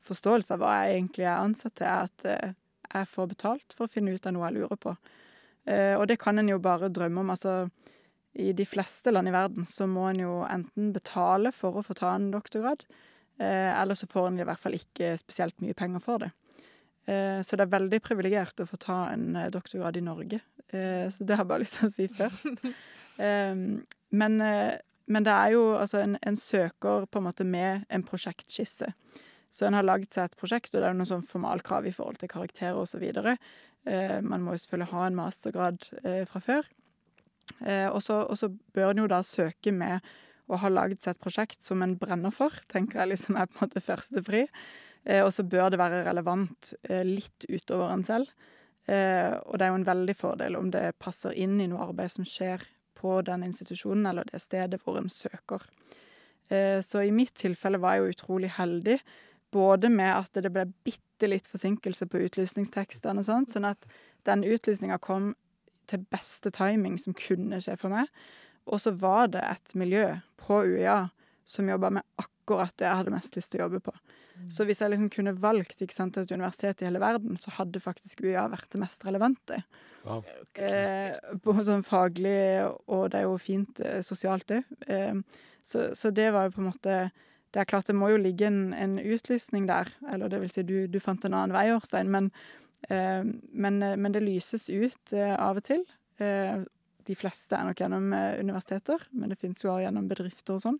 forståelse 0.07 0.55
av 0.55 0.63
hva 0.63 0.75
jeg 0.81 0.97
egentlig 0.97 1.27
er 1.27 1.37
ansatt 1.37 1.77
til, 1.79 1.87
er 1.87 2.09
at 2.09 2.55
jeg 2.91 3.07
får 3.07 3.31
betalt 3.31 3.75
for 3.75 3.87
å 3.87 3.91
finne 3.91 4.11
ut 4.15 4.25
av 4.27 4.35
noe 4.35 4.49
jeg 4.49 4.59
lurer 4.59 4.79
på. 4.79 4.95
Og 5.71 6.03
det 6.09 6.17
kan 6.19 6.39
en 6.41 6.49
jo 6.49 6.57
bare 6.59 6.89
drømme 6.91 7.21
om. 7.21 7.29
altså 7.31 7.69
i 8.33 8.51
de 8.55 8.65
fleste 8.65 9.11
land 9.11 9.27
i 9.27 9.33
verden 9.33 9.65
så 9.67 9.87
må 9.89 10.05
en 10.09 10.21
jo 10.23 10.35
enten 10.47 10.91
betale 10.95 11.51
for 11.55 11.79
å 11.79 11.83
få 11.83 11.95
ta 11.99 12.13
en 12.15 12.29
doktorgrad, 12.31 12.85
eh, 13.39 13.71
eller 13.75 13.97
så 13.97 14.07
får 14.07 14.29
en 14.29 14.39
i 14.39 14.45
hvert 14.47 14.61
fall 14.61 14.77
ikke 14.77 15.17
spesielt 15.19 15.57
mye 15.63 15.75
penger 15.77 16.03
for 16.03 16.23
det. 16.23 16.31
Eh, 17.11 17.41
så 17.43 17.57
det 17.57 17.65
er 17.65 17.75
veldig 17.75 17.99
privilegert 18.03 18.63
å 18.63 18.69
få 18.69 18.79
ta 18.79 19.01
en 19.11 19.35
eh, 19.35 19.49
doktorgrad 19.51 19.99
i 19.99 20.05
Norge. 20.05 20.39
Eh, 20.69 21.09
så 21.11 21.27
det 21.27 21.35
har 21.35 21.43
jeg 21.43 21.51
bare 21.51 21.65
lyst 21.65 21.79
til 21.79 21.89
å 21.89 21.95
si 21.97 22.07
først. 22.21 22.63
Men, 23.21 24.33
eh, 24.41 24.77
men, 25.07 25.25
det 25.27 25.33
er 25.33 25.51
jo 25.53 25.75
altså 25.77 25.99
en, 26.01 26.15
en, 26.25 26.37
søker 26.39 27.05
på 27.05 27.19
en 27.19 27.25
måte 27.27 27.45
med 27.45 27.83
en 27.91 28.03
prosjektskisse. 28.07 28.87
Så 29.51 29.67
en 29.67 29.75
har 29.75 29.85
lagd 29.85 30.07
seg 30.15 30.29
et 30.29 30.39
prosjekt, 30.39 30.71
og 30.73 30.81
det 30.81 30.87
er 30.87 30.95
noen 30.95 31.09
sånn 31.09 31.27
formalkrav 31.27 31.85
i 31.85 31.93
forhold 31.93 32.21
til 32.21 32.31
karakterer 32.31 32.79
osv. 32.79 33.03
Eh, 33.85 34.19
man 34.21 34.43
må 34.43 34.53
jo 34.53 34.61
selvfølgelig 34.61 34.91
ha 34.93 35.05
en 35.07 35.17
mastergrad 35.17 35.87
eh, 36.03 36.23
fra 36.29 36.41
før. 36.43 36.69
Eh, 37.65 37.87
og 37.89 38.01
så 38.03 38.51
bør 38.75 38.91
en 38.91 39.03
jo 39.03 39.09
da 39.09 39.21
søke 39.25 39.73
med 39.73 40.05
å 40.51 40.59
ha 40.61 40.69
laget 40.69 41.01
seg 41.01 41.15
et 41.15 41.23
prosjekt 41.23 41.65
som 41.65 41.81
en 41.81 41.97
brenner 41.97 42.33
for, 42.35 42.53
tenker 42.71 43.01
jeg 43.01 43.13
liksom 43.13 43.39
er 43.39 43.49
på 43.49 43.57
en 43.57 43.65
måte 43.65 43.83
førstepri. 43.83 44.45
Og 45.23 45.31
så 45.33 45.41
bør 45.49 45.71
det 45.73 45.79
være 45.81 46.03
relevant 46.05 46.75
litt 47.07 47.47
utover 47.49 47.89
en 47.89 48.03
selv. 48.05 48.27
Og 48.85 49.55
det 49.57 49.65
er 49.65 49.71
jo 49.71 49.77
en 49.79 49.87
veldig 49.87 50.13
fordel 50.13 50.57
om 50.59 50.67
det 50.69 50.83
passer 51.01 51.33
inn 51.41 51.55
i 51.57 51.65
noe 51.71 51.87
arbeid 51.87 52.11
som 52.13 52.27
skjer 52.27 52.61
på 52.99 53.15
den 53.25 53.47
institusjonen 53.47 54.11
eller 54.11 54.29
det 54.29 54.43
stedet 54.43 54.77
hvor 54.83 54.99
en 54.99 55.09
søker. 55.09 55.65
Så 56.85 57.01
i 57.01 57.15
mitt 57.15 57.33
tilfelle 57.41 57.81
var 57.81 57.97
jeg 57.97 58.03
jo 58.03 58.13
utrolig 58.13 58.51
heldig. 58.59 58.99
Både 59.51 59.91
med 59.91 60.13
at 60.15 60.37
det 60.43 60.51
ble 60.53 60.67
bitte 60.87 61.27
litt 61.27 61.49
forsinkelse 61.51 62.07
på 62.09 62.23
utlysningstekstene 62.27 63.21
og 63.21 63.27
sånt, 63.27 63.53
sånn 63.53 63.67
at 63.69 63.87
den 64.27 64.45
utlysninga 64.47 64.99
kom 65.03 65.33
til 65.91 66.05
beste 66.13 66.53
timing 66.55 66.97
som 67.01 67.15
kunne 67.17 67.59
skje 67.63 67.75
for 67.79 67.93
meg. 67.93 68.07
Og 68.69 68.81
så 68.83 68.93
var 68.95 69.31
det 69.33 69.43
et 69.43 69.75
miljø 69.77 70.07
på 70.39 70.63
UiA 70.69 71.09
som 71.47 71.69
jobba 71.69 71.89
med 71.97 72.21
akkurat 72.21 72.73
det 72.79 72.87
jeg 72.87 72.99
hadde 73.01 73.13
mest 73.13 73.35
lyst 73.35 73.51
til 73.51 73.61
å 73.61 73.65
jobbe 73.65 73.81
på. 73.89 73.93
Mm. 74.41 74.49
Så 74.53 74.65
hvis 74.65 74.81
jeg 74.81 74.93
liksom 74.93 75.09
kunne 75.13 75.33
valgt 75.41 75.83
sant, 75.93 76.17
et 76.17 76.31
universitet 76.31 76.81
i 76.81 76.87
hele 76.87 77.01
verden, 77.01 77.37
så 77.41 77.53
hadde 77.57 77.81
faktisk 77.83 78.23
UiA 78.23 78.45
vært 78.51 78.69
det 78.73 78.81
mest 78.81 79.03
relevante. 79.05 79.61
Wow. 80.05 80.23
Eh, 80.55 81.17
på 81.43 81.55
sånn 81.65 81.83
faglig, 81.85 82.63
og 82.87 83.11
det 83.11 83.21
er 83.21 83.27
jo 83.27 83.41
fint 83.41 83.81
eh, 83.83 83.99
sosialt, 84.05 84.47
det. 84.53 84.63
Eh, 84.87 85.17
så, 85.61 85.91
så, 85.97 86.13
det 86.15 86.31
var 86.33 86.47
jo 86.47 86.55
på 86.55 86.63
en 86.63 86.71
måte 86.71 86.95
Det 87.51 87.59
er 87.59 87.67
klart 87.67 87.89
det 87.89 87.97
må 87.99 88.07
jo 88.13 88.19
ligge 88.21 88.47
en, 88.47 88.71
en 88.73 88.95
utlysning 88.99 89.67
der. 89.67 89.89
Eller 90.11 90.31
det 90.31 90.39
vil 90.41 90.51
si, 90.53 90.63
du, 90.63 90.85
du 90.87 90.99
fant 91.03 91.25
en 91.27 91.35
annen 91.35 91.55
vei, 91.55 91.67
Årstein. 91.75 92.11
Men, 92.11 92.29
Eh, 92.89 93.23
men, 93.51 93.83
eh, 93.83 93.97
men, 93.97 94.11
det 94.11 94.23
lyses 94.25 94.69
ut 94.69 95.13
eh, 95.13 95.35
av 95.37 95.59
og 95.61 95.65
til. 95.67 95.85
De 97.01 97.15
fleste 97.17 97.57
er 97.57 97.65
nok 97.65 97.79
gjennom 97.81 98.11
universiteter, 98.13 99.01
men 99.17 99.31
det 99.31 99.39
fins 99.41 99.63
jo 99.63 99.71
også 99.71 99.87
gjennom 99.87 100.05
bedrifter 100.05 100.53
og 100.53 100.61
sånn. 100.61 100.75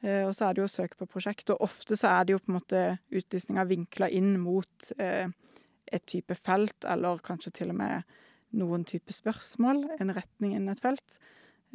Og 0.00 0.30
så 0.32 0.46
er 0.46 0.56
det 0.56 0.62
jo 0.62 0.64
å 0.64 0.72
søke 0.72 0.96
på 0.96 1.06
prosjekt, 1.12 1.52
og 1.52 1.60
ofte 1.66 1.98
så 1.98 2.08
er 2.08 2.24
det 2.24 2.32
jo 2.32 2.38
på 2.40 2.48
en 2.48 2.56
måte 2.56 2.80
utlysninga 3.12 3.66
vinkla 3.68 4.08
inn 4.16 4.32
mot 4.40 4.88
et 4.96 6.06
type 6.08 6.34
felt, 6.40 6.88
eller 6.88 7.20
kanskje 7.22 7.52
til 7.60 7.74
og 7.74 7.78
med 7.82 8.16
noen 8.56 8.88
type 8.88 9.12
spørsmål, 9.12 9.84
en 10.00 10.14
retning 10.16 10.56
innen 10.56 10.72
et 10.72 10.82
felt. 10.82 11.20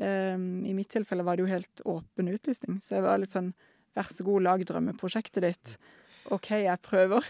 I 0.02 0.74
mitt 0.74 0.90
tilfelle 0.96 1.28
var 1.28 1.38
det 1.38 1.46
jo 1.46 1.54
helt 1.54 1.86
åpen 1.86 2.34
utlysning, 2.34 2.82
så 2.82 2.98
jeg 2.98 3.06
var 3.06 3.22
litt 3.22 3.38
sånn 3.38 3.54
vær 3.98 4.12
så 4.14 4.26
god, 4.28 4.46
lag 4.46 4.66
drømmeprosjektet 4.70 5.46
ditt. 5.46 5.78
OK, 6.34 6.52
jeg 6.64 6.84
prøver. 6.86 7.28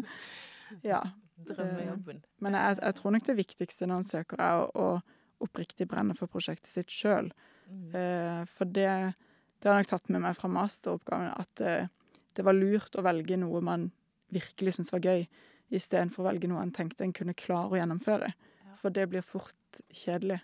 ja. 0.92 1.00
Drømmejobben. 1.48 2.20
Eh, 2.20 2.42
men 2.44 2.58
jeg, 2.58 2.78
jeg, 2.82 2.96
tror 2.98 3.14
nok 3.16 3.26
det 3.26 3.38
viktigste 3.38 3.88
når 3.88 4.02
en 4.02 4.10
søker, 4.10 4.42
er 4.44 4.64
å, 4.64 4.90
å 4.98 5.44
oppriktig 5.44 5.88
brenne 5.88 6.16
for 6.18 6.30
prosjektet 6.30 6.70
sitt 6.70 6.92
sjøl. 6.92 7.30
Mm. 7.70 7.86
Eh, 7.96 8.42
for 8.50 8.68
det, 8.68 8.90
det 9.60 9.70
har 9.70 9.78
jeg 9.78 9.86
nok 9.86 9.92
tatt 9.94 10.12
med 10.12 10.24
meg 10.26 10.36
fra 10.36 10.50
masteroppgaven, 10.52 11.32
at 11.40 11.64
eh, 11.64 11.88
det 12.36 12.44
var 12.46 12.56
lurt 12.56 12.98
å 12.98 13.04
velge 13.06 13.38
noe 13.40 13.62
man 13.64 13.88
virkelig 14.30 14.76
syntes 14.76 14.94
var 14.94 15.06
gøy, 15.06 15.24
istedenfor 15.70 16.24
å 16.24 16.30
velge 16.30 16.50
noe 16.50 16.62
en 16.64 16.74
tenkte 16.74 17.06
en 17.06 17.14
kunne 17.16 17.36
klare 17.38 17.74
å 17.74 17.80
gjennomføre. 17.80 18.30
For 18.80 18.94
det 18.94 19.08
blir 19.10 19.24
fort 19.26 19.82
kjedelig. 19.92 20.40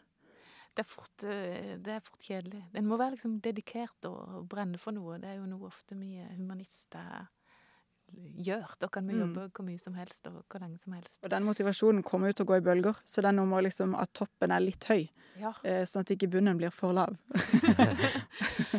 Det 0.76 0.84
er 0.84 0.92
fort, 0.92 1.24
eh, 1.24 1.76
det 1.80 1.92
er 1.94 2.02
fort 2.04 2.20
kjedelig. 2.20 2.60
En 2.76 2.84
må 2.84 2.98
være 3.00 3.14
liksom 3.14 3.38
dedikert 3.40 4.08
og 4.08 4.44
brenne 4.50 4.76
for 4.80 4.92
noe. 4.92 5.16
Det 5.22 5.30
er 5.30 5.38
jo 5.38 5.48
noe 5.48 5.70
ofte 5.70 5.96
mye 5.96 6.26
humanister 6.36 7.30
gjør. 8.44 8.74
Da 8.80 8.90
kan 8.92 9.08
vi 9.08 9.16
mm. 9.16 9.22
jobbe 9.22 9.46
hvor 9.56 9.66
mye 9.66 9.80
som 9.80 9.96
helst 9.96 10.28
og 10.28 10.42
hvor 10.44 10.60
lenge 10.60 10.76
som 10.82 10.92
helst. 10.92 11.16
Og 11.24 11.32
den 11.32 11.46
motivasjonen 11.48 12.04
kommer 12.06 12.30
jo 12.30 12.36
til 12.36 12.46
å 12.46 12.50
gå 12.50 12.58
i 12.60 12.66
bølger, 12.68 13.00
så 13.08 13.24
den 13.24 13.40
må 13.48 13.62
liksom 13.64 13.96
at 13.98 14.12
toppen 14.16 14.52
er 14.52 14.62
litt 14.62 14.84
høy. 14.90 15.08
Ja. 15.40 15.54
Eh, 15.64 15.82
sånn 15.88 16.04
at 16.04 16.12
ikke 16.12 16.28
bunnen 16.36 16.60
blir 16.60 16.74
for 16.74 16.92
lav. 16.96 17.16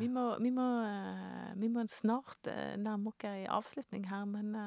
vi, 0.00 0.10
må, 0.10 0.26
vi, 0.42 0.50
må, 0.50 0.66
eh, 0.90 1.54
vi, 1.54 1.70
må, 1.70 1.86
snart 1.94 2.50
nærme 2.82 3.14
oss 3.14 3.30
ei 3.30 3.46
avslutning 3.46 4.10
her, 4.10 4.26
men 4.26 4.58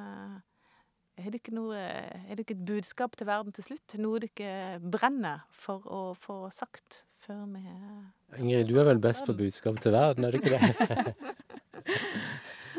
har 1.26 1.36
dere 1.36 1.86
Er 2.30 2.40
et 2.42 2.66
budskap 2.66 3.16
til 3.18 3.28
verden 3.28 3.54
til 3.56 3.64
slutt? 3.64 3.98
Noe 4.02 4.22
du 4.22 4.28
ikke 4.28 4.80
brenner 4.82 5.46
for 5.52 5.86
å 5.86 6.02
få 6.20 6.44
sagt 6.54 7.04
før 7.22 7.46
vi 7.54 7.62
Ingrid, 8.40 8.68
du 8.70 8.80
er 8.82 8.88
vel 8.88 9.02
best 9.02 9.28
på 9.28 9.36
budskap 9.38 9.78
til 9.84 9.94
verden, 9.94 10.26
er 10.26 10.32
du 10.32 10.40
ikke 10.42 10.58
det? 10.58 11.16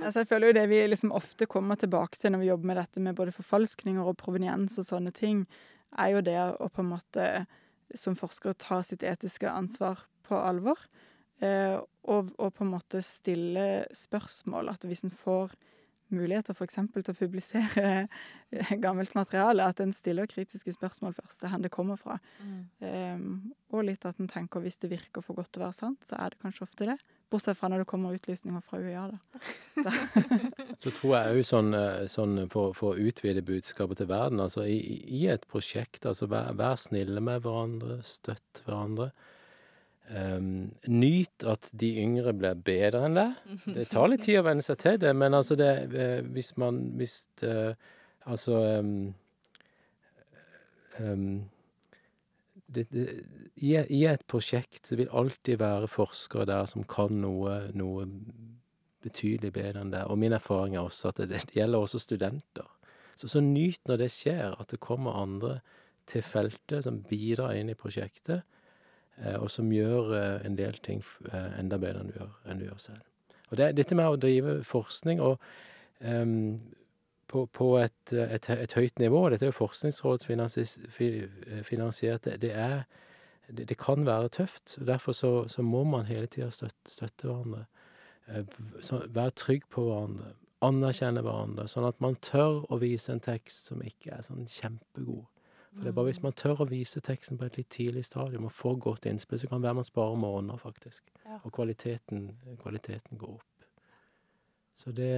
Altså, 0.03 0.23
jeg 0.23 0.29
føler 0.33 0.51
jo 0.51 0.55
det 0.57 0.65
vi 0.67 0.79
liksom 0.89 1.13
ofte 1.15 1.47
kommer 1.47 1.79
tilbake 1.79 2.19
til 2.19 2.33
når 2.35 2.41
vi 2.43 2.49
jobber 2.49 2.69
med 2.73 2.79
dette 2.81 3.03
med 3.05 3.15
både 3.15 3.35
forfalskninger 3.37 4.03
og 4.03 4.17
proveniens 4.19 4.75
og 4.81 4.87
sånne 4.89 5.13
ting, 5.15 5.45
er 5.95 6.17
jo 6.17 6.23
det 6.27 6.39
å 6.59 6.67
på 6.73 6.83
en 6.83 6.91
måte 6.91 7.27
som 7.95 8.17
forsker 8.19 8.57
ta 8.59 8.81
sitt 8.83 9.05
etiske 9.07 9.47
ansvar 9.47 10.03
på 10.27 10.39
alvor. 10.39 10.81
Eh, 11.43 11.77
og, 12.03 12.33
og, 12.39 12.49
på 12.57 12.65
en 12.65 12.73
måte 12.73 13.03
stille 13.05 13.85
spørsmål. 13.95 14.73
At 14.75 14.87
hvis 14.89 15.05
en 15.07 15.15
får 15.15 15.55
muligheter 16.17 16.57
f.eks. 16.57 16.79
til 16.95 17.13
å 17.13 17.17
publisere 17.19 17.87
gammelt 18.85 19.15
materiale, 19.19 19.67
at 19.67 19.81
en 19.83 19.95
stiller 19.97 20.31
kritiske 20.31 20.75
spørsmål 20.77 21.17
først, 21.17 21.47
hvor 21.47 21.65
det 21.65 21.73
kommer 21.73 22.01
fra. 22.01 22.19
Mm. 22.43 22.61
Um, 22.85 23.33
og 23.73 23.89
litt 23.89 24.07
at 24.09 24.21
en 24.21 24.31
tenker 24.31 24.63
hvis 24.65 24.81
det 24.83 24.93
virker 24.93 25.25
for 25.25 25.39
godt 25.39 25.53
til 25.55 25.63
å 25.63 25.67
være 25.69 25.79
sant, 25.79 26.07
så 26.09 26.19
er 26.21 26.33
det 26.33 26.43
kanskje 26.45 26.67
ofte 26.69 26.89
det. 26.93 26.99
Bortsett 27.33 27.57
fra 27.57 27.71
når 27.73 27.83
det 27.83 27.89
kommer 27.89 28.17
utlysninger 28.17 28.65
fra 28.67 28.81
UiA, 28.83 29.07
da. 29.87 29.93
så 30.83 30.93
tror 30.93 31.15
jeg 31.17 31.37
òg 31.39 31.47
sånn, 31.49 31.71
eh, 31.79 32.03
sånn, 32.13 32.43
for, 32.53 32.75
for, 32.77 32.93
å 32.93 33.09
utvide 33.09 33.45
budskapet 33.47 34.03
til 34.03 34.11
verden, 34.11 34.43
altså 34.45 34.67
i, 34.69 34.79
i 35.09 35.25
et 35.33 35.47
prosjekt, 35.49 36.05
altså 36.09 36.29
vær, 36.29 36.53
vær, 36.59 36.77
snille 36.81 37.25
med 37.25 37.41
hverandre, 37.47 38.03
støtt 38.05 38.61
hverandre. 38.67 39.13
Um, 40.11 40.73
nyt 40.91 41.45
at 41.47 41.69
de 41.79 41.89
yngre 42.03 42.35
blir 42.37 42.59
bedre 42.67 43.05
enn 43.07 43.15
deg. 43.17 43.37
Det 43.79 43.87
tar 43.93 44.11
litt 44.11 44.25
tid 44.27 44.41
å 44.41 44.45
venne 44.45 44.65
seg 44.65 44.81
til 44.83 44.99
det, 45.01 45.13
men 45.17 45.33
altså 45.39 45.57
det 45.57 45.71
uh, 45.95 46.21
Hvis 46.35 46.51
man 46.61 46.81
Hvis 46.99 47.15
uh, 47.47 47.73
Altså 48.27 48.59
um, 48.83 49.15
um, 50.99 51.45
det, 52.67 52.87
det, 52.93 53.07
i, 53.57 53.73
I 53.77 54.03
et 54.11 54.27
prosjekt 54.31 54.93
vil 54.95 55.11
alltid 55.11 55.59
være 55.63 55.91
forskere 55.91 56.47
der 56.51 56.69
som 56.71 56.85
kan 56.89 57.15
noe, 57.23 57.57
noe 57.79 58.07
betydelig 59.03 59.53
bedre 59.55 59.83
enn 59.83 59.93
det. 59.93 60.05
Og 60.09 60.19
min 60.21 60.35
erfaring 60.37 60.77
er 60.77 60.87
også 60.87 61.11
at 61.11 61.21
det, 61.23 61.31
det 61.35 61.57
gjelder 61.57 61.85
også 61.85 62.01
studenter. 62.03 62.69
Så, 63.15 63.29
så 63.29 63.43
nyt 63.45 63.81
når 63.89 64.05
det 64.05 64.11
skjer, 64.15 64.57
at 64.59 64.73
det 64.73 64.81
kommer 64.81 65.19
andre 65.21 65.59
til 66.11 66.25
feltet 66.25 66.87
som 66.87 67.03
bidrar 67.07 67.55
inn 67.59 67.71
i 67.71 67.79
prosjektet, 67.79 68.43
eh, 68.43 68.62
og 69.39 69.51
som 69.53 69.73
gjør 69.73 70.15
eh, 70.17 70.47
en 70.47 70.57
del 70.59 70.79
ting 70.85 71.05
eh, 71.31 71.61
enda 71.61 71.77
bedre 71.81 72.01
enn 72.03 72.11
du 72.11 72.15
gjør, 72.17 72.33
enn 72.47 72.59
du 72.61 72.65
gjør 72.67 72.79
selv. 72.81 73.03
Og 73.51 73.57
det, 73.61 73.77
dette 73.77 73.95
med 73.99 74.09
å 74.09 74.21
drive 74.21 74.65
forskning 74.65 75.21
og 75.21 75.35
um, 76.01 76.61
på, 77.29 77.47
på 77.53 77.79
et, 77.81 78.13
et, 78.13 78.51
et, 78.51 78.73
høyt 78.77 78.99
nivå, 79.01 79.29
dette 79.33 79.45
er 79.47 79.53
jo 79.53 79.61
forskningsrådsfinansiert, 79.61 82.25
det, 82.25 82.35
det, 82.43 82.53
er, 82.53 82.83
det, 83.49 83.69
det, 83.69 83.77
kan 83.81 84.07
være 84.09 84.29
tøft. 84.33 84.79
og 84.81 84.87
Derfor 84.89 85.13
så, 85.17 85.49
så 85.49 85.63
må 85.65 85.85
man 85.89 86.07
hele 86.09 86.27
tida 86.27 86.51
støtte, 86.53 86.91
støtte, 86.93 87.27
hverandre. 87.29 87.65
Være 89.13 89.31
trygg 89.37 89.63
på 89.73 89.81
hverandre. 89.89 90.27
Anerkjenne 90.63 91.23
hverandre. 91.25 91.69
Sånn 91.69 91.89
at 91.89 92.01
man 92.05 92.17
tør 92.25 92.55
å 92.69 92.77
vise 92.81 93.13
en 93.15 93.25
tekst 93.25 93.67
som 93.73 93.79
ikke 93.85 94.11
er 94.17 94.23
sånn 94.29 94.47
kjempegod. 94.49 95.25
For 95.73 95.87
det 95.87 95.89
er 95.89 95.97
bare 95.97 96.11
hvis 96.11 96.23
man 96.23 96.35
tør 96.37 96.61
å 96.61 96.69
vise 96.69 97.01
teksten 97.01 97.39
på 97.41 97.47
et 97.49 97.57
litt 97.57 97.71
tidlig 97.73 98.05
stadium 98.05 98.45
og 98.45 98.53
får 98.53 98.77
godt 98.85 99.09
innspill, 99.09 99.41
så 99.41 99.49
kan 99.49 99.63
det 99.63 99.71
være 99.71 99.79
man 99.81 99.89
sparer 99.89 100.21
måneder, 100.21 100.61
faktisk. 100.61 101.09
Ja. 101.25 101.39
Og 101.41 101.53
kvaliteten, 101.57 102.27
kvaliteten, 102.61 103.19
går 103.19 103.39
opp. 103.39 103.67
Så, 104.77 104.93
det, 104.93 105.13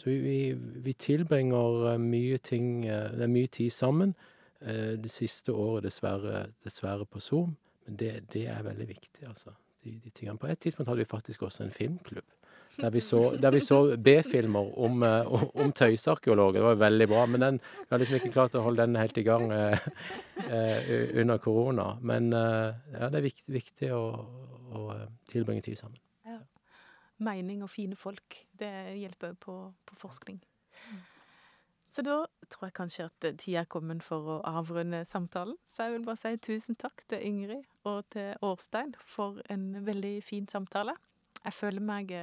så 0.00 0.10
vi, 0.10 0.36
vi, 0.56 0.92
tilbringer 0.96 1.92
eh, 1.92 1.98
mye 2.00 2.38
ting 2.40 2.86
eh, 2.86 3.10
Det 3.12 3.26
er 3.26 3.30
mye 3.30 3.50
tid 3.52 3.70
sammen. 3.70 4.14
Eh, 4.60 4.94
det 4.98 5.10
siste 5.12 5.52
året 5.52 5.84
dessverre, 5.84 6.46
dessverre 6.64 7.06
på 7.06 7.20
Zoom, 7.20 7.56
men 7.86 7.98
det, 8.00 8.12
det, 8.32 8.46
er 8.48 8.64
veldig 8.64 8.88
viktig, 8.88 9.26
altså. 9.28 9.54
De, 9.84 9.98
de 9.98 10.10
tingene. 10.10 10.38
På 10.38 10.46
et 10.46 10.58
tidspunkt 10.62 10.88
hadde 10.88 11.02
vi 11.02 11.10
faktisk 11.10 11.42
også 11.42 11.64
en 11.64 11.74
filmklubb. 11.74 12.26
Der 12.80 12.90
vi 12.90 13.00
så, 13.04 13.20
så 13.60 13.96
B-filmer 13.96 14.78
om, 14.80 15.02
om 15.54 15.72
tøysearkeologer. 15.76 16.60
Det 16.60 16.62
var 16.64 16.78
veldig 16.80 17.08
bra. 17.08 17.24
Men 17.26 17.44
den, 17.44 17.60
vi 17.60 17.86
har 17.90 18.00
liksom 18.00 18.16
ikke 18.16 18.32
klart 18.32 18.56
å 18.56 18.64
holde 18.64 18.86
den 18.86 18.96
helt 18.96 19.18
i 19.20 19.24
gang 19.26 19.52
eh, 19.52 19.84
under 21.20 21.38
korona. 21.42 21.92
Men 22.00 22.32
eh, 22.32 22.72
ja, 22.96 23.10
det 23.12 23.20
er 23.20 23.26
viktig, 23.28 23.52
viktig 23.52 23.92
å, 23.92 24.02
å, 24.72 24.86
tilbringe 25.28 25.64
tid 25.66 25.78
sammen. 25.82 26.00
Ja. 26.24 26.38
Mening 27.22 27.60
og 27.66 27.70
fine 27.72 27.98
folk. 27.98 28.40
Det 28.58 28.72
hjelper 28.96 29.36
på, 29.40 29.58
på 29.84 29.98
forskning. 30.00 30.40
Så 31.92 32.00
da 32.06 32.22
tror 32.48 32.70
jeg 32.70 32.76
kanskje 32.78 33.04
at 33.10 33.26
tida 33.36 33.66
er 33.66 33.68
kommet 33.68 34.00
for 34.04 34.38
å 34.38 34.38
avrunde 34.48 35.02
samtalen. 35.04 35.58
Så 35.68 35.84
jeg 35.84 35.98
vil 35.98 36.06
bare 36.06 36.20
si 36.22 36.38
tusen 36.40 36.78
takk 36.80 37.04
til 37.12 37.20
Ingrid 37.20 37.66
og 37.84 38.06
til 38.14 38.32
Årstein 38.40 38.94
for 38.96 39.42
en 39.52 39.74
veldig 39.84 40.14
fin 40.24 40.48
samtale. 40.48 40.96
Jeg 41.42 41.52
føler 41.58 41.84
meg 41.84 42.14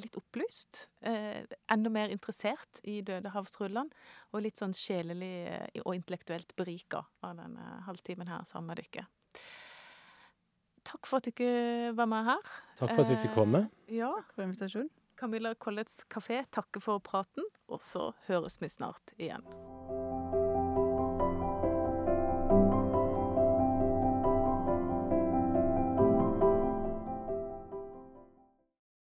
litt 0.00 0.16
opplyst. 0.16 0.86
Eh, 1.00 1.42
enda 1.72 1.90
mer 1.92 2.12
interessert 2.12 2.80
i 2.88 3.00
Dødehavsrullene. 3.06 3.92
Og 4.32 4.44
litt 4.44 4.60
sånn 4.60 4.74
sjelelig 4.76 5.34
eh, 5.50 5.82
og 5.84 5.96
intellektuelt 5.96 6.54
berika 6.56 7.04
av 7.26 7.36
denne 7.40 7.82
halvtimen 7.88 8.30
her 8.30 8.46
sammen 8.48 8.72
med 8.72 8.82
dere. 8.82 9.06
Takk 10.88 11.06
for 11.06 11.22
at 11.22 11.28
dere 11.30 11.92
var 11.98 12.10
med 12.10 12.26
her. 12.32 12.50
Takk 12.80 12.96
for 12.96 13.04
at 13.04 13.12
vi 13.12 13.20
fikk 13.26 13.36
komme. 13.36 13.66
Eh, 13.86 13.98
ja. 14.00 14.10
Takk 14.22 14.34
for 14.36 14.48
invitasjonen. 14.48 14.90
Camilla 15.22 15.54
Collets 15.54 16.00
kafé 16.10 16.40
takker 16.50 16.82
for 16.82 17.02
praten, 17.04 17.46
og 17.70 17.84
så 17.84 18.10
høres 18.26 18.58
vi 18.58 18.72
snart 18.72 19.14
igjen. 19.20 19.46